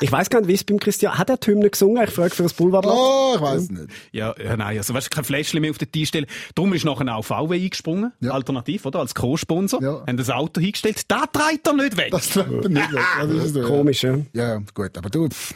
Ich 0.00 0.10
weiss 0.10 0.28
gar 0.30 0.40
nicht, 0.40 0.48
wie 0.48 0.54
es 0.54 0.64
beim 0.64 0.78
Christian, 0.80 1.16
hat 1.16 1.30
er 1.30 1.36
die 1.36 1.50
Hymne 1.50 1.70
gesungen? 1.70 2.02
Ich 2.02 2.10
frage 2.10 2.34
für 2.34 2.42
das 2.42 2.52
Boulevardblatt. 2.54 2.96
Oh, 2.96 3.32
ich 3.36 3.40
weiss 3.40 3.70
nicht. 3.70 3.86
Ja, 4.10 4.34
ja, 4.42 4.56
nein, 4.56 4.76
also 4.78 4.94
weißt 4.94 5.06
du, 5.06 5.14
kein 5.14 5.24
Fläschchen 5.24 5.60
mehr 5.60 5.70
auf 5.70 5.78
den 5.78 5.90
Tisch 5.92 6.08
stellen. 6.08 6.26
Darum 6.54 6.72
ist 6.74 6.84
nachher 6.84 7.14
auch 7.16 7.22
VW 7.24 7.54
eingesprungen, 7.62 8.12
Ja. 8.20 8.32
alternativ, 8.32 8.84
oder? 8.86 8.98
Als 9.00 9.14
Co-Sponsor. 9.14 9.80
Ja. 9.82 10.02
Haben 10.06 10.16
das 10.16 10.30
Auto 10.30 10.60
hingestellt. 10.60 11.02
Da 11.08 11.26
treibt 11.26 11.66
er 11.66 11.74
nicht 11.74 11.96
weg. 11.96 12.10
Das 12.10 12.30
trägt 12.30 12.50
er 12.64 12.68
nicht 12.68 12.92
weg. 12.92 13.54
Ja. 13.54 13.62
Komisch, 13.68 14.02
ja. 14.02 14.18
Ja, 14.32 14.48
ja, 14.54 14.62
gut, 14.74 14.96
aber 14.98 15.08
du, 15.10 15.28
pff, 15.28 15.54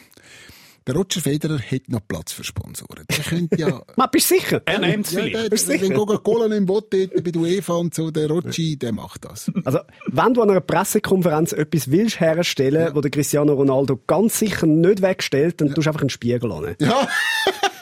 der 0.87 0.95
Roger 0.95 1.21
Federer 1.21 1.59
hätte 1.59 1.91
noch 1.91 2.01
Platz 2.07 2.33
für 2.33 2.45
Sponsoren. 2.45 3.05
Der 3.11 3.25
könnte 3.25 3.57
ja... 3.57 3.83
Man, 3.97 4.09
bist 4.13 4.31
du 4.31 4.37
sicher? 4.37 4.63
er 4.65 4.79
nimmt 4.79 5.07
es 5.07 5.13
ja, 5.13 5.23
vielleicht. 5.23 5.69
der, 5.69 5.79
der, 5.79 5.89
wenn? 5.89 5.95
Coca-Cola 5.95 6.49
nicht 6.49 6.69
will, 6.69 6.83
dort 6.91 7.25
bei 7.25 7.31
der 7.31 7.43
UEFA 7.43 7.75
und 7.75 7.95
so, 7.95 8.11
der 8.11 8.29
Roger, 8.29 8.77
der 8.77 8.93
macht 8.93 9.25
das. 9.25 9.51
Also, 9.65 9.81
wenn 10.07 10.35
du 10.35 10.43
an 10.43 10.51
einer 10.51 10.61
Pressekonferenz 10.61 11.53
etwas 11.53 11.91
willst 11.91 12.21
herstellen, 12.21 12.95
wo 12.95 13.01
der 13.01 13.11
Cristiano 13.11 13.55
Ronaldo 13.55 14.01
ganz 14.07 14.39
sicher 14.39 14.67
nicht 14.67 15.03
wegstellt, 15.03 15.61
dann 15.61 15.75
tust 15.75 15.87
du 15.87 15.91
einfach 15.91 16.03
einen 16.03 16.11
Spiegel 16.11 16.53
an. 16.53 16.77
Ja, 16.81 17.09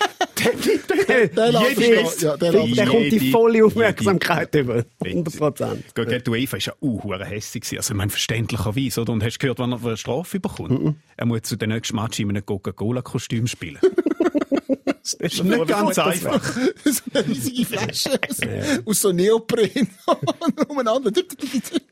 Der, 0.45 1.29
der 1.29 1.51
ja, 1.51 1.61
der 1.61 2.05
es 2.05 2.77
der 2.77 2.87
kommt 2.87 3.13
die 3.13 3.31
volle 3.31 3.65
Aufmerksamkeit 3.65 4.55
über. 4.55 4.85
100 5.05 5.37
Prozent. 5.37 5.95
Gegen 5.95 6.25
die 6.25 6.31
UEFA 6.31 6.53
war 6.53 6.61
ja 6.61 6.73
auch 6.81 7.27
hässig. 7.27 7.65
Also, 7.77 7.93
ich 7.93 7.97
meine, 7.97 8.11
verständlicherweise, 8.11 9.01
oder? 9.03 9.13
Und 9.13 9.23
hast 9.23 9.35
du 9.35 9.39
gehört, 9.39 9.59
wann 9.59 9.73
er 9.73 9.85
eine 9.85 9.97
Strafe 9.97 10.41
bekommt? 10.41 10.97
Er 11.17 11.27
muss 11.27 11.43
zu 11.43 11.57
den 11.57 11.71
nächsten 11.71 11.97
Match 11.97 12.19
in 12.21 12.31
einem 12.31 12.45
Coca-Cola-Kostüm 12.45 13.47
spielen. 13.47 13.79
Das 15.05 15.35
ist 15.35 15.45
nicht 15.45 15.67
ganz 15.69 15.99
einfach. 15.99 16.43
so 16.85 17.01
eine 17.15 17.27
riesige 17.29 17.65
Flasche 17.67 18.11
aus, 18.29 18.39
aus 18.87 19.01
so 19.03 19.13
Neopren 19.13 19.71
umeinander. 20.69 21.11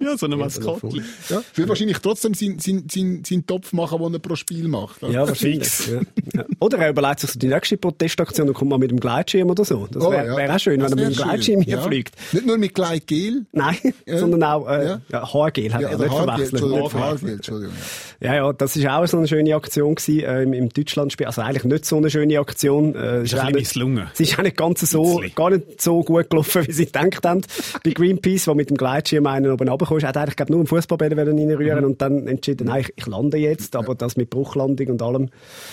Ja, 0.01 0.17
so 0.17 0.27
eine 0.27 0.37
Maskottchen. 0.37 1.05
Ja, 1.29 1.43
will 1.55 1.69
wahrscheinlich 1.69 1.99
trotzdem 1.99 2.33
seinen 2.35 2.59
sein, 2.59 2.85
sein, 2.91 3.23
sein 3.27 3.47
Topf 3.47 3.73
machen, 3.73 4.01
den 4.03 4.15
er 4.15 4.19
pro 4.19 4.35
Spiel 4.35 4.67
macht. 4.69 5.03
Ja, 5.03 5.27
wahrscheinlich. 5.29 5.87
Ja. 5.89 6.01
Ja. 6.35 6.45
Oder 6.61 6.79
er 6.79 6.91
überlegt 6.91 7.21
sich 7.21 7.31
so 7.33 7.39
die 7.39 7.49
nächste 7.49 7.77
Protestaktion 7.77 8.49
und 8.49 8.55
kommt 8.55 8.71
mal 8.71 8.79
mit 8.79 8.91
dem 8.91 8.99
Gleitschirm 9.01 9.51
oder 9.51 9.65
so. 9.65 9.87
Das 9.91 10.03
Oh, 10.03 10.11
wäre 10.11 10.27
ja. 10.29 10.37
wär 10.37 10.55
auch 10.55 10.59
schön, 10.59 10.81
Das 10.81 10.91
wenn 10.93 10.99
er 10.99 11.09
mit 11.11 11.19
dem. 11.19 11.23
Gleitschirm 11.23 11.61
hier 11.61 11.77
Ja. 11.77 11.83
fliegt. 11.83 12.15
Nicht 12.33 12.47
nur 12.47 12.57
mit 12.59 12.75
Gleitgel. 12.75 13.45
Nein, 13.53 13.77
Ja. 14.07 14.19
sondern 14.19 14.43
auch 14.45 14.67
äh, 14.69 14.85
Ja. 14.87 15.01
ja. 15.11 15.33
Haargel 15.35 15.73
hat 15.75 15.81
Ja, 15.83 15.89
er 15.91 15.95
oder 15.99 16.05
nicht 16.05 16.13
Haargel, 16.17 16.27
verwechselt. 16.47 16.53
Entschuldigung, 16.63 16.93
Haargel, 16.95 17.29
Entschuldigung. 17.35 17.75
Ja, 18.21 18.35
ja, 18.37 18.53
das 18.53 18.77
ist 18.77 18.87
auch 18.87 19.07
so 19.07 19.19
eine 19.19 19.29
schöne 19.29 19.55
Aktion 19.55 19.95
gewesen, 19.95 20.21
äh, 20.25 20.43
im, 20.43 20.53
im 20.55 20.69
Deutschlandspiel. 20.71 21.27
Also 21.27 21.43
eigentlich 21.43 21.65
nicht 21.65 21.85
so 21.85 21.97
eine 21.99 22.09
schöne 22.11 22.39
Aktion. 22.39 22.95
Äh, 23.03 23.25
Ist 23.25 23.35
auch 23.35 23.45
ein 23.45 23.53
nicht-. 23.55 23.77
Es 24.15 24.21
ist 24.21 24.39
auch 24.39 24.43
nicht 24.43 24.57
ganz 24.57 24.81
so, 24.81 25.21
gar 25.35 25.51
nicht 25.51 25.81
so 25.83 26.03
gut 26.03 26.31
gelaufen, 26.31 26.65
wie 26.67 26.73
sie 26.73 26.87
gedacht 26.87 27.25
haben. 27.27 27.41
Bei 27.85 27.91
Greenpeace, 27.91 28.45
der 28.45 28.55
mit 28.55 28.71
dem 28.71 28.77
Gleitschirm 28.77 29.27
einen 29.27 29.51
oben 29.51 29.69
runtergekommen 29.69 30.03
ist, 30.03 30.07
hat 30.09 30.17
eigentlich, 30.17 30.37
glaub, 30.37 30.51
nur 30.51 30.61
einen 30.61 30.67
Fußballbälle 30.69 31.17
reinrühren 31.27 31.81
Mhm. 31.81 31.85
und 31.85 32.03
dann 32.03 32.27
entschieden, 32.29 32.69
nein, 32.69 32.83
ich, 32.83 32.93
ich 32.97 33.07
lande 33.07 33.39
jetzt, 33.39 33.75
aber 33.77 33.95
das 33.95 34.17
mit 34.17 34.31
Bruchlandung 34.31 34.87
und 34.89 35.03
allem, 35.03 35.31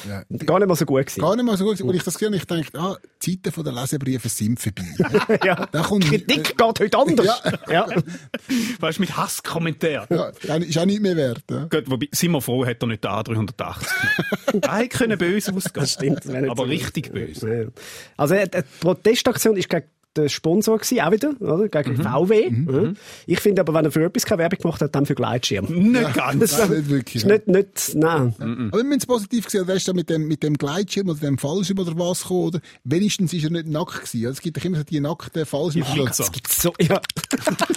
Ja. 0.08 0.24
gar 0.46 0.60
nicht 0.60 0.68
mal 0.68 0.76
so 0.76 0.86
gut 0.86 1.06
gewesen. 1.06 1.22
Gar 1.22 1.36
nicht 1.36 1.46
mal 1.46 1.58
so 1.58 1.66
gut. 1.66 1.80
Und 1.82 1.96
ich 1.96 2.04
das 2.04 2.16
gesehen 2.18 2.34
habe, 2.34 2.38
ich 2.38 2.46
dachte, 2.46 2.80
ah, 2.80 2.98
die 3.24 3.42
Zeiten 3.42 3.64
der 3.64 3.74
Lesebriefe 3.74 4.30
sind 4.30 4.60
vorbei. 4.60 5.40
ja. 5.46 5.68
Da 5.72 5.82
kommt- 5.84 6.06
Kritik 6.06 6.58
geht 6.58 6.80
heute 6.80 6.98
anders. 6.98 7.42
Ja. 7.68 7.88
ja. 7.88 7.88
Weißt 8.80 8.98
du, 8.98 9.02
mit 9.02 9.16
Hasskommentaren. 9.18 10.08
Ja, 10.10 10.56
ist 10.56 10.78
auch 10.78 10.86
nicht 10.86 11.02
mehr 11.02 11.16
wert. 11.16 11.44
Ja. 11.52 11.66
Gut, 11.66 11.84
wobei, 11.90 12.08
sind 12.12 12.32
wir 12.32 12.42
froh, 12.42 12.66
hat 12.66 12.82
er 12.82 12.88
nicht 12.88 13.04
den 13.04 13.12
A380 13.12 13.26
genommen. 13.26 14.64
Er 14.64 14.78
hätte 14.78 14.98
können 14.98 15.18
böse 15.18 15.54
ausgehen. 15.54 15.74
Das 15.74 15.94
stimmt, 15.94 16.26
das 16.26 16.34
Aber 16.34 16.56
so 16.56 16.64
richtig 16.64 17.12
böse. 17.12 17.19
Ja. 17.28 17.66
Also, 18.18 18.36
äh, 18.36 18.48
die 18.48 18.62
Protestaktion 18.80 19.58
ist 19.58 19.70
gegen 19.70 19.86
den 20.18 20.28
Sponsor 20.30 20.78
gewesen, 20.78 21.02
auch 21.02 21.12
wieder, 21.12 21.34
oder? 21.40 21.70
Gegen 21.70 21.98
Mhm. 21.98 22.04
VW. 22.04 22.50
Ja. 22.50 22.94
Ich 23.28 23.40
finde 23.40 23.62
aber, 23.62 23.74
wenn 23.74 23.86
er 23.86 23.92
für 23.92 24.04
etwas 24.04 24.26
keine 24.26 24.40
Werbung 24.40 24.60
gemacht 24.60 24.82
hat, 24.82 24.96
dann 24.96 25.06
für 25.06 25.16
Gleitschirm. 25.16 25.66
Nicht 25.70 26.14
ganz. 26.14 26.40
Das 26.40 26.58
Nein, 26.60 26.70
nicht 26.78 26.90
wirklich. 26.90 27.16
ist 27.24 27.26
nicht, 27.26 27.48
nicht, 27.48 27.92
nein. 27.96 28.70
Aber 28.72 28.80
wenn 28.82 28.92
es 28.98 29.06
positiv 29.06 29.46
gesehen 29.46 29.68
weißt 29.68 29.88
du, 29.88 29.94
mit 29.94 30.10
dem, 30.10 30.28
mit 30.28 30.42
dem 30.44 30.58
Gleitschirm 30.58 31.10
oder 31.10 31.20
dem 31.20 31.38
Fallschirm 31.38 31.80
oder 31.80 31.98
was 31.98 32.24
gekommen, 32.24 32.48
oder? 32.48 32.60
Wenigstens 32.84 33.34
ist 33.34 33.44
er 33.44 33.52
nicht 33.52 33.68
nackt 33.68 33.96
gewesen. 33.96 34.22
Ja, 34.22 34.30
Es 34.30 34.42
gibt 34.42 34.58
doch 34.58 34.66
immer 34.66 34.78
so 34.78 34.84
die 34.84 35.00
nackten 35.00 35.46
Fallschirmschützer. 35.46 36.24
So. 36.24 36.32
So, 36.70 36.74
ja. 36.80 37.00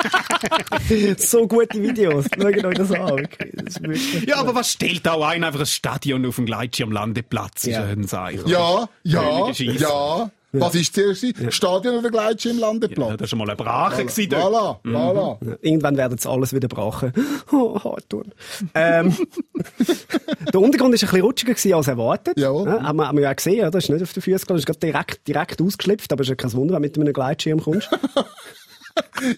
so 1.18 1.46
gute 1.46 1.82
Videos. 1.82 2.24
Schaut 2.34 2.64
euch 2.64 2.74
das 2.74 2.90
an. 2.92 3.28
Das 3.54 3.80
Ja, 4.26 4.36
aber 4.38 4.54
was 4.54 4.70
stellt 4.70 5.06
auch 5.08 5.24
ein, 5.26 5.44
einfach 5.44 5.60
ein 5.60 5.66
Stadion 5.66 6.24
auf 6.26 6.36
dem 6.36 6.46
Gleitschirmlandeplatz? 6.46 7.64
Ja. 7.66 7.70
Ist 7.70 7.76
ja 7.86 7.92
ein 7.92 8.08
Zeichen. 8.08 8.48
Ja, 8.48 8.88
ja. 9.04 9.52
Ja. 10.52 10.60
Was 10.60 10.74
ist 10.74 10.94
zuerst? 10.94 11.22
gewesen? 11.22 11.50
Stadion 11.52 11.96
oder 11.98 12.10
Gleitschirm, 12.10 12.58
Ja, 12.58 13.16
das 13.16 13.32
war 13.32 13.38
mal 13.38 13.48
eine 13.48 13.56
Brache. 13.56 14.04
gewesen 14.04 14.28
dort. 14.30 14.42
Voilà, 14.54 14.78
voilà. 14.84 15.46
Ja, 15.50 15.56
Irgendwann 15.62 15.96
werden 15.96 16.18
sie 16.18 16.28
alles 16.28 16.52
wieder 16.52 16.68
brachen. 16.68 17.12
Oh, 17.52 17.78
Hartun. 17.82 18.32
Ähm, 18.74 19.14
der 20.52 20.60
Untergrund 20.60 20.80
war 20.80 20.86
ein 20.88 20.90
bisschen 20.92 21.20
rutschiger 21.22 21.54
gewesen 21.54 21.74
als 21.74 21.88
erwartet. 21.88 22.38
Jawohl. 22.38 22.66
Ja, 22.68 22.82
haben, 22.82 22.96
wir, 22.96 23.08
haben 23.08 23.16
wir 23.18 23.24
ja 23.24 23.32
gesehen? 23.32 23.70
Das 23.70 23.84
ist 23.84 23.90
nicht 23.90 24.02
auf 24.02 24.12
den 24.12 24.22
Füßen 24.22 24.40
gegangen, 24.46 24.62
das 24.66 24.74
ist 24.76 24.82
direkt, 24.82 25.26
direkt 25.28 25.60
ausgeschlüpft, 25.62 26.12
aber 26.12 26.22
es 26.22 26.26
ist 26.26 26.30
ja 26.30 26.34
kein 26.36 26.52
Wunder, 26.54 26.74
wenn 26.74 26.82
du 26.82 27.00
mit 27.00 27.08
einem 27.08 27.12
Gleitschirm 27.12 27.60
kommst. 27.62 27.88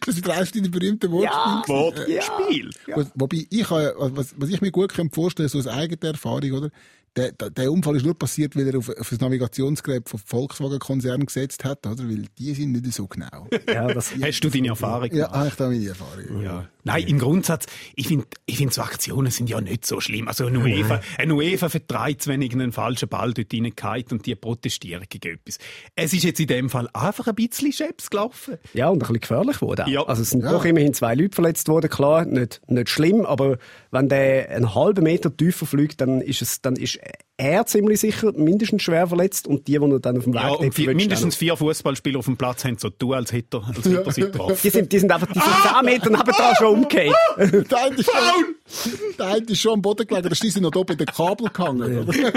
Das 0.07 0.16
ist 0.16 0.55
die 0.55 0.62
berühmten 0.68 1.12
Wortspiel. 1.12 1.74
Wortspiel. 1.74 2.70
Wo- 2.94 3.05
Wobei, 3.14 3.46
ich 3.50 3.70
ja- 3.70 3.92
was, 3.96 4.35
was 4.37 4.48
ich 4.48 4.61
mir 4.61 4.72
gut 4.72 4.92
kann 4.94 5.11
vorstellen 5.11 5.48
so 5.48 5.59
aus 5.59 5.68
eigener 5.68 6.11
Erfahrung, 6.11 6.53
oder? 6.53 6.70
Der, 7.16 7.31
der, 7.33 7.70
Unfall 7.70 7.96
ist 7.96 8.05
nur 8.05 8.18
passiert, 8.18 8.57
weil 8.57 8.66
er 8.66 8.77
auf, 8.77 8.88
auf 8.88 9.09
das 9.09 9.20
Navigationsgerät 9.20 10.09
vom 10.09 10.18
Volkswagen-Konzern 10.18 11.24
gesetzt 11.24 11.64
hat, 11.64 11.87
oder? 11.87 12.03
Weil 12.09 12.27
die 12.38 12.55
sind 12.55 12.72
nicht 12.72 12.92
so 12.92 13.07
genau. 13.07 13.46
Ja, 13.68 13.87
das, 13.87 14.12
Hast 14.20 14.40
du 14.40 14.50
deine 14.50 14.68
Erfahrung 14.68 15.11
ja, 15.12 15.27
gemacht? 15.27 15.35
habe 15.35 15.48
ich 15.48 15.55
da 15.55 15.68
meine 15.68 15.88
Erfahrung. 15.88 16.42
Ja. 16.42 16.68
Nein, 16.85 17.05
im 17.07 17.18
Grundsatz, 17.18 17.66
ich 17.97 18.09
finde, 18.09 18.27
ich 18.47 18.59
find, 18.59 18.73
so 18.73 18.83
Aktionen 18.83 19.31
sind 19.31 19.49
ja 19.51 19.61
nicht 19.61 19.87
so 19.87 20.01
schlimm. 20.01 20.29
Also 20.29 20.47
ein 20.47 20.57
UEFA, 20.57 21.01
ein 21.18 21.33
UEFA 21.33 21.68
vertreibt, 21.68 22.27
wenn 22.27 22.42
irgendein 22.42 22.73
falscher 22.73 23.07
Ball 23.07 23.33
dort 23.33 23.53
reingeht 23.53 24.12
und 24.12 24.27
die 24.27 24.35
protestieren 24.35 25.05
gegen 25.09 25.35
etwas. 25.35 25.59
Es 25.97 26.12
ist 26.12 26.25
jetzt 26.25 26.40
in 26.40 26.47
dem 26.47 26.70
Fall 26.70 26.88
einfach 26.92 27.27
ein 27.27 27.35
bisschen 27.35 27.73
Scheps 27.73 28.11
gelaufen. 28.11 28.59
ja, 28.75 28.88
und 28.88 28.97
ein 28.97 28.99
bisschen 29.01 29.20
gefährlich 29.20 29.62
wurde. 29.62 29.85
auch. 29.85 29.88
Ja. 29.88 30.03
Also 30.05 30.23
es 30.23 30.31
sind 30.31 30.44
Ja. 30.44 30.53
doch 30.53 30.64
immerhin 30.64 30.94
zwei 30.94 31.14
Leute 31.14 31.35
verletzt 31.35 31.68
worden, 31.68 31.88
klar, 31.90 32.25
nicht, 32.25 32.61
nicht 32.68 32.88
schlimm, 32.90 33.25
aber 33.25 33.59
wenn 33.90 34.09
der 34.09 34.51
einen 34.51 34.75
halben 34.75 35.05
Meter 35.05 35.35
tiefer 35.35 35.66
fliegt, 35.66 36.01
dann 36.01 36.20
ist 36.20 36.42
es, 36.42 36.61
dann 36.61 36.77
ist 36.77 36.99
er 37.37 37.66
ziemlich 37.66 37.99
sicher 37.99 38.33
mindestens 38.33 38.83
schwer 38.83 39.09
verletzt 39.09 39.49
und 39.49 39.66
die, 39.66 39.79
die 39.79 39.85
er 39.85 39.99
dann 39.99 40.18
auf 40.18 40.25
dem 40.25 40.35
Weg 40.35 40.40
Ja, 40.42 40.51
und 40.51 40.73
vier, 40.75 40.94
mindestens 40.94 41.35
vier 41.35 41.57
Fußballspieler 41.57 42.18
auf 42.20 42.27
dem 42.27 42.37
Platz 42.37 42.64
haben 42.64 42.79
so 42.79 42.90
tun, 42.90 43.14
als 43.14 43.33
hätte 43.33 43.57
er, 43.59 43.66
als 43.66 43.79
hätte 43.79 44.03
er 44.05 44.12
sie 44.12 44.20
getroffen. 44.20 44.59
Die 44.62 44.70
sind, 44.70 44.92
die 44.92 44.99
sind 45.01 45.11
einfach, 45.11 45.27
die 45.27 45.40
sind 45.40 45.53
10 45.77 45.85
Meter 45.85 46.11
nebenan 46.11 46.55
schon 46.57 46.74
umgekehrt. 46.75 47.15
Der 47.39 47.79
eine 47.79 47.97
ist 47.97 48.11
schon, 48.11 49.15
der 49.19 49.27
eine 49.27 49.47
ist 49.47 49.61
schon 49.61 49.73
am 49.75 49.83
Boden 49.83 50.07
gelegen, 50.07 50.29
der 50.29 50.33
ist 50.33 50.61
noch 50.61 50.71
da 50.71 50.83
bei 50.83 50.95
den 50.95 51.07
Kabel 51.07 51.49
gehangen. 51.49 52.09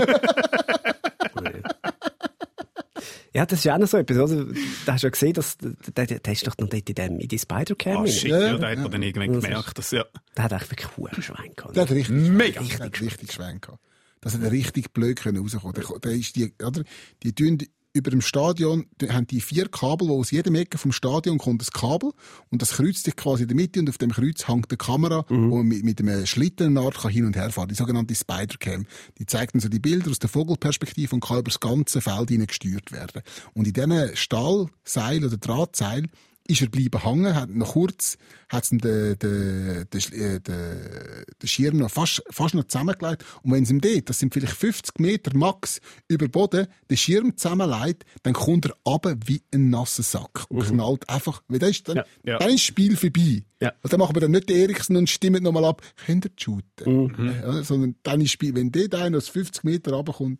Ja, 3.38 3.46
das 3.46 3.60
ist 3.60 3.66
ja 3.66 3.76
auch 3.76 3.78
noch 3.78 3.88
so 3.88 3.98
etwas, 3.98 4.18
oder? 4.18 4.46
Da 4.88 4.94
hast 4.94 5.04
du 5.04 5.08
ja 5.08 5.12
gesehen, 5.12 5.34
dass, 5.34 5.58
der, 5.60 6.08
der, 6.08 6.20
der 6.20 6.34
ist 6.34 6.48
doch 6.48 6.58
noch 6.58 6.70
dort 6.70 6.90
in, 6.90 6.96
dem, 6.96 7.20
in 7.20 7.28
die 7.28 7.38
Spider-Cam. 7.38 7.98
Ah, 7.98 8.00
rein. 8.00 8.08
shit, 8.12 8.32
Ja, 8.32 8.40
ja, 8.40 8.58
da 8.58 8.70
hat 8.70 8.80
man 8.80 8.90
dann 8.92 9.04
irgendwann 9.04 9.40
gemerkt, 9.40 9.78
dass, 9.78 9.92
ja. 9.92 10.06
Der 10.36 10.46
hat 10.46 10.54
eigentlich 10.54 10.72
wirklich 10.72 10.98
hohe 10.98 11.22
Schwein 11.22 11.52
gehabt. 11.56 11.76
Der 11.76 11.84
hat 11.84 11.92
richtig, 11.92 12.16
Mega. 12.16 12.64
Der 12.64 12.86
hat 12.88 13.00
richtig 13.00 13.32
Schwein 13.32 13.62
gehabt. 13.62 13.80
Das 14.22 14.34
hat 14.34 14.42
er 14.42 14.52
richtig 14.52 14.92
blöd 14.92 15.24
rauskommen. 15.24 15.76
Der, 15.76 16.00
der 16.00 16.12
ist 16.14 16.36
die, 16.36 16.52
oder? 16.64 16.82
Die 17.22 17.34
tun 17.34 17.60
über 17.98 18.12
dem 18.12 18.22
Stadion 18.22 18.86
haben 19.10 19.28
die 19.28 19.42
vier 19.42 19.68
Kabel, 19.68 20.08
wo 20.08 20.20
aus 20.20 20.32
jedem 20.32 20.56
Ecke 20.56 20.78
vom 20.78 20.92
Stadion 20.92 21.38
kommt 21.38 21.62
das 21.62 21.72
Kabel 21.72 22.12
und 22.50 22.62
das 22.62 22.72
kreuzt 22.72 23.04
sich 23.06 23.16
quasi 23.16 23.44
in 23.44 23.48
der 23.50 23.56
Mitte 23.56 23.80
und 23.80 23.90
auf 23.90 23.98
dem 23.98 24.12
Kreuz 24.12 24.48
hängt 24.48 24.70
eine 24.70 24.78
Kamera, 24.78 25.26
Mhm. 25.30 25.52
wo 25.52 25.58
man 25.58 25.68
mit, 25.68 25.84
mit 25.84 26.00
einem 26.00 26.26
Schlitten 26.26 26.78
eine 26.78 26.86
Art 26.86 26.98
kann 26.98 27.12
hin 27.12 27.26
und 27.26 27.36
her 27.36 27.50
fahren. 27.52 27.70
Die 27.70 27.76
sogenannte 27.76 28.16
Spider-Cam. 28.16 28.86
Die 29.18 29.26
zeigt 29.26 29.54
dann 29.56 29.62
so 29.62 29.70
die 29.70 29.80
Bilder 29.80 30.10
aus 30.12 30.20
der 30.20 30.30
Vogelperspektive 30.30 31.14
und 31.16 31.22
kann 31.22 31.40
über 31.40 31.50
das 31.50 31.60
ganze 31.60 32.02
Feld 32.02 32.30
hinein 32.30 32.48
gesteuert 32.48 32.92
werden. 32.92 33.22
Und 33.54 33.68
in 33.68 33.74
diesen 33.74 34.16
Stahlseil 34.16 35.26
oder 35.26 35.38
Drahtseil 35.38 36.04
ist 36.48 36.62
er 36.62 36.70
bleiben 36.70 37.04
hängen, 37.04 37.36
hat 37.36 37.50
noch 37.50 37.74
kurz, 37.74 38.18
hat 38.50 38.70
den, 38.72 38.80
den, 38.80 39.18
den, 39.20 39.86
äh, 40.14 40.40
den, 40.40 41.26
den 41.42 41.48
Schirm 41.48 41.78
noch 41.78 41.92
fast, 41.92 42.24
fast 42.30 42.56
noch 42.56 42.66
zusammengelegt. 42.66 43.24
Und 43.44 43.52
wenn 43.52 43.64
es 43.64 43.70
ihm 43.70 43.82
dort, 43.82 44.10
das 44.10 44.20
sind 44.20 44.34
vielleicht 44.34 44.54
50 44.54 45.00
Meter 45.00 45.36
max 45.36 45.80
über 46.08 46.28
Boden, 46.28 46.68
den 46.90 46.98
Schirm 46.98 47.36
zusammenlegt, 47.38 48.06
dann 48.24 48.34
kommt 48.34 48.66
er 48.66 48.76
runter 48.86 49.16
wie 49.26 49.42
ein 49.54 49.70
nasser 49.70 50.04
Sack 50.04 50.46
und 50.50 50.66
knallt 50.66 51.10
einfach, 51.10 51.42
weil 51.48 51.60
dann 51.60 51.70
ist, 51.70 51.88
dann, 51.88 51.98
Ja, 51.98 52.06
ja. 52.24 52.38
dann 52.40 52.50
ist 52.50 52.56
das 52.56 52.62
Spiel 52.64 52.96
vorbei. 52.96 53.44
Ja. 53.60 53.70
Also 53.82 53.98
dann 53.98 54.00
machen 54.00 54.16
wir 54.16 54.22
dann 54.22 54.32
nicht 54.32 54.50
den 54.50 54.58
Eriksen 54.58 54.96
und 54.98 55.10
stimmen 55.10 55.42
nochmal 55.42 55.66
ab, 55.66 55.82
könnt 56.06 56.26
ihr 56.26 56.32
shooten? 56.38 57.12
Ja, 57.42 57.64
sondern 57.64 57.96
dann 58.04 58.22
ist 58.22 58.32
Spiel, 58.32 58.54
wenn 58.56 58.72
der 58.72 58.94
einer 59.00 59.18
aus 59.18 59.30
50 59.30 59.64
Meter 59.64 59.94
runterkommt, 59.94 60.40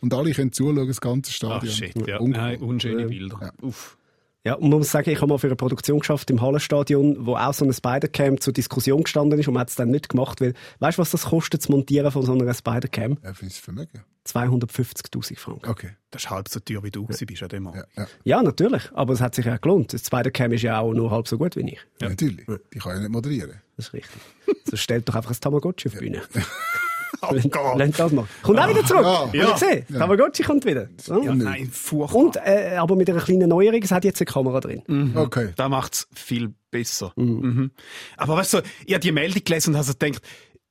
und 0.00 0.14
alle 0.14 0.32
können 0.32 0.52
zuschauen, 0.52 0.86
das 0.88 1.00
ganze 1.00 1.30
Ach 1.30 1.34
Stadion. 1.34 1.72
shit, 1.74 2.08
ja. 2.08 2.18
Nein, 2.20 2.60
unschöne 2.60 3.06
Bilder. 3.06 3.52
Uff. 3.60 3.98
Ja, 4.46 4.54
und 4.54 4.70
man 4.70 4.78
muss 4.78 4.92
sagen, 4.92 5.10
ich 5.10 5.20
habe 5.20 5.26
mal 5.26 5.38
für 5.38 5.48
eine 5.48 5.56
Produktion 5.56 5.98
geschafft 5.98 6.30
im 6.30 6.40
Hallenstadion, 6.40 7.26
wo 7.26 7.34
auch 7.34 7.52
so 7.52 7.64
eine 7.64 7.74
Spider-Cam 7.74 8.40
zur 8.40 8.52
Diskussion 8.52 9.02
gestanden 9.02 9.40
ist 9.40 9.48
und 9.48 9.54
man 9.54 9.62
hat 9.62 9.70
es 9.70 9.74
dann 9.74 9.90
nicht 9.90 10.08
gemacht, 10.08 10.40
weil, 10.40 10.54
weißt 10.78 10.98
du, 10.98 11.02
was 11.02 11.10
das 11.10 11.24
kostet, 11.24 11.62
zu 11.62 11.72
montieren 11.72 12.12
von 12.12 12.22
so 12.22 12.32
einer 12.32 12.54
Spider-Cam? 12.54 13.18
Ja, 13.24 13.34
findest 13.34 13.58
du 13.58 13.64
Vermögen? 13.64 14.04
250.000 14.24 15.36
Franken. 15.36 15.68
Okay. 15.68 15.90
Das 16.12 16.22
ist 16.22 16.30
halb 16.30 16.48
so 16.48 16.60
teuer, 16.60 16.84
wie 16.84 16.92
du 16.92 17.08
ja. 17.10 17.16
bist 17.26 17.42
an 17.42 17.48
dem 17.48 17.66
Abend. 17.66 17.86
Ja, 17.96 18.02
ja. 18.04 18.08
Ja, 18.22 18.42
natürlich, 18.44 18.88
aber 18.92 19.14
es 19.14 19.20
hat 19.20 19.34
sich 19.34 19.46
ja 19.46 19.56
gelohnt. 19.56 19.92
Das 19.92 20.06
Spider-Cam 20.06 20.52
ist 20.52 20.62
ja 20.62 20.78
auch 20.78 20.94
nur 20.94 21.10
halb 21.10 21.26
so 21.26 21.38
gut 21.38 21.56
wie 21.56 21.68
ich. 21.68 21.80
Ja. 22.00 22.10
Natürlich. 22.10 22.46
Die 22.72 22.78
kann 22.78 22.92
ja 22.92 23.00
nicht 23.00 23.10
moderieren. 23.10 23.60
Das 23.76 23.88
ist 23.88 23.94
richtig. 23.94 24.20
so 24.64 24.76
stellt 24.76 25.08
doch 25.08 25.16
einfach 25.16 25.32
ein 25.32 25.40
Tamagotchi 25.40 25.88
auf 25.88 25.94
die 25.94 25.98
Bühne. 25.98 26.22
Oh 27.22 27.34
Gott. 27.50 27.78
Lernt 27.78 27.98
das 27.98 28.12
mal. 28.12 28.26
Kommt 28.42 28.58
auch 28.58 28.68
wieder 28.68 28.84
zurück. 28.84 29.04
Ja. 29.04 29.12
Ja. 29.12 29.20
Habt 29.20 29.34
ihr 29.34 29.52
gesehen? 29.52 29.98
Tamagotchi 29.98 30.42
kommt 30.42 30.64
wieder. 30.64 30.88
Ja. 31.06 31.18
Ja, 31.18 31.34
nein, 31.34 31.68
furchtbar. 31.72 32.18
Und, 32.18 32.36
äh, 32.36 32.76
aber 32.76 32.96
mit 32.96 33.08
einer 33.10 33.20
kleinen 33.20 33.48
Neuerung, 33.48 33.82
es 33.82 33.90
hat 33.90 34.04
jetzt 34.04 34.20
eine 34.20 34.26
Kamera 34.26 34.60
drin. 34.60 35.12
Okay. 35.14 35.52
Da 35.56 35.68
macht's 35.68 36.08
viel 36.14 36.54
besser. 36.70 37.12
Mhm. 37.16 37.70
Aber 38.16 38.36
weißt 38.36 38.54
du, 38.54 38.62
ich 38.86 38.94
habe 38.94 39.00
die 39.00 39.12
Meldung 39.12 39.42
gelesen 39.44 39.70
und 39.70 39.76
habe 39.76 39.86
so 39.86 39.92
gedacht, 39.98 40.22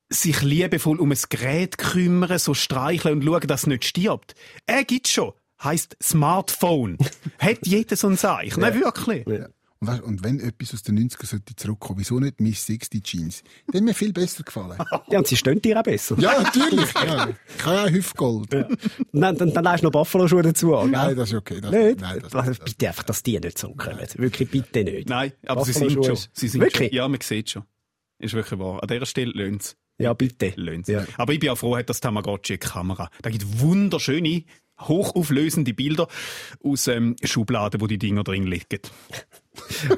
sich 0.08 0.42
liebevoll 0.42 1.00
um 1.00 1.10
ein 1.10 1.18
Gerät 1.28 1.78
kümmern, 1.78 2.38
so 2.38 2.54
streicheln 2.54 3.18
und 3.20 3.24
schauen, 3.24 3.46
dass 3.46 3.62
es 3.62 3.66
nicht 3.66 3.84
stirbt. 3.84 4.34
Er 4.66 4.84
gibt's 4.84 5.10
schon. 5.10 5.32
Heißt 5.62 5.96
Smartphone. 6.02 6.98
Hat 7.38 7.58
jeder 7.62 7.96
so 7.96 8.08
ein 8.08 8.18
Zeichen. 8.18 8.60
Nein, 8.60 8.78
wirklich. 8.78 9.24
Und, 9.78 9.88
weißt, 9.88 10.02
und 10.02 10.24
wenn 10.24 10.40
etwas 10.40 10.72
aus 10.72 10.82
den 10.82 10.98
90ern 10.98 11.26
sollte 11.26 11.54
zurückkommen, 11.54 11.98
wieso 12.00 12.18
nicht 12.18 12.40
Miss 12.40 12.64
60 12.66 13.02
Jeans? 13.04 13.42
Die 13.72 13.76
haben 13.76 13.84
mir 13.84 13.94
viel 13.94 14.12
besser 14.12 14.42
gefallen. 14.42 14.78
Ja, 15.08 15.18
und 15.18 15.26
sie 15.26 15.36
stehen 15.36 15.60
dir 15.60 15.78
auch 15.78 15.82
besser. 15.84 16.16
ja, 16.18 16.42
natürlich. 16.42 16.92
Ja. 16.94 17.28
Ich 17.58 17.64
habe 17.64 17.76
ja 17.76 17.84
auch 17.84 17.90
Hüftgold. 17.90 18.52
Dann, 18.52 19.36
dann, 19.36 19.52
dann 19.52 19.64
leist 19.64 19.82
du 19.82 19.86
noch 19.86 19.92
Buffalo-Schuhe 19.92 20.42
dazu 20.42 20.74
an. 20.76 20.90
Nein, 20.90 21.14
das 21.16 21.28
ist 21.28 21.34
okay. 21.34 21.60
Das, 21.60 21.70
Nicht? 21.70 22.00
Nein, 22.00 22.20
das, 22.22 22.34
Also 22.34 22.50
das, 22.52 22.58
bitte 22.60 22.88
einfach, 22.88 23.04
dass 23.04 23.22
die 23.22 23.38
nicht 23.38 23.58
so 23.58 23.74
kommen. 23.74 23.98
Wirklich 24.16 24.50
bitte 24.50 24.82
nicht. 24.84 25.08
Nein, 25.08 25.32
aber 25.46 25.64
sie 25.64 25.72
sind 25.72 25.92
schon. 25.92 26.16
Sie 26.32 26.48
sind 26.48 26.60
Wirklich? 26.60 26.88
schon. 26.88 26.96
Ja, 26.96 27.06
man 27.08 27.20
sieht 27.20 27.50
schon. 27.50 27.64
Ist 28.18 28.34
wirklich 28.34 28.58
wahr. 28.58 28.82
An 28.82 28.88
dieser 28.88 29.06
Stelle 29.06 29.32
löhnt's. 29.32 29.76
Ja, 29.98 30.12
bitte. 30.14 30.52
Löhnt's. 30.56 30.88
Ja. 30.88 31.04
Aber 31.18 31.32
ich 31.32 31.38
bin 31.40 31.50
auch 31.50 31.58
froh, 31.58 31.76
hat 31.76 31.88
das 31.90 32.00
Tamagotchi 32.00 32.54
eine 32.54 32.58
Kamera. 32.58 33.10
Da 33.22 33.30
gibt 33.30 33.60
wunderschöne, 33.60 34.44
hochauflösende 34.80 35.72
Bilder 35.74 36.08
aus 36.64 36.86
ähm, 36.88 37.16
Schubladen, 37.22 37.80
wo 37.80 37.86
die 37.86 37.98
Dinger 37.98 38.24
drin 38.24 38.46
liegen. 38.46 38.80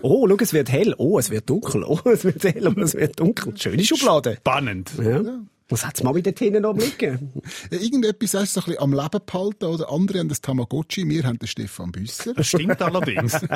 Oh, 0.03 0.27
schau, 0.29 0.37
es 0.41 0.53
wird 0.53 0.71
hell. 0.71 0.95
Oh, 0.99 1.19
es 1.19 1.31
wird 1.31 1.49
dunkel. 1.49 1.85
Oh, 1.85 2.01
es 2.05 2.25
wird 2.25 2.43
hell 2.45 2.69
und 2.69 2.79
es 2.79 2.95
wird 2.95 3.19
dunkel. 3.19 3.57
Schöne 3.57 3.85
Schublade. 3.85 4.37
Spannend. 4.37 4.93
Ja. 5.03 5.23
Was 5.71 5.85
hat's 5.87 6.03
mal 6.03 6.15
wieder 6.15 6.33
hinten 6.37 6.65
oben 6.65 6.81
liegen? 6.81 7.33
Ja, 7.71 7.79
irgendetwas 7.79 8.35
hast 8.35 8.57
du 8.57 8.61
so 8.61 8.67
ein 8.67 8.73
bisschen 8.73 8.83
am 8.83 8.93
Leben 8.95 9.21
behalten, 9.27 9.65
oder? 9.67 9.91
Andere 9.93 10.19
haben 10.21 10.29
das 10.29 10.41
Tamagotchi, 10.41 11.07
wir 11.09 11.25
haben 11.25 11.39
den 11.39 11.47
Stefan 11.47 11.93
Büsser. 11.93 12.33
Das 12.35 12.47
stimmt 12.49 12.81
allerdings. 12.81 13.39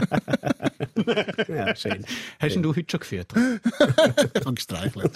Ja, 1.49 1.75
schön. 1.75 2.05
Hast 2.39 2.55
denn 2.55 2.63
du 2.63 2.71
heute 2.75 2.85
schon 2.91 3.01
geführt? 3.01 3.33
Ich 3.35 4.45
habe 4.45 4.55
gestreichelt. 4.55 5.13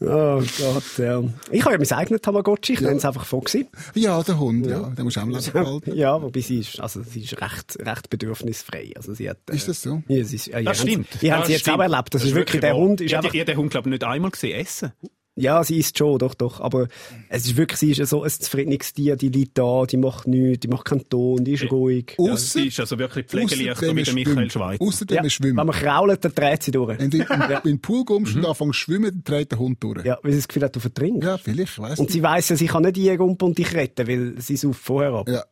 Oh 0.00 0.42
Gott, 0.58 0.98
ja. 0.98 1.22
Ich 1.50 1.64
habe 1.64 1.72
ja 1.74 1.78
mein 1.78 1.92
eigenes 1.92 2.20
Tamagotchi. 2.22 2.74
Ich 2.74 2.80
nenne 2.80 2.96
es 2.96 3.04
einfach 3.04 3.24
Foxy. 3.24 3.68
Ja, 3.94 4.22
der 4.22 4.38
Hund, 4.38 4.66
ja. 4.66 4.80
Den 4.90 5.04
musst 5.04 5.16
du 5.16 5.20
auch 5.20 5.24
am 5.24 5.30
Leben 5.30 5.52
behalten. 5.52 5.94
Ja, 5.94 6.20
wobei 6.20 6.40
sie 6.40 6.60
ist, 6.60 6.80
also 6.80 7.02
sie 7.02 7.22
ist 7.22 7.40
recht, 7.40 7.78
recht 7.80 8.10
bedürfnisfrei. 8.10 8.92
Also 8.96 9.14
sie 9.14 9.28
hat, 9.30 9.38
äh, 9.50 9.56
Ist 9.56 9.68
das 9.68 9.82
so? 9.82 10.02
Ja, 10.08 10.24
sie 10.24 10.36
ist, 10.36 10.46
ja, 10.46 10.62
Das 10.62 10.78
ja, 10.78 10.86
stimmt. 10.86 11.08
Ich 11.20 11.30
habe 11.30 11.40
Das 11.40 11.46
sie 11.46 11.52
jetzt 11.54 11.60
stimmt. 11.62 11.76
auch 11.78 11.82
erlebt. 11.82 12.14
Das, 12.14 12.24
ist 12.24 12.34
wirklich, 12.34 12.60
der. 12.60 12.76
Hund 12.76 13.00
ist 13.00 13.06
ich 13.08 13.16
einfach, 13.16 13.32
habe 13.32 13.44
den 13.44 13.56
Hund, 13.56 13.70
glaube 13.70 13.88
ich, 13.88 13.92
nicht 13.92 14.04
einmal 14.04 14.30
gesehen 14.30 14.58
essen. 14.58 14.92
Ja, 15.36 15.62
sie 15.64 15.78
ist 15.78 15.96
schon, 15.96 16.18
doch, 16.18 16.34
doch. 16.34 16.60
Aber 16.60 16.88
es 17.28 17.46
ist 17.46 17.56
wirklich, 17.56 17.78
sie 17.78 17.92
ist 17.92 18.10
so 18.10 18.22
ein 18.22 18.30
zufriedenes 18.30 18.92
Tier, 18.92 19.16
die 19.16 19.28
liegt 19.28 19.56
da, 19.56 19.84
die 19.86 19.96
macht 19.96 20.26
nichts, 20.26 20.60
die 20.60 20.68
macht 20.68 20.84
keinen 20.84 21.08
Ton, 21.08 21.44
die 21.44 21.52
ist 21.52 21.70
ruhig. 21.70 22.16
Ja, 22.18 22.32
Ausser- 22.32 22.58
sie 22.60 22.66
ist 22.68 22.78
also 22.80 22.98
wirklich 22.98 23.26
pflegeleichter 23.26 23.72
Außerdem 23.72 23.96
wie 23.96 24.02
der 24.02 24.12
er 24.12 24.14
Michael 24.14 24.34
schwimmt. 24.36 24.52
Schweizer. 24.52 24.82
Außerdem 24.84 25.14
Ja, 25.14 25.20
er 25.20 25.24
wenn 25.24 25.30
schwimmt. 25.30 25.54
man 25.56 25.70
krault, 25.70 26.24
dann 26.24 26.34
dreht 26.34 26.62
sie 26.64 26.70
durch. 26.72 26.98
Wenn 26.98 27.10
du 27.10 27.16
in, 27.18 27.26
in 27.26 27.60
den 27.64 27.80
Pool 27.80 28.04
kommst 28.04 28.34
und 28.36 28.44
anfängst 28.44 28.78
zu 28.80 28.84
schwimmen, 28.84 29.10
dann 29.10 29.24
dreht 29.24 29.50
der 29.52 29.58
Hund 29.58 29.82
durch. 29.82 30.04
Ja, 30.04 30.18
weil 30.22 30.32
sie 30.32 30.38
das 30.38 30.48
Gefühl 30.48 30.64
hat, 30.64 30.76
du 30.76 30.80
vertrinkst. 30.80 31.22
Ja, 31.26 31.38
vielleicht, 31.38 31.78
weiss 31.78 31.98
Und 31.98 32.06
nicht. 32.06 32.12
sie 32.12 32.22
weiss 32.22 32.48
ja, 32.50 32.56
sie 32.56 32.66
kann 32.66 32.82
nicht 32.82 32.98
eingumpen 32.98 33.48
und 33.48 33.56
dich 33.58 33.72
retten, 33.74 34.06
weil 34.08 34.34
sie 34.40 34.56
sauft 34.56 34.80
vorher 34.82 35.12
ab. 35.12 35.28
Ja. 35.28 35.44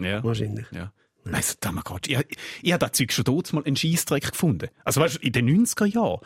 Ja. 0.00 0.22
Wahrscheinlich. 0.22 0.66
Ja. 0.70 0.92
Nein, 1.24 1.42
so 1.42 1.54
Tamagotchi. 1.60 2.14
Ich, 2.14 2.38
ich 2.62 2.72
habe 2.72 2.86
das 2.86 2.92
Zeug 2.96 3.12
schon 3.12 3.24
dort 3.24 3.52
mal 3.52 3.64
einen 3.64 3.74
Scheissdreck 3.76 4.30
gefunden. 4.30 4.68
Also 4.84 5.00
weißt 5.00 5.16
du, 5.16 5.18
in 5.26 5.32
den 5.32 5.66
90er 5.66 5.86
Jahren. 5.86 6.20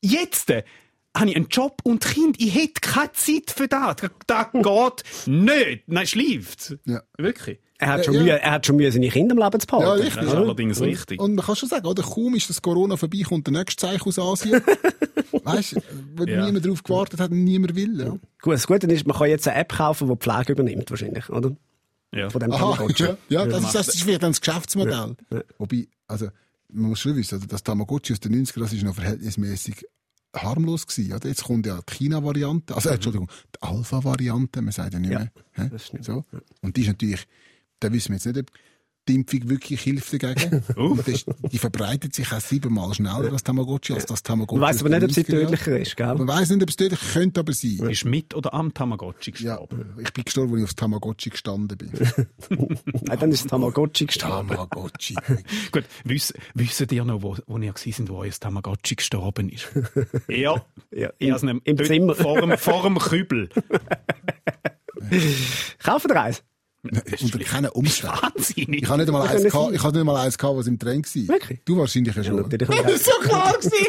Jetzt 0.00 0.50
äh, 0.50 0.64
habe 1.16 1.30
ich 1.30 1.36
einen 1.36 1.48
Job 1.48 1.80
und 1.84 2.04
Kind. 2.04 2.40
Ich 2.40 2.54
hätte 2.54 2.80
keine 2.80 3.12
Zeit 3.12 3.50
für 3.54 3.68
das. 3.68 3.96
Das, 4.26 4.46
geht 4.52 5.26
nicht. 5.26 5.82
Nein, 5.88 6.06
schläft. 6.06 6.76
Ja. 6.84 7.02
Wirklich. 7.16 7.58
Er 7.80 7.88
hat, 7.90 8.04
schon 8.04 8.14
ja. 8.14 8.22
Mühe, 8.22 8.40
er 8.40 8.50
hat 8.50 8.66
schon 8.66 8.74
Mühe, 8.76 8.90
seine 8.90 9.08
Kinder 9.08 9.36
am 9.36 9.42
Leben 9.42 9.60
zu 9.60 9.66
behalten. 9.68 9.86
Ja, 9.86 9.92
richtig. 9.94 10.14
Das 10.16 10.24
ist 10.26 10.34
allerdings 10.34 10.80
richtig. 10.80 11.20
Und 11.20 11.36
man 11.36 11.44
kann 11.46 11.54
schon 11.54 11.68
sagen, 11.68 11.86
oder, 11.86 12.02
kaum 12.02 12.34
ist 12.34 12.50
das 12.50 12.60
Corona 12.60 12.96
vorbei, 12.96 13.22
kommt 13.22 13.46
der 13.46 13.52
nächste 13.54 13.86
Zeichen 13.86 14.02
aus 14.08 14.18
Asien. 14.18 14.60
weißt 15.44 15.76
du, 15.76 15.80
wo 16.16 16.24
Ja. 16.24 16.44
niemand 16.44 16.66
drauf 16.66 16.82
gewartet 16.82 17.20
hat 17.20 17.30
und 17.30 17.44
niemand 17.44 17.76
will. 17.76 18.00
Ja. 18.00 18.16
Gut, 18.42 18.54
das 18.54 18.66
Gute 18.66 18.88
ist, 18.88 19.06
man 19.06 19.16
kann 19.16 19.28
jetzt 19.28 19.46
eine 19.46 19.58
App 19.60 19.72
kaufen, 19.72 20.08
die 20.08 20.14
die 20.14 20.18
Pflege 20.18 20.52
übernimmt, 20.52 20.90
wahrscheinlich, 20.90 21.28
oder? 21.30 21.56
Ja. 22.12 22.30
Von 22.30 22.40
dem 22.40 22.50
Aha, 22.52 22.58
Tamagotchi. 22.58 23.04
ja, 23.04 23.16
ja 23.28 23.46
das, 23.46 23.64
ist, 23.64 23.74
das 23.74 23.88
ist 23.88 24.02
vielleicht 24.02 24.22
dann 24.24 24.32
das 24.32 24.40
Geschäftsmodell. 24.40 25.14
Ja. 25.30 25.42
Wobei, 25.58 25.86
also, 26.08 26.28
man 26.72 26.90
muss 26.90 26.98
schon 27.00 27.14
wissen, 27.14 27.38
oder, 27.38 27.46
das 27.46 27.62
Tamagotchi 27.62 28.12
aus 28.14 28.20
den 28.20 28.34
90ern, 28.44 28.60
das 28.60 28.72
ist 28.72 28.82
noch 28.82 28.94
verhältnismäßig 28.94 29.84
harmlos 30.34 30.86
gewesen. 30.86 31.12
Oder? 31.12 31.28
Jetzt 31.28 31.44
kommt 31.44 31.66
ja 31.66 31.80
die 31.88 31.94
China-Variante, 31.94 32.74
also, 32.74 32.88
äh, 32.88 32.94
Entschuldigung, 32.94 33.30
die 33.56 33.62
Alpha-Variante, 33.62 34.62
man 34.62 34.72
sagt 34.72 34.92
ja 34.94 34.98
nicht 34.98 35.10
Ja, 35.12 35.26
mehr. 35.56 35.78
stimmt. 35.78 36.04
So. 36.04 36.24
Und 36.62 36.76
die 36.76 36.82
ist 36.82 36.88
natürlich, 36.88 37.26
da 37.80 37.92
wissen 37.92 38.10
wir 38.10 38.16
jetzt 38.16 38.26
nicht, 38.26 38.38
ob 38.38 38.50
die 39.08 39.14
Impfung 39.14 39.48
wirklich 39.48 39.80
hilft 39.80 40.12
dagegen. 40.12 40.62
Aber 40.76 41.02
das, 41.06 41.24
die 41.50 41.58
verbreitet 41.58 42.14
sich 42.14 42.30
auch 42.32 42.40
siebenmal 42.40 42.92
schneller, 42.94 43.30
das 43.30 43.42
Tamagotchi, 43.42 43.94
als 43.94 44.06
das 44.06 44.22
Tamagotchi. 44.22 44.60
Man 44.60 44.74
aus 44.74 44.80
aber 44.80 44.90
nicht, 44.90 45.02
ob 45.04 45.12
sie 45.12 45.20
90er 45.22 45.32
Jahren. 45.32 45.42
tödlicher 45.46 45.78
ist, 45.78 45.96
gell? 45.96 46.14
Man 46.14 46.28
weiss 46.28 46.50
nicht, 46.50 46.62
ob 46.62 46.68
es 46.68 46.76
tödlich 46.76 47.00
könnte 47.12 47.40
aber 47.40 47.52
sein. 47.52 47.78
Ist 47.90 48.04
mit 48.04 48.34
oder 48.34 48.54
am 48.54 48.72
Tamagotchi 48.74 49.32
Ja, 49.38 49.56
gestorben? 49.56 49.94
ich 50.02 50.12
bin 50.12 50.24
gestorben, 50.24 50.52
als 50.52 50.58
ich 50.60 50.64
aufs 50.64 50.76
Tamagotchi 50.76 51.30
gestanden 51.30 51.78
bin. 51.78 51.90
Nein, 53.06 53.18
dann 53.18 53.30
ist 53.32 53.44
das 53.44 53.50
Tamagotchi 53.50 54.06
gestorben. 54.06 54.48
Tamagotchi. 54.48 55.14
Gut, 55.72 55.84
wissen, 56.04 56.38
wissen 56.54 56.86
ihr 56.90 57.04
noch, 57.04 57.22
wo, 57.22 57.36
wo 57.46 57.58
ihr 57.58 57.72
gewesen 57.72 57.92
sind, 57.96 58.08
wo 58.10 58.18
euer 58.18 58.30
Tamagotchi 58.30 58.94
gestorben 58.96 59.48
ist? 59.48 59.68
ja. 60.28 60.62
Ja, 60.90 61.10
Ich 61.18 61.28
im- 61.28 61.36
nem- 61.46 61.60
im 61.64 61.84
Zimmer. 61.84 62.14
Vor 62.14 62.40
dem, 62.40 62.56
vor 62.58 62.82
dem 62.82 62.98
Kübel. 62.98 63.48
Kaufen 65.82 66.10
wir 66.10 66.22
eins? 66.22 66.42
Unter 67.20 67.38
keinen 67.40 67.70
Umständen. 67.70 68.16
Wahnsinnig. 68.22 68.82
Ich 68.82 68.88
habe 68.88 69.02
nicht 69.02 69.10
mal 69.12 69.26
eins 69.26 69.42
gehabt, 69.44 69.74
ich 69.74 69.82
habe 69.82 69.96
nicht 69.96 70.04
mal 70.06 70.16
eins 70.16 70.38
gehabt, 70.38 70.56
was 70.56 70.66
im 70.68 70.78
Trend 70.78 71.06
war. 71.14 71.28
Wirklich? 71.34 71.58
Du 71.64 71.76
wahrscheinlich 71.76 72.14
ja 72.14 72.22
schon. 72.22 72.36
Natürlich 72.36 72.68
habe 72.78 72.92
ich 72.92 73.02
so 73.02 73.10
klar 73.20 73.52
gewesen. 73.54 73.86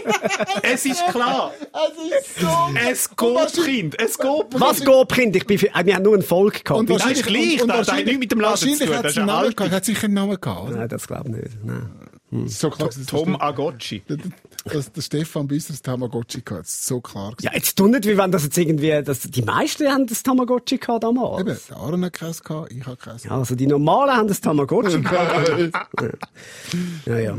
Es 0.64 0.86
ist 0.86 1.08
klar. 1.12 1.54
Es 1.62 2.20
ist 2.28 2.40
so. 2.40 2.48
Es 2.90 3.10
geht, 3.16 3.66
Kind. 3.66 4.00
Es 4.02 4.18
geht. 4.18 4.28
Was 4.54 4.80
geht, 4.84 5.10
Kind? 5.10 5.36
Ich 5.36 5.46
bin, 5.46 5.60
für- 5.60 5.70
wir 5.84 5.96
haben 5.96 6.04
nur 6.04 6.14
einen 6.16 6.24
Volk 6.24 6.64
gehabt. 6.66 6.80
Und. 6.80 6.90
Das 6.90 7.06
ist 7.06 7.26
gleich, 7.26 7.62
das 7.66 7.88
hat 7.92 8.06
nichts 8.06 8.20
mit 8.20 8.32
dem 8.32 8.40
Laden 8.40 8.58
zu 8.58 8.68
wahrscheinlich 8.68 8.88
tun, 8.90 8.98
hat 8.98 9.06
das 9.06 9.12
es 9.12 9.18
ist 9.18 9.18
einen 9.22 9.30
eine 9.30 9.40
Namen 9.42 9.56
gehabt, 9.56 9.72
hat 9.72 9.86
sicher 9.86 10.04
einen 10.06 10.14
Namen 10.16 10.42
gehabt. 10.42 10.68
oder? 10.70 10.78
Nein, 10.78 10.90
das 10.90 11.08
glaube 11.08 11.30
ich 11.30 11.36
nicht. 11.36 11.64
Nein. 11.64 12.48
So 12.48 12.70
klar, 12.70 12.90
Tom 13.08 13.40
Agocci. 13.42 14.04
Dass 14.64 14.92
der 14.92 15.02
Stefan 15.02 15.48
Büsser 15.48 15.74
das 15.74 15.82
Tamagotchi 15.82 16.42
gehabt 16.42 16.66
hat. 16.66 16.68
So 16.68 17.02
klar. 17.02 17.34
Ja, 17.42 17.52
jetzt 17.54 17.78
tu 17.78 17.88
nicht, 17.88 18.06
wie 18.06 18.18
wenn 18.18 18.32
das 18.32 18.44
jetzt 18.44 18.58
irgendwie, 18.58 19.02
das, 19.04 19.22
die 19.22 19.42
meisten 19.42 19.88
haben 19.88 20.08
das 20.08 20.24
Tamagotchi 20.24 20.78
gehabt 20.78 21.04
damals. 21.04 21.42
Eben, 21.42 21.58
der 21.70 21.78
Aaron 21.78 22.06
hat 22.06 22.14
keins 22.14 22.44
gehabt, 22.44 22.72
ich 22.72 22.86
habe 22.86 22.98
keins. 22.98 23.24
Ja, 23.24 23.32
also 23.32 23.56
die 23.56 23.68
Normalen 23.68 24.16
haben 24.16 24.28
das 24.28 24.42
Tamagotchi 24.42 25.02
gehabt. 25.02 25.72
ja, 27.06 27.20
ja. 27.20 27.38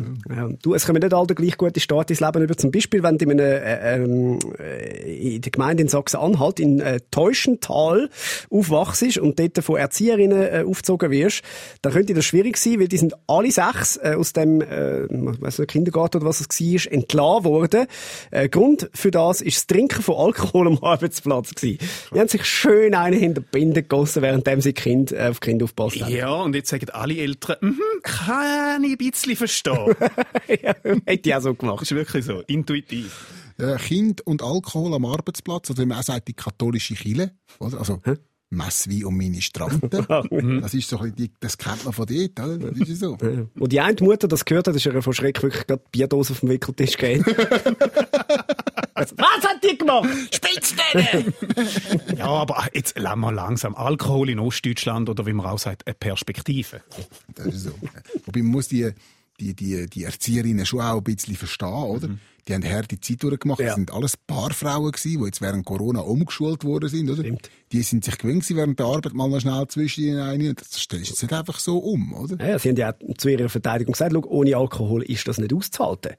Du, 0.62 0.74
es 0.74 0.86
kommen 0.86 1.02
nicht 1.02 1.14
alle 1.14 1.34
gleich 1.34 1.56
gute 1.56 1.80
Start 1.80 2.10
ins 2.10 2.20
Leben 2.20 2.42
über. 2.42 2.56
Zum 2.56 2.70
Beispiel, 2.70 3.02
wenn 3.02 3.18
du 3.18 3.24
in, 3.24 3.32
einer, 3.32 3.42
äh, 3.42 3.96
ähm, 3.96 4.38
äh, 4.58 5.34
in 5.34 5.40
der 5.40 5.50
Gemeinde 5.50 5.82
in 5.82 5.88
Sachsen-Anhalt, 5.88 6.60
in 6.60 6.80
äh, 6.80 7.00
Teuschental, 7.10 8.10
aufwachst 8.50 9.18
und 9.18 9.38
dort 9.38 9.62
von 9.62 9.76
Erzieherinnen 9.76 10.42
äh, 10.42 10.64
aufgezogen 10.66 11.10
wirst, 11.10 11.42
dann 11.82 11.92
könnte 11.92 12.14
das 12.14 12.24
schwierig 12.24 12.56
sein, 12.56 12.80
weil 12.80 12.88
die 12.88 12.98
sind 12.98 13.14
alle 13.26 13.50
sechs 13.50 13.96
äh, 13.96 14.14
aus 14.16 14.32
dem 14.32 14.60
äh, 14.60 15.06
weiss 15.10 15.58
nicht, 15.58 15.70
Kindergarten 15.70 16.18
oder 16.18 16.26
was 16.26 16.40
es 16.40 16.48
war, 16.48 16.92
entlassen 17.10 17.44
worden. 17.44 17.86
Äh, 18.30 18.48
Grund 18.48 18.90
für 18.94 19.10
das 19.10 19.40
ist 19.40 19.56
das 19.56 19.66
Trinken 19.66 20.02
von 20.02 20.16
Alkohol 20.16 20.66
am 20.66 20.78
Arbeitsplatz 20.82 21.54
gewesen. 21.54 21.78
Die 22.14 22.20
haben 22.20 22.28
sich 22.28 22.44
schön 22.44 22.94
einen 22.94 23.18
hinter 23.18 23.40
die 23.40 23.48
Binde 23.50 23.82
gegossen, 23.82 24.22
während 24.22 24.48
sie 24.62 24.72
Kind, 24.72 25.12
äh, 25.12 25.28
auf 25.30 25.40
Kind 25.40 25.62
aufpasst 25.62 26.00
haben. 26.00 26.12
Ja, 26.12 26.32
und 26.32 26.54
jetzt 26.54 26.70
sagen 26.70 26.90
alle 26.90 27.16
Eltern, 27.16 27.56
mhm, 27.60 27.80
kann 28.02 28.84
ich 28.84 28.92
ein 28.92 28.98
bisschen 28.98 29.36
verstehen. 29.36 29.94
ja, 30.62 30.74
hätte 31.06 31.28
ich 31.28 31.34
auch 31.34 31.40
so 31.40 31.54
gemacht. 31.54 31.82
Das 31.82 31.90
ist 31.90 31.96
wirklich 31.96 32.24
so, 32.24 32.40
intuitiv. 32.46 33.26
Äh, 33.58 33.76
kind 33.76 34.26
und 34.26 34.42
Alkohol 34.42 34.94
am 34.94 35.04
Arbeitsplatz, 35.04 35.70
oder 35.70 35.82
wie 35.82 35.86
man 35.86 35.98
auch 35.98 36.02
sagt, 36.02 36.28
die 36.28 36.32
katholische 36.32 36.94
Kille, 36.94 37.32
oder? 37.58 37.78
Also, 37.78 38.00
Messwein 38.50 39.04
um 39.04 39.16
meine 39.16 39.40
Strafen. 39.40 39.88
das 40.60 40.74
ist 40.74 40.88
so 40.88 40.98
ein 40.98 41.12
bisschen, 41.12 41.16
die, 41.16 41.30
das 41.38 41.56
kennt 41.56 41.84
man 41.84 41.92
von 41.92 42.06
dort, 42.06 42.40
oder? 42.40 42.72
Das 42.72 42.88
ist 42.88 43.00
so. 43.00 43.16
Und 43.16 43.72
die 43.72 43.80
eine 43.80 43.96
Mutter, 44.00 44.26
das 44.26 44.44
gehört 44.44 44.66
hat, 44.66 44.74
ist 44.74 44.84
ihr 44.84 45.02
von 45.02 45.12
Schreck 45.12 45.40
wirklich 45.42 45.66
gerade 45.66 45.82
die 45.86 45.98
Bierdose 45.98 46.32
auf 46.32 46.40
dem 46.40 46.48
Wickeltisch 46.48 46.96
gegeben. 46.96 47.24
Was 48.94 49.44
hat 49.44 49.64
die 49.64 49.78
gemacht? 49.78 50.08
Spitzdelle! 50.34 51.32
ja, 52.16 52.26
aber 52.26 52.66
jetzt 52.74 52.98
lassen 52.98 53.20
wir 53.20 53.32
langsam. 53.32 53.74
Alkohol 53.74 54.28
in 54.28 54.38
Ostdeutschland 54.38 55.08
oder 55.08 55.24
wie 55.26 55.32
man 55.32 55.46
auch 55.46 55.58
sagt, 55.58 55.86
eine 55.86 55.94
Perspektive. 55.94 56.82
Das 57.34 57.46
ist 57.46 57.64
so. 57.64 57.72
Wobei 58.26 58.42
man 58.42 58.52
muss 58.52 58.68
die, 58.68 58.90
die, 59.38 59.54
die, 59.54 59.86
die 59.86 60.04
Erzieherinnen 60.04 60.66
schon 60.66 60.80
auch 60.80 60.98
ein 60.98 61.04
bisschen 61.04 61.36
verstehen, 61.36 61.68
oder? 61.68 62.08
Mhm. 62.08 62.18
Die 62.48 62.54
haben 62.54 62.64
harte 62.64 63.00
Zeit 63.00 63.22
durchgemacht. 63.22 63.60
Ja. 63.60 63.66
Das 63.66 63.74
sind 63.76 63.92
alles 63.92 64.16
Paarfrauen 64.16 64.92
gewesen, 64.92 65.20
die 65.20 65.26
jetzt 65.26 65.40
während 65.40 65.64
Corona 65.64 66.00
umgeschult 66.00 66.64
worden 66.64 66.88
sind, 66.88 67.10
oder? 67.10 67.22
Stimmt. 67.22 67.50
Die 67.72 67.82
sind 67.82 68.04
sich 68.04 68.18
gewöhnt 68.18 68.48
während 68.50 68.78
der 68.78 68.86
Arbeit 68.86 69.14
mal 69.14 69.28
noch 69.28 69.40
schnell 69.40 69.66
zwischen 69.68 70.04
ihnen 70.04 70.20
ein. 70.20 70.54
Das 70.54 70.80
stellst 70.80 71.06
du 71.06 71.12
jetzt 71.12 71.22
nicht 71.22 71.32
einfach 71.32 71.58
so 71.58 71.78
um, 71.78 72.12
oder? 72.14 72.44
Ja, 72.44 72.58
sie 72.58 72.70
haben 72.70 72.76
ja 72.76 72.94
zu 73.16 73.28
ihrer 73.28 73.48
Verteidigung 73.48 73.92
gesagt, 73.92 74.14
ohne 74.14 74.56
Alkohol 74.56 75.02
ist 75.02 75.28
das 75.28 75.38
nicht 75.38 75.52
auszuhalten. 75.52 76.14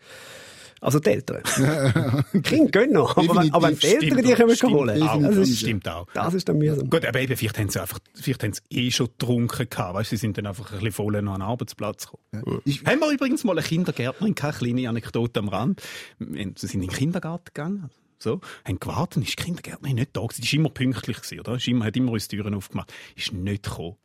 Also 0.82 1.00
die 1.00 1.12
Eltern. 1.12 1.44
Kinder 2.44 2.72
gehen 2.72 2.94
noch, 2.94 3.16
aber, 3.16 3.46
aber 3.52 3.72
die 3.72 3.86
Eltern, 3.86 4.24
die 4.24 4.34
können 4.34 4.50
wir 4.50 4.70
holen. 4.70 5.04
Auch, 5.04 5.22
das 5.22 5.38
ist, 5.38 5.60
stimmt 5.60 5.88
auch. 5.88 6.08
Das 6.12 6.34
ist 6.34 6.50
dann 6.50 6.58
mühsam. 6.58 6.90
Gut, 6.90 7.06
aber 7.06 7.20
eben, 7.20 7.38
vielleicht 7.38 7.60
haben 7.60 7.70
sie 7.70 7.80
einfach, 7.80 8.00
vielleicht 8.16 8.44
haben 8.44 8.54
sie 8.54 8.62
eh 8.72 8.90
schon 8.90 9.06
getrunken 9.06 9.70
gehabt, 9.70 9.94
weißt, 9.94 10.10
sie 10.10 10.18
sind 10.18 10.40
dann 10.40 10.48
einfach 10.48 10.72
ein 10.72 10.80
bisschen 10.80 10.92
voll 10.94 11.22
noch 11.22 11.34
an 11.34 11.40
den 11.40 11.48
Arbeitsplatz 11.48 12.08
gekommen. 12.08 12.64
Ja. 12.66 12.92
haben 12.92 13.00
wir 13.00 13.12
übrigens 13.12 13.44
mal 13.44 13.52
eine 13.52 13.62
Kindergärtnerin, 13.62 14.34
keine 14.34 14.54
kleine 14.54 14.90
Anekdote 14.90 15.40
am 15.40 15.50
Rand. 15.50 15.84
Sie 16.18 16.52
sind 16.56 16.82
in 16.82 16.82
den 16.82 16.90
Kindergarten 16.90 17.46
gegangen. 17.46 17.92
So, 18.18 18.42
haben 18.66 18.80
gewartet, 18.80 19.24
ist 19.24 19.38
die 19.38 19.44
Kindergärtnerin 19.44 19.96
nicht 19.96 20.18
da 20.18 20.22
gewesen. 20.22 20.42
Die 20.42 20.52
war 20.52 20.60
immer 20.60 20.70
pünktlich 20.70 21.18
gewesen, 21.18 21.40
oder? 21.42 21.56
Ist 21.56 21.68
immer, 21.68 21.86
hat 21.86 21.96
immer 21.96 22.12
uns 22.12 22.28
Türen 22.28 22.56
aufgemacht. 22.56 22.92
Ist 23.16 23.34
nicht 23.34 23.64
gekommen. 23.64 23.98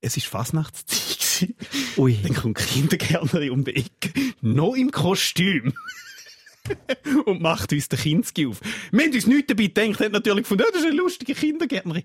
Es 0.00 0.16
ist 0.16 0.26
Fasnachtszeit. 0.26 1.19
Ui. 1.96 2.18
Dann 2.22 2.34
kommt 2.34 2.58
die 2.58 2.64
Kindergärtnerin 2.64 3.50
um 3.50 3.64
die 3.64 3.76
Ecke, 3.76 4.12
noch 4.40 4.74
im 4.74 4.90
Kostüm. 4.90 5.72
und 7.26 7.40
macht 7.40 7.72
uns 7.72 7.88
den 7.88 7.98
Kinski 7.98 8.46
auf. 8.46 8.60
Wir 8.92 9.04
haben 9.04 9.14
uns 9.14 9.26
nichts 9.26 9.46
dabei 9.48 9.66
gedacht, 9.66 10.00
hat 10.00 10.12
natürlich 10.12 10.42
gefunden, 10.42 10.64
oh, 10.66 10.70
das 10.72 10.82
ist 10.82 10.88
eine 10.88 10.96
lustige 10.96 11.34
Kindergärtnerin. 11.34 12.02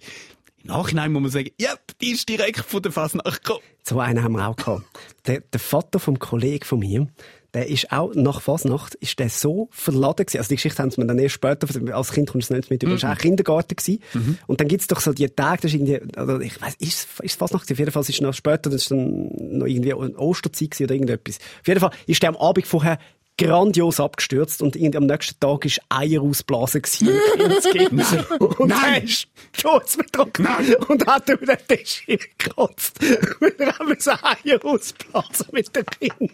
Im 0.63 0.69
Nachhinein 0.69 1.11
muss 1.11 1.21
man 1.21 1.31
sagen, 1.31 1.49
ja, 1.59 1.75
die 2.01 2.11
ist 2.11 2.27
direkt 2.27 2.61
von 2.61 2.81
der 2.81 2.91
Fasnacht 2.91 3.43
gekommen. 3.43 3.63
So 3.83 3.99
einen 3.99 4.23
haben 4.23 4.33
wir 4.33 4.47
auch 4.47 4.55
gehabt. 4.55 4.83
Der, 5.27 5.41
der 5.41 5.59
Vater 5.59 5.99
vom 5.99 6.17
Kollegen 6.17 6.65
von 6.65 6.79
mir, 6.79 7.07
der 7.55 7.69
ist 7.69 7.91
auch 7.91 8.13
nach 8.13 8.41
Fasnacht 8.41 8.95
ist 8.95 9.17
der 9.17 9.29
so 9.29 9.69
verladen 9.71 10.25
gewesen. 10.25 10.39
Also 10.39 10.49
die 10.49 10.55
Geschichte 10.55 10.83
haben 10.83 10.91
sie 10.91 10.99
mir 10.99 11.07
dann 11.07 11.17
erst 11.17 11.35
später, 11.35 11.67
als 11.95 12.11
Kind 12.11 12.29
kommst 12.29 12.49
du 12.49 12.53
es 12.53 12.59
nicht 12.59 12.69
mit, 12.69 12.83
mhm. 12.83 12.91
das 12.91 13.03
war 13.03 13.13
auch 13.13 13.17
Kindergarten 13.17 13.75
gewesen. 13.75 14.01
Mhm. 14.13 14.37
Und 14.45 14.59
dann 14.59 14.67
gibt's 14.67 14.87
doch 14.87 14.99
so 14.99 15.13
die 15.13 15.29
Tage, 15.29 15.61
das 15.61 15.73
ist 15.73 15.75
irgendwie, 15.75 16.01
also 16.17 16.39
ich 16.41 16.61
weiß, 16.61 16.75
ist, 16.79 17.07
ist 17.21 17.39
Fasnacht 17.39 17.71
auf 17.71 17.79
jeden 17.79 17.91
Fall, 17.91 18.01
ist 18.01 18.09
es 18.09 18.21
noch 18.21 18.33
später, 18.33 18.69
das 18.69 18.81
ist 18.81 18.91
dann 18.91 19.29
noch 19.57 19.67
irgendwie 19.67 19.93
Osterzeit 19.93 20.71
gewesen 20.71 20.83
oder 20.83 20.93
irgendetwas. 20.95 21.39
Auf 21.61 21.67
jeden 21.67 21.79
Fall 21.79 21.91
ist 22.07 22.21
der 22.21 22.29
am 22.29 22.37
Abend 22.37 22.67
vorher 22.67 22.99
grandios 23.37 23.99
abgestürzt 23.99 24.61
und 24.61 24.75
irgendwie 24.75 24.97
am 24.97 25.05
nächsten 25.05 25.39
Tag 25.39 25.65
ist 25.65 25.81
Eier 25.89 26.21
ausblasen 26.21 26.81
gewesen. 26.81 27.09
und 28.39 28.69
Nein! 28.69 29.03
ist 29.03 29.27
Sturz 29.51 29.97
betrunken 29.97 30.47
und 30.87 31.05
hat 31.05 31.29
über 31.29 31.45
den 31.45 31.57
Tisch 31.67 32.05
gekotzt. 32.07 32.99
Und 33.39 33.59
dann 33.59 33.77
haben 33.77 33.89
wir 33.89 33.97
so 33.99 34.11
Eier 34.11 34.63
ausblasen 34.63 35.47
mit 35.51 35.75
dem 35.75 35.85
Kind. 35.85 36.31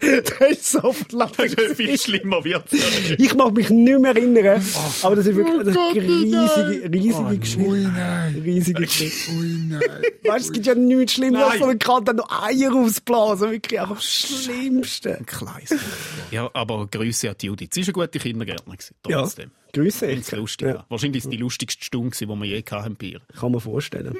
das 0.00 0.50
ist 0.50 0.72
so 0.72 0.92
verlangt. 0.92 1.38
Das 1.38 1.52
ist 1.52 1.76
viel 1.76 1.98
schlimmer 1.98 2.44
wird 2.44 2.64
Ich 3.18 3.34
mag 3.34 3.52
mich 3.52 3.70
nicht 3.70 3.98
mehr 4.00 4.14
erinnern, 4.14 4.64
oh. 4.74 5.06
aber 5.06 5.16
das 5.16 5.26
ist 5.26 5.36
wirklich 5.36 5.60
eine 5.60 5.78
oh 5.78 5.90
riesige, 5.92 6.92
riesige 6.92 7.18
oh, 7.18 7.38
Geschichte. 7.38 7.68
Ui, 7.68 7.80
nein. 7.82 8.42
Riesige 8.44 8.82
Geschichte. 8.82 9.32
Ui, 9.32 9.58
nein. 9.68 9.80
Weißt 10.24 10.46
du, 10.46 10.48
es 10.48 10.52
gibt 10.52 10.66
ja 10.66 10.74
nichts 10.74 11.14
Schlimmeres, 11.14 11.52
als 11.52 11.60
man 11.60 11.78
kann 11.78 12.04
dann 12.04 12.16
noch 12.16 12.30
Eier 12.42 12.74
ausblasen. 12.74 13.50
Wirklich 13.50 13.80
einfach 13.80 13.96
das 13.96 14.04
Schlimmste. 14.04 15.18
Kleis. 15.26 15.74
Ja, 16.30 16.50
aber 16.52 16.86
Grüße 16.86 17.30
an 17.30 17.36
Judith. 17.40 17.70
Sie 17.72 17.86
war 17.86 18.02
eine 18.02 18.06
gute 18.08 18.18
Kindergärtnerin. 18.18 18.78
Trotzdem. 19.02 19.50
Grüße. 19.72 20.08
Wenn's 20.08 20.32
lustig 20.32 20.68
ja. 20.68 20.84
Wahrscheinlich 20.88 21.24
ist 21.24 21.32
die 21.32 21.36
lustigste 21.36 21.84
Stunde, 21.84 22.16
die 22.16 22.26
wir 22.26 22.44
je 22.44 22.62
hatten 22.70 22.96
Bier. 22.96 23.20
Kann 23.38 23.52
man 23.52 23.60
vorstellen. 23.60 24.16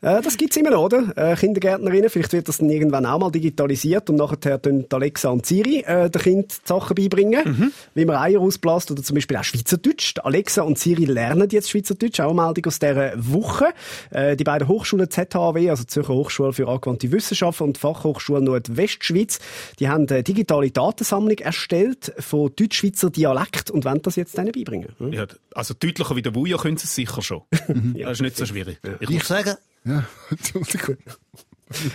ja. 0.00 0.18
äh, 0.18 0.22
das 0.22 0.36
gibt's 0.36 0.56
immer 0.56 0.70
noch, 0.70 0.84
oder? 0.84 1.12
Äh, 1.16 1.36
Kindergärtnerinnen. 1.36 2.10
Vielleicht 2.10 2.32
wird 2.32 2.48
das 2.48 2.58
dann 2.58 2.70
irgendwann 2.70 3.06
auch 3.06 3.18
mal 3.18 3.30
digitalisiert 3.30 4.10
und 4.10 4.16
nachher 4.16 4.60
tun 4.60 4.86
Alexa 4.90 5.30
und 5.30 5.44
Siri 5.46 5.80
äh, 5.80 6.08
den 6.10 6.22
Kind 6.22 6.60
Sachen 6.64 6.94
beibringen, 6.94 7.42
mhm. 7.44 7.72
wie 7.94 8.04
man 8.04 8.16
Eier 8.16 8.40
ausblasst 8.40 8.90
oder 8.90 9.02
zum 9.02 9.14
Beispiel 9.14 9.36
auch 9.36 9.44
Schweizerdeutsch. 9.44 10.14
Alexa 10.22 10.62
und 10.62 10.78
Siri 10.78 11.04
lernen 11.04 11.48
jetzt 11.50 11.70
Schweizerdeutsch. 11.70 12.20
Auch 12.20 12.30
eine 12.30 12.42
Meldung 12.42 12.66
aus 12.66 12.78
dieser 12.78 13.12
Woche. 13.16 13.66
Äh, 14.10 14.36
die 14.36 14.44
beiden 14.44 14.68
Hochschulen 14.68 15.10
ZHW, 15.10 15.70
also 15.70 15.84
Zürcher 15.84 16.14
Hochschule 16.14 16.52
für 16.52 16.68
angewandte 16.68 17.10
Wissenschaften 17.10 17.64
und 17.64 17.78
Fachhochschule 17.78 18.40
Nordwestschweiz, 18.40 19.38
die 19.78 19.88
haben 19.88 20.08
eine 20.08 20.22
digitale 20.22 20.70
Datensammlung 20.70 21.38
erstellt 21.38 22.12
von 22.18 22.50
Deutschschweizer 22.54 23.10
Dialekt 23.10 23.70
und 23.70 23.84
wollen 23.84 24.02
das 24.02 24.16
jetzt 24.16 24.38
denen 24.44 24.52
beibringen. 24.52 24.94
Hm? 24.98 25.12
Ja, 25.12 25.26
also 25.54 25.74
deutlicher 25.74 26.16
wie 26.16 26.22
der 26.22 26.34
Wuja 26.34 26.56
können 26.56 26.76
sie 26.76 26.84
es 26.84 26.94
sicher 26.94 27.22
schon. 27.22 27.42
ja. 27.94 28.08
Das 28.08 28.18
ist 28.18 28.22
nicht 28.22 28.36
so 28.36 28.46
schwierig. 28.46 28.78
Ja. 28.84 28.94
Ich 29.00 29.10
muss 29.10 29.28
sagen... 29.28 29.54
Ja, 29.84 30.04
Entschuldigung. 30.30 30.96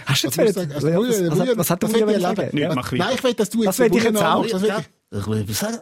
Hast 0.06 0.24
du 0.24 0.28
jetzt 0.28 0.38
was, 0.38 0.54
sagen? 0.54 0.72
Also, 0.72 0.88
was, 0.88 1.40
was, 1.40 1.40
was, 1.40 1.58
was 1.58 1.70
hat 1.70 1.84
der 1.84 1.90
Wuja? 1.90 2.34
Ja. 2.54 2.76
Nein, 2.76 3.16
ich 3.16 3.24
will, 3.24 3.34
dass 3.34 3.50
du 3.50 3.64
jetzt... 3.64 3.68
Das 3.68 3.80
will 3.80 3.98
ich 3.98 4.04
jetzt 4.04 4.24
auch. 4.24 4.46
Ich 4.46 4.54
will 5.28 5.54
sagen, 5.54 5.80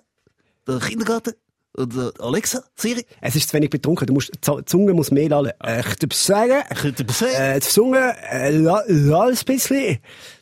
der 0.67 0.80
Kindergarten 0.80 1.34
und 1.77 1.95
äh, 1.95 2.12
Alexa, 2.19 2.63
Siri. 2.75 3.06
Es 3.21 3.36
ist 3.36 3.49
zu 3.49 3.56
wenig 3.56 3.69
betrunken. 3.69 4.08
Du 4.08 4.13
musst, 4.13 4.32
die 4.34 4.65
Zunge 4.65 4.93
muss 4.93 5.12
mehr 5.12 5.30
lallen. 5.30 5.51
Ich 5.80 5.86
könnte 5.86 6.15
sagen. 6.15 6.63
Ich 6.71 7.15
sagen. 7.15 7.34
Äh, 7.36 7.60
die 7.60 7.67
Zunge, 7.67 8.15
äh, 8.32 8.49
lallt 8.49 9.39
ein 9.39 9.45
bisschen. 9.45 9.99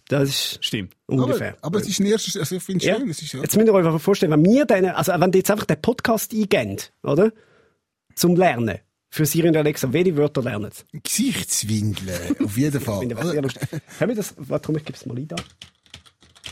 Das 0.08 0.30
ist 0.30 0.63
Stimmt. 0.63 0.96
ungefähr. 1.08 1.56
Aber, 1.58 1.65
aber 1.65 1.80
es 1.80 1.88
ist 1.88 2.00
ein 2.00 2.06
erstes, 2.06 2.38
also 2.38 2.56
ich 2.56 2.63
finde 2.63 2.86
es 2.86 2.86
ja. 2.86 2.98
schön. 2.98 3.10
Es 3.10 3.22
ist, 3.22 3.34
ja. 3.34 3.41
Jetzt 3.41 3.56
müsst 3.56 3.68
ihr 3.68 3.74
euch 3.74 3.86
einfach 3.86 4.02
vorstellen, 4.02 4.32
wenn 4.32 4.46
wir 4.46 4.65
dann, 4.65 4.86
also 4.86 5.12
wenn 5.13 5.32
ihr 5.32 5.38
jetzt 5.38 5.50
einfach 5.50 5.65
den 5.65 5.82
Podcast 5.82 6.34
eingehen, 6.34 6.78
oder? 7.04 7.32
Zum 8.13 8.36
Lernen. 8.36 8.80
Für 9.10 9.26
Siri 9.26 9.48
und 9.48 9.58
Alexa, 9.58 9.94
welche 9.94 10.15
Wörter 10.18 10.41
lernen 10.41 10.72
sie? 10.72 11.00
Gesichtswindeln, 11.02 12.36
auf 12.44 12.58
jeden 12.58 12.82
Fall. 12.82 13.00
Finde 13.00 13.15
ich 13.15 13.32
sehr 13.32 13.41
lustig. 13.41 13.70
Haben 14.00 14.10
wir 14.10 14.15
das, 14.15 14.36
warte, 14.38 14.72
ich 14.74 14.86
gebe 14.86 14.98
es 14.98 15.06
mal 15.06 15.18
ein 15.18 15.28
da. 15.28 15.36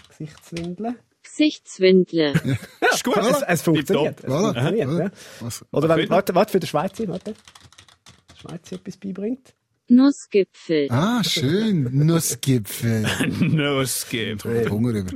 Gesichtswindeln. 0.10 0.96
Gesichtswindle. 1.24 2.34
Ja, 2.44 2.54
ist 2.94 3.04
gut. 3.04 3.18
Es, 3.18 3.42
es 3.42 3.62
funktioniert. 3.62 4.24
Es 4.24 4.30
voilà. 4.30 4.54
funktioniert 4.54 4.89
Voilà. 4.89 5.12
ja. 5.42 5.50
Oder 5.72 5.89
wenn, 5.89 6.10
warte, 6.10 6.36
warte, 6.36 6.52
für 6.52 6.60
den 6.60 6.68
Schweizer, 6.68 7.08
warte. 7.08 7.34
Der 7.34 8.36
Schweizer 8.36 8.76
etwas 8.76 8.98
beibringt. 8.98 9.54
Nussgipfel. 9.96 10.88
Ah, 10.90 11.24
schön. 11.24 11.90
Nussgipfel. 12.06 13.06
Nussgipfel. 13.40 14.70
Hunger 14.70 14.92
über. 14.92 15.12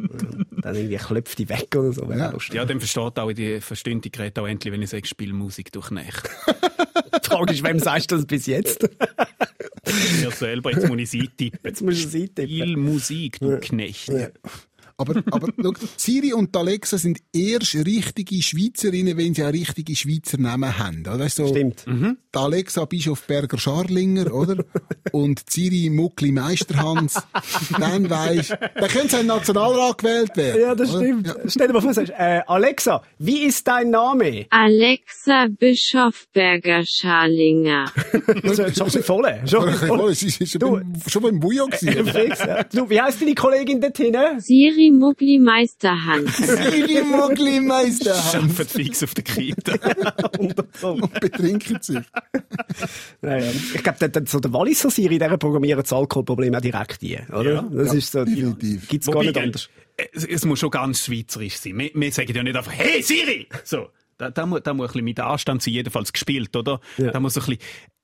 Dann 0.62 0.76
irgendwie 0.76 0.98
klopft 0.98 1.40
die 1.40 1.50
weg 1.50 1.76
oder 1.76 1.94
so. 1.94 2.12
Ja. 2.12 2.34
Ja, 2.52 2.66
dann 2.66 2.80
versteht 2.80 3.20
auch 3.20 3.32
die, 3.32 3.62
verstehen 3.62 4.02
die 4.02 4.12
Geräte 4.12 4.42
auch 4.42 4.48
endlich, 4.48 4.74
wenn 4.74 4.82
ich 4.82 4.90
sage, 4.90 5.08
spiel 5.08 5.34
Musik 5.34 5.72
durch 5.72 5.92
Nacht. 5.92 6.30
Die 6.48 7.28
Frage 7.28 7.54
ist, 7.54 7.64
wem 7.64 7.80
sagst 7.80 8.12
du 8.12 8.16
das 8.16 8.26
bis 8.26 8.46
jetzt? 8.46 8.84
Mir 10.22 10.32
selber, 10.32 10.72
jetzt 10.72 10.88
muss 10.88 11.00
ich 11.00 11.10
sie 11.10 11.28
tippen. 11.28 11.60
Jetzt 11.64 11.82
musst 11.82 12.06
du 12.06 12.10
sie 12.10 12.28
tippen. 12.28 12.46
Spiel 12.46 12.78
Musik, 12.78 13.40
du 13.40 13.58
Knecht. 13.60 14.10
Ja. 14.10 14.28
Aber, 15.00 15.22
aber 15.30 15.48
schau, 15.62 15.74
Siri 15.96 16.34
und 16.34 16.56
Alexa 16.58 16.98
sind 16.98 17.20
erst 17.32 17.76
richtige 17.76 18.42
Schweizerinnen, 18.42 19.16
wenn 19.16 19.36
sie 19.36 19.44
auch 19.44 19.54
richtige 19.54 19.96
Schweizer 19.96 20.40
Namen 20.40 20.78
haben. 20.78 21.02
Oder? 21.02 21.20
Das 21.20 21.28
ist 21.28 21.36
so, 21.36 21.48
Stimmt. 21.48 21.86
Die 21.88 22.38
Alexa 22.38 22.86
Bischofberger 22.86 23.60
Scharlinger, 23.60 24.34
oder? 24.34 24.64
Und 25.12 25.48
Siri 25.50 25.90
Muckli 25.92 26.32
Meisterhans. 26.32 27.22
dann 27.80 28.10
weisst, 28.10 28.52
dann 28.52 28.90
können 28.90 29.10
sie 29.10 29.18
in 29.18 29.22
den 29.24 29.28
Nationalrat 29.28 30.00
gewählt 30.00 30.36
werden. 30.36 30.62
Ja, 30.62 30.76
das 30.76 30.90
oder? 30.90 31.04
stimmt. 31.04 31.36
Stell 31.48 31.68
dir 31.68 31.74
mal 31.74 31.82
vor, 31.82 31.94
sagst, 31.94 32.14
äh, 32.18 32.42
Alexa, 32.48 33.04
wie 33.20 33.44
ist 33.44 33.68
dein 33.68 33.92
Name? 33.92 34.48
Alexa 34.50 35.48
Bischofberger 35.48 36.84
Scharlinger. 36.86 37.86
Das 38.44 38.60
ist 38.60 38.78
schon 38.78 38.88
ein 38.88 38.92
bisschen 38.92 39.04
voll. 39.04 39.42
Schon 39.46 39.64
ein 39.64 39.72
bisschen 39.72 39.88
voll. 39.88 40.12
Ist 40.12 40.52
schon 40.52 40.60
beim, 40.60 40.94
schon 41.08 41.22
beim 41.22 41.40
Bouillon 41.40 41.70
gewesen. 41.70 42.18
Ja. 42.48 42.64
Du, 42.64 42.90
wie 42.90 43.00
heisst 43.00 43.22
deine 43.22 43.36
Kollegin 43.36 43.80
dort 43.80 43.98
hinten? 43.98 44.40
Siri 44.40 44.87
Muckli 44.92 45.40
Meisterhand. 45.40 46.30
Siri 46.36 47.04
Muckli 47.04 47.60
Meisterhans. 47.60 48.32
Schaffen 48.32 48.68
fix 48.68 49.04
auf 49.04 49.14
der 49.14 49.24
Kita. 49.24 49.74
Und 50.88 51.20
betrinken 51.20 51.82
sich. 51.82 52.00
Naja. 53.22 53.52
Ich 53.74 53.84
glaube, 53.84 54.00
der, 54.00 54.10
der, 54.10 54.26
so 54.26 54.40
der 54.40 54.54
Walliser 54.54 54.90
Siri, 54.90 55.18
der 55.18 55.38
programmiert 55.38 55.80
das 55.80 55.94
Alkoholproblem 55.94 56.56
auch 56.56 56.62
direkt 56.62 57.02
ein, 57.04 57.28
oder? 57.34 57.54
Ja. 57.54 57.62
das 57.72 57.94
ist 57.94 58.12
so, 58.12 58.24
definitiv. 58.24 58.88
gibt's 58.88 59.08
gar 59.08 59.16
Wobei, 59.16 59.26
nicht 59.26 59.34
gell, 59.36 59.44
anders. 59.44 59.70
Es, 59.96 60.26
es 60.26 60.46
muss 60.46 60.60
schon 60.60 60.70
ganz 60.70 61.06
schweizerisch 61.06 61.58
sein. 61.58 61.78
Wir, 61.78 61.92
wir 61.94 62.12
sagen 62.12 62.34
ja 62.34 62.44
nicht 62.44 62.56
einfach, 62.56 62.74
hey 62.74 63.02
Siri! 63.02 63.48
So. 63.64 63.90
Da, 64.18 64.32
da, 64.32 64.48
muss, 64.48 64.62
da 64.64 64.74
muss 64.74 64.86
ein 64.86 64.94
bisschen 64.94 65.06
mit 65.06 65.20
Anstand 65.20 65.62
sein, 65.62 65.76
jedenfalls 65.76 66.12
gespielt, 66.12 66.56
oder? 66.56 66.80
Ja. 66.98 67.12
Da 67.12 67.20
muss 67.20 67.38
ein 67.38 67.46
bisschen, 67.46 67.60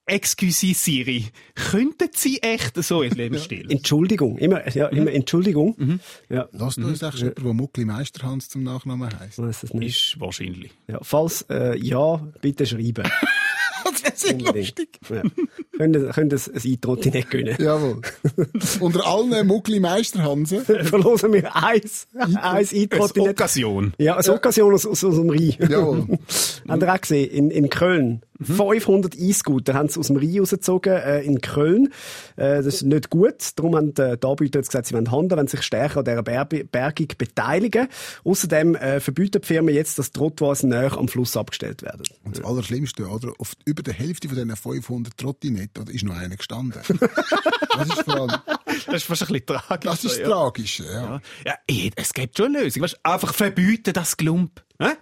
excuse 0.06 0.74
Siri, 0.74 1.26
könnten 1.56 2.10
Sie 2.14 2.42
echt 2.42 2.76
so 2.84 3.02
ins 3.02 3.16
Leben 3.16 3.38
stehen? 3.40 3.70
Entschuldigung, 3.70 4.38
immer, 4.38 4.68
ja, 4.76 4.88
immer 4.88 5.04
Mhm. 5.12 5.16
Entschuldigung. 5.18 6.00
Ja, 6.30 6.48
Lass 6.52 6.76
du 6.76 6.86
uns 6.88 7.02
echt 7.02 7.20
jemand, 7.20 7.38
der 7.38 7.54
Muckli 7.54 7.86
Meisterhans 7.86 8.50
zum 8.50 8.64
Nachnamen 8.64 9.10
heisst? 9.20 9.40
es 9.40 9.74
nicht. 9.74 9.96
Ist 10.14 10.20
wahrscheinlich. 10.20 10.72
Ja, 10.88 11.00
falls 11.02 11.44
äh, 11.50 11.78
ja, 11.78 12.18
bitte 12.42 12.66
schreiben. 12.66 13.10
Das 13.86 14.02
wäre 14.02 14.14
sehr 14.16 14.54
lustig. 14.54 15.00
Ja. 15.10 15.24
Können, 15.78 16.12
können 16.12 16.30
das 16.30 16.50
ein 16.50 16.62
Eintrotti 16.64 17.10
nicht 17.10 17.32
gönnen. 17.32 17.56
Jawohl. 17.58 18.02
Unter 18.80 19.08
allen 19.08 19.48
Muckli 19.48 19.80
Meisterhansen. 19.80 20.62
Verlosen 20.64 21.34
wir 21.34 21.56
eins, 21.56 22.08
eins 22.14 22.72
Eine 22.72 22.82
Eintrotti 22.82 23.22
nicht. 23.22 23.30
Occasion. 23.32 23.94
Ja, 23.98 24.16
eine 24.18 24.34
Occasion 24.34 24.74
aus, 24.74 24.86
aus, 24.86 25.04
aus 25.04 25.16
dem 25.16 25.30
Rhein. 25.30 25.56
Jawohl. 25.60 26.20
Habt 26.68 26.84
ihr 26.84 26.94
auch 26.94 27.02
gesehen, 27.02 27.30
in, 27.32 27.52
in 27.52 27.70
Köln. 27.70 28.22
500 28.42 29.16
E-Scooter 29.16 29.74
haben 29.74 29.90
sie 29.90 30.00
aus 30.00 30.08
dem 30.08 30.18
Rhein 30.18 30.40
rausgezogen, 30.40 30.94
äh, 30.94 31.22
in 31.22 31.42
Köln. 31.42 31.88
Äh, 32.36 32.58
das 32.58 32.66
ist 32.68 32.84
nicht 32.84 33.10
gut. 33.10 33.52
Darum 33.56 33.76
haben 33.76 33.96
äh, 33.98 34.18
die 34.18 34.28
Anbieter 34.28 34.60
jetzt 34.60 34.70
gesagt, 34.70 34.88
sie 34.88 34.94
wollen 34.94 35.12
handeln, 35.12 35.40
wenn 35.40 35.48
sich 35.48 35.62
stärker 35.62 36.00
an 36.00 36.06
dieser 36.06 36.24
Ber 36.24 36.46
Bergung 36.46 37.08
beteiligen. 37.18 37.88
Außerdem 38.24 38.76
äh, 38.76 39.00
verbieten 39.00 39.42
die 39.42 39.48
Firmen 39.48 39.74
jetzt, 39.74 39.98
dass 40.00 40.12
Trottoirs 40.12 40.64
näher 40.64 40.98
am 40.98 41.08
Fluss 41.08 41.38
abgestellt 41.38 41.84
werden. 41.84 42.04
Und 42.24 42.38
das 42.38 42.46
Allerschlimmste, 42.46 43.06
oder? 43.08 43.34
Auf 43.38 43.54
über 43.66 43.84
der 43.84 43.94
Hälfte 43.94 44.28
von 44.28 44.38
diesen 44.38 44.56
500 44.56 45.18
Trottinett, 45.68 45.80
oder? 45.80 45.92
Ist 45.94 46.04
noch 46.04 46.16
einer 46.16 46.36
gestanden. 46.36 46.82
das 46.88 47.88
ist 47.88 48.04
vor 48.04 48.16
allem, 48.16 48.42
Das 48.66 48.96
ist 48.96 49.04
fast 49.04 49.22
ein 49.24 49.28
bisschen 49.28 49.46
tragisch. 49.46 49.92
das 49.92 50.04
ist 50.04 50.20
ja. 50.20 50.28
tragisch, 50.28 50.80
ja. 50.80 51.22
Ja, 51.46 51.54
ja 51.70 51.90
es 51.96 52.14
gibt 52.14 52.38
schon 52.38 52.48
eine 52.48 52.64
Lösung. 52.64 52.84
Weißt, 52.84 53.00
einfach 53.04 53.34
verbieten 53.34 53.94
das 53.94 54.18
Glump. 54.18 54.64
Hä? 54.80 54.94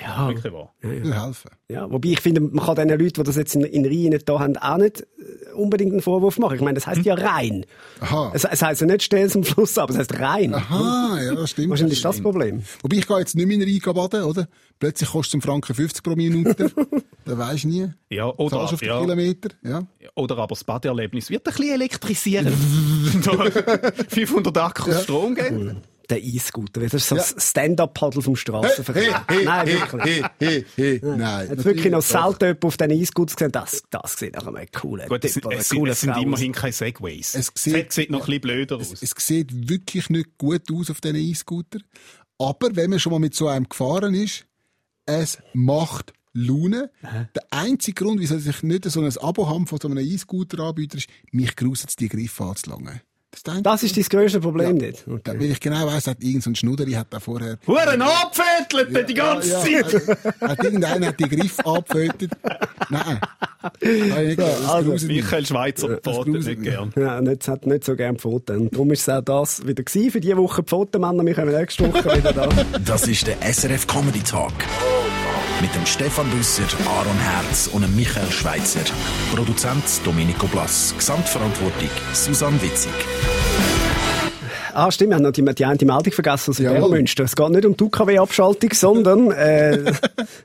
Ja, 0.00 0.28
Wirklich 0.28 0.52
wahr. 0.52 0.74
Will 0.80 1.14
helfen. 1.14 1.50
ja. 1.68 1.88
Wobei 1.90 2.08
ich 2.08 2.20
finde, 2.20 2.40
man 2.40 2.64
kann 2.64 2.74
den 2.74 2.88
Leuten, 2.88 3.14
die 3.14 3.22
das 3.22 3.36
jetzt 3.36 3.54
in, 3.54 3.62
in 3.62 3.84
Rhein 3.84 4.10
nicht 4.10 4.28
da 4.28 4.40
haben, 4.40 4.56
auch 4.56 4.76
nicht 4.76 5.02
äh, 5.02 5.52
unbedingt 5.54 5.92
einen 5.92 6.02
Vorwurf 6.02 6.38
machen. 6.38 6.56
Ich 6.56 6.62
meine, 6.62 6.74
das 6.74 6.86
heisst 6.86 7.04
ja 7.04 7.14
rein. 7.14 7.64
Aha. 8.00 8.32
Es, 8.34 8.44
es 8.44 8.60
heisst 8.62 8.80
ja 8.80 8.86
nicht 8.88 9.04
stehen 9.04 9.30
zum 9.30 9.44
Fluss, 9.44 9.78
aber 9.78 9.92
es 9.92 9.98
heisst 9.98 10.18
rein. 10.18 10.52
Aha, 10.52 11.20
ja, 11.22 11.34
das 11.34 11.50
stimmt. 11.50 11.70
Wahrscheinlich 11.70 11.98
ist 11.98 12.04
das 12.04 12.16
das 12.16 12.22
Problem. 12.22 12.62
Wobei 12.82 12.96
ich 12.96 13.06
gehe 13.06 13.18
jetzt 13.18 13.36
nicht 13.36 13.46
mehr 13.46 13.54
in 13.54 13.60
den 13.60 13.68
Rhein 13.68 13.94
baden, 13.94 14.24
oder? 14.24 14.48
Plötzlich 14.80 15.10
kostet 15.10 15.30
es 15.30 15.34
einen 15.34 15.42
Franken 15.42 15.74
50 15.74 16.02
pro 16.02 16.16
Minute. 16.16 16.72
da 17.24 17.38
weisst 17.38 17.64
du 17.64 17.68
nie. 17.68 17.88
Ja, 18.10 18.26
oder, 18.26 18.56
Zahlst 18.56 18.74
auf 18.74 18.80
den 18.80 18.88
ja, 18.88 19.00
Kilometer, 19.00 19.50
ja. 19.62 19.82
oder 20.16 20.38
aber 20.38 20.54
das 20.54 20.64
Badeerlebnis 20.64 21.30
wird 21.30 21.46
ein 21.46 21.54
bisschen 21.54 21.74
elektrisieren. 21.74 22.52
Da 23.24 23.50
500 24.08 24.58
Akkus 24.58 25.02
Strom 25.04 25.34
geben. 25.34 25.82
Der 26.10 26.22
E-Scooter, 26.22 26.80
das 26.82 26.92
ist 26.94 27.08
so 27.08 27.16
das 27.16 27.34
Stand-up-Paddle 27.38 28.20
vom 28.20 28.36
Straßenverkehr. 28.36 29.24
hey, 29.26 29.44
Nein, 29.44 29.66
hey, 29.66 29.80
wirklich. 29.80 30.02
hey, 30.04 30.24
hey, 30.38 30.64
hey, 30.76 31.00
nein. 31.02 31.48
Jetzt 31.48 31.64
wirklich 31.64 31.90
noch 31.92 32.02
selten 32.02 32.44
jemand 32.44 32.64
auf 32.64 32.76
diesen 32.76 32.90
E-Scooters 32.90 33.36
gesehen, 33.36 33.52
das, 33.52 33.82
das 33.88 34.16
sieht 34.18 34.34
nach 34.34 34.46
einem 34.46 34.66
coolen 34.72 35.08
Gut, 35.08 35.24
es, 35.24 35.36
es, 35.38 35.70
es 35.72 36.00
sind 36.00 36.16
immerhin 36.18 36.52
keine 36.52 36.72
Segways. 36.72 37.34
Es 37.34 37.50
Es 37.54 37.62
sieht- 37.62 37.74
sieht, 37.74 37.92
sieht 37.92 38.10
noch 38.10 38.20
ein 38.20 38.26
bisschen 38.26 38.40
blöder 38.42 38.76
aus. 38.76 38.92
Es 39.02 39.14
sieht 39.16 39.68
wirklich 39.68 40.10
nicht 40.10 40.36
gut 40.36 40.62
aus 40.72 40.90
auf 40.90 41.00
diesen 41.00 41.16
E-Scooter. 41.16 41.78
Aber 42.38 42.74
wenn 42.76 42.90
man 42.90 42.98
schon 43.00 43.12
mal 43.12 43.18
mit 43.20 43.34
so 43.34 43.48
einem 43.48 43.68
gefahren 43.68 44.12
ist, 44.14 44.44
es 45.06 45.38
macht 45.52 46.12
Laune. 46.34 46.90
Der 47.02 47.44
einzige 47.50 48.04
Grund, 48.04 48.18
wieso 48.20 48.36
ich 48.36 48.62
nicht 48.62 48.84
so 48.90 49.00
ein 49.00 49.16
Abo 49.18 49.48
habe 49.48 49.66
von 49.66 49.78
so 49.80 49.88
einem 49.88 49.98
E-Scooter-Anbieter 50.04 50.98
ist, 50.98 51.08
mich 51.30 51.54
gruselt 51.54 51.90
es, 51.90 51.96
die 51.96 52.08
Griffe 52.08 52.44
anzulangen. 52.44 53.00
Das 53.42 53.82
ist, 53.82 53.92
Das 53.92 53.98
ist 53.98 54.10
grösste 54.10 54.40
Problem 54.40 54.76
nicht. 54.76 55.04
Grund. 55.04 55.26
Weil 55.26 55.50
ich 55.50 55.60
genau 55.60 55.86
weiss, 55.86 56.06
hat 56.06 56.18
irgendein 56.20 56.40
so 56.40 56.50
ein 56.50 56.54
Schnudderi 56.56 56.92
hat 56.92 57.08
da 57.10 57.20
vorher 57.20 57.58
Huren 57.66 58.02
abfettelt 58.02 59.08
die 59.08 59.14
ganze 59.14 59.50
ja, 59.50 59.60
Zeit! 59.60 60.08
Hat, 60.40 60.50
hat 60.50 60.64
irgendeiner 60.64 61.08
hat 61.08 61.20
die 61.20 61.28
Griffe 61.28 61.66
abgefötet. 61.66 62.32
Nein. 62.90 63.20
Nicht. 63.80 64.38
Das 64.38 64.68
also. 64.68 65.06
Michael 65.06 65.46
Schweizer 65.46 65.96
Pfoten 65.98 66.32
nicht 66.32 66.46
mich. 66.46 66.62
gern. 66.62 66.92
Ja, 66.96 67.20
nicht, 67.20 67.48
hat 67.48 67.66
nicht 67.66 67.84
so 67.84 67.96
gerne 67.96 68.18
Pfoten. 68.18 68.60
Und 68.62 68.74
darum 68.74 68.90
ist 68.92 69.02
es 69.02 69.08
auch 69.08 69.22
das 69.22 69.66
wieder 69.66 69.82
gewesen 69.82 70.10
für 70.10 70.20
diese 70.20 70.36
Woche. 70.36 70.62
Die 70.62 70.68
Pfotenmänner, 70.68 71.24
wir 71.24 71.34
kommen 71.34 71.52
nächste 71.52 71.92
Woche 71.92 72.16
wieder 72.16 72.32
da. 72.32 72.48
Das 72.84 73.06
ist 73.06 73.26
der 73.26 73.36
SRF 73.42 73.86
Comedy 73.86 74.20
Talk. 74.20 74.52
Mit 75.60 75.74
dem 75.74 75.86
Stefan 75.86 76.28
Büsser, 76.30 76.64
Aaron 76.86 77.18
Herz 77.18 77.68
und 77.68 77.82
dem 77.82 77.94
Michael 77.94 78.30
Schweitzer. 78.30 78.84
Produzent 79.34 79.84
Domenico 80.04 80.46
Blass. 80.46 80.94
Gesamtverantwortung 80.96 81.90
Susanne 82.12 82.60
Witzig. 82.60 82.92
Ah, 84.74 84.90
stimmt, 84.90 85.10
wir 85.10 85.16
haben 85.16 85.22
noch 85.22 85.32
die, 85.32 85.44
die 85.44 85.64
eine 85.64 85.78
Meldung 85.78 86.12
vergessen 86.12 86.50
aus 86.50 86.56
dem 86.56 86.64
Jawohl. 86.64 86.80
Beromünster. 86.80 87.24
Es 87.24 87.36
geht 87.36 87.50
nicht 87.50 87.64
um 87.64 87.76
die 87.76 87.84
UKW-Abschaltung, 87.84 88.70
sondern 88.72 89.30
äh, 89.30 89.92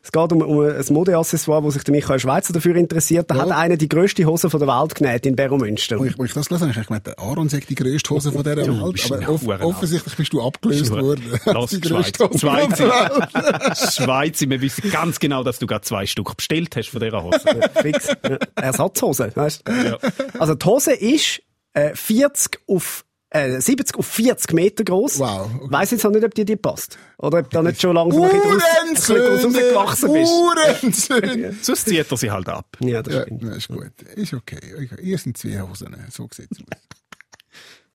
es 0.03 0.11
geht 0.11 0.31
um, 0.31 0.41
um 0.41 0.61
ein 0.61 0.85
Modeaccessoire, 0.89 1.63
wo 1.63 1.71
sich 1.71 1.83
der 1.83 1.93
Michael 1.93 2.19
Schweizer 2.19 2.53
dafür 2.53 2.75
interessiert. 2.75 3.29
Da 3.31 3.35
hat 3.35 3.51
einer 3.51 3.77
die 3.77 3.89
grösste 3.89 4.25
Hose 4.25 4.49
von 4.49 4.59
der 4.59 4.67
Welt 4.67 4.95
genäht 4.95 5.25
in 5.25 5.35
Beromünster. 5.35 5.99
Wo 5.99 6.05
ich, 6.05 6.17
wo 6.17 6.23
ich 6.23 6.33
das 6.33 6.47
gelesen 6.47 6.69
habe, 6.69 6.79
ich 6.79 6.87
gemeint, 6.87 7.07
der 7.07 7.19
Aaron 7.19 7.49
sagt 7.49 7.69
die 7.69 7.75
grösste 7.75 8.11
Hose 8.11 8.31
von 8.31 8.43
dieser 8.43 8.57
Welt. 8.57 8.93
bist 8.93 9.11
Aber 9.11 9.29
off 9.29 9.47
offensichtlich 9.47 10.15
bist 10.15 10.33
du 10.33 10.41
abgelöst 10.41 10.91
worden. 10.91 11.23
Lass 11.45 11.71
die 11.71 11.81
grösste 11.81 12.29
Schweiz. 12.37 12.79
Hose 12.79 12.79
von 12.79 12.89
der 12.89 12.89
Welt. 12.89 13.77
Schweiz. 13.77 13.95
Schweiz, 13.95 14.41
wir 14.41 14.61
wissen 14.61 14.91
ganz 14.91 15.19
genau, 15.19 15.43
dass 15.43 15.59
du 15.59 15.67
gerade 15.67 15.81
zwei 15.81 16.05
Stück 16.05 16.35
bestellt 16.37 16.75
hast 16.75 16.89
von 16.89 17.01
dieser 17.01 17.23
Hose. 17.23 17.39
Fix. 17.81 18.07
Ja, 18.07 18.37
Ersatzhose, 18.55 19.31
weißt 19.33 19.63
du? 19.65 19.71
Ja. 19.71 19.97
Also 20.37 20.55
die 20.55 20.65
Hose 20.65 20.93
ist 20.93 21.41
äh, 21.73 21.95
40 21.95 22.59
auf 22.67 23.05
äh, 23.31 23.59
70 23.61 23.95
auf 23.97 24.05
40 24.07 24.53
Meter 24.53 24.83
groß. 24.83 25.19
Wow, 25.19 25.49
okay. 25.55 25.67
Weiss 25.71 25.91
jetzt 25.91 26.05
auch 26.05 26.11
nicht, 26.11 26.23
ob 26.23 26.33
dir 26.33 26.45
die 26.45 26.55
passt. 26.55 26.97
Oder 27.17 27.39
ob 27.39 27.49
da 27.51 27.61
nicht 27.61 27.81
schon 27.81 27.95
langsam 27.95 28.23
ein 28.23 28.93
bisschen 28.93 29.17
rausgewachsen 29.17 30.13
bist. 30.13 30.31
Uhrensöhne! 30.31 31.55
Sonst 31.61 31.85
zieht 31.87 32.11
er 32.11 32.17
sie 32.17 32.31
halt 32.31 32.49
ab. 32.49 32.65
Ja, 32.79 33.01
das 33.03 33.13
Ja, 33.13 33.21
stimmt. 33.23 33.43
ja, 33.43 33.51
ist 33.53 33.67
gut. 33.67 33.91
Ist 34.15 34.33
okay. 34.33 34.59
Ihr 35.01 35.17
sind 35.17 35.37
zwei 35.37 35.61
Hosen. 35.61 35.95
So 36.11 36.27
sieht's 36.33 36.57
aus. 36.59 36.98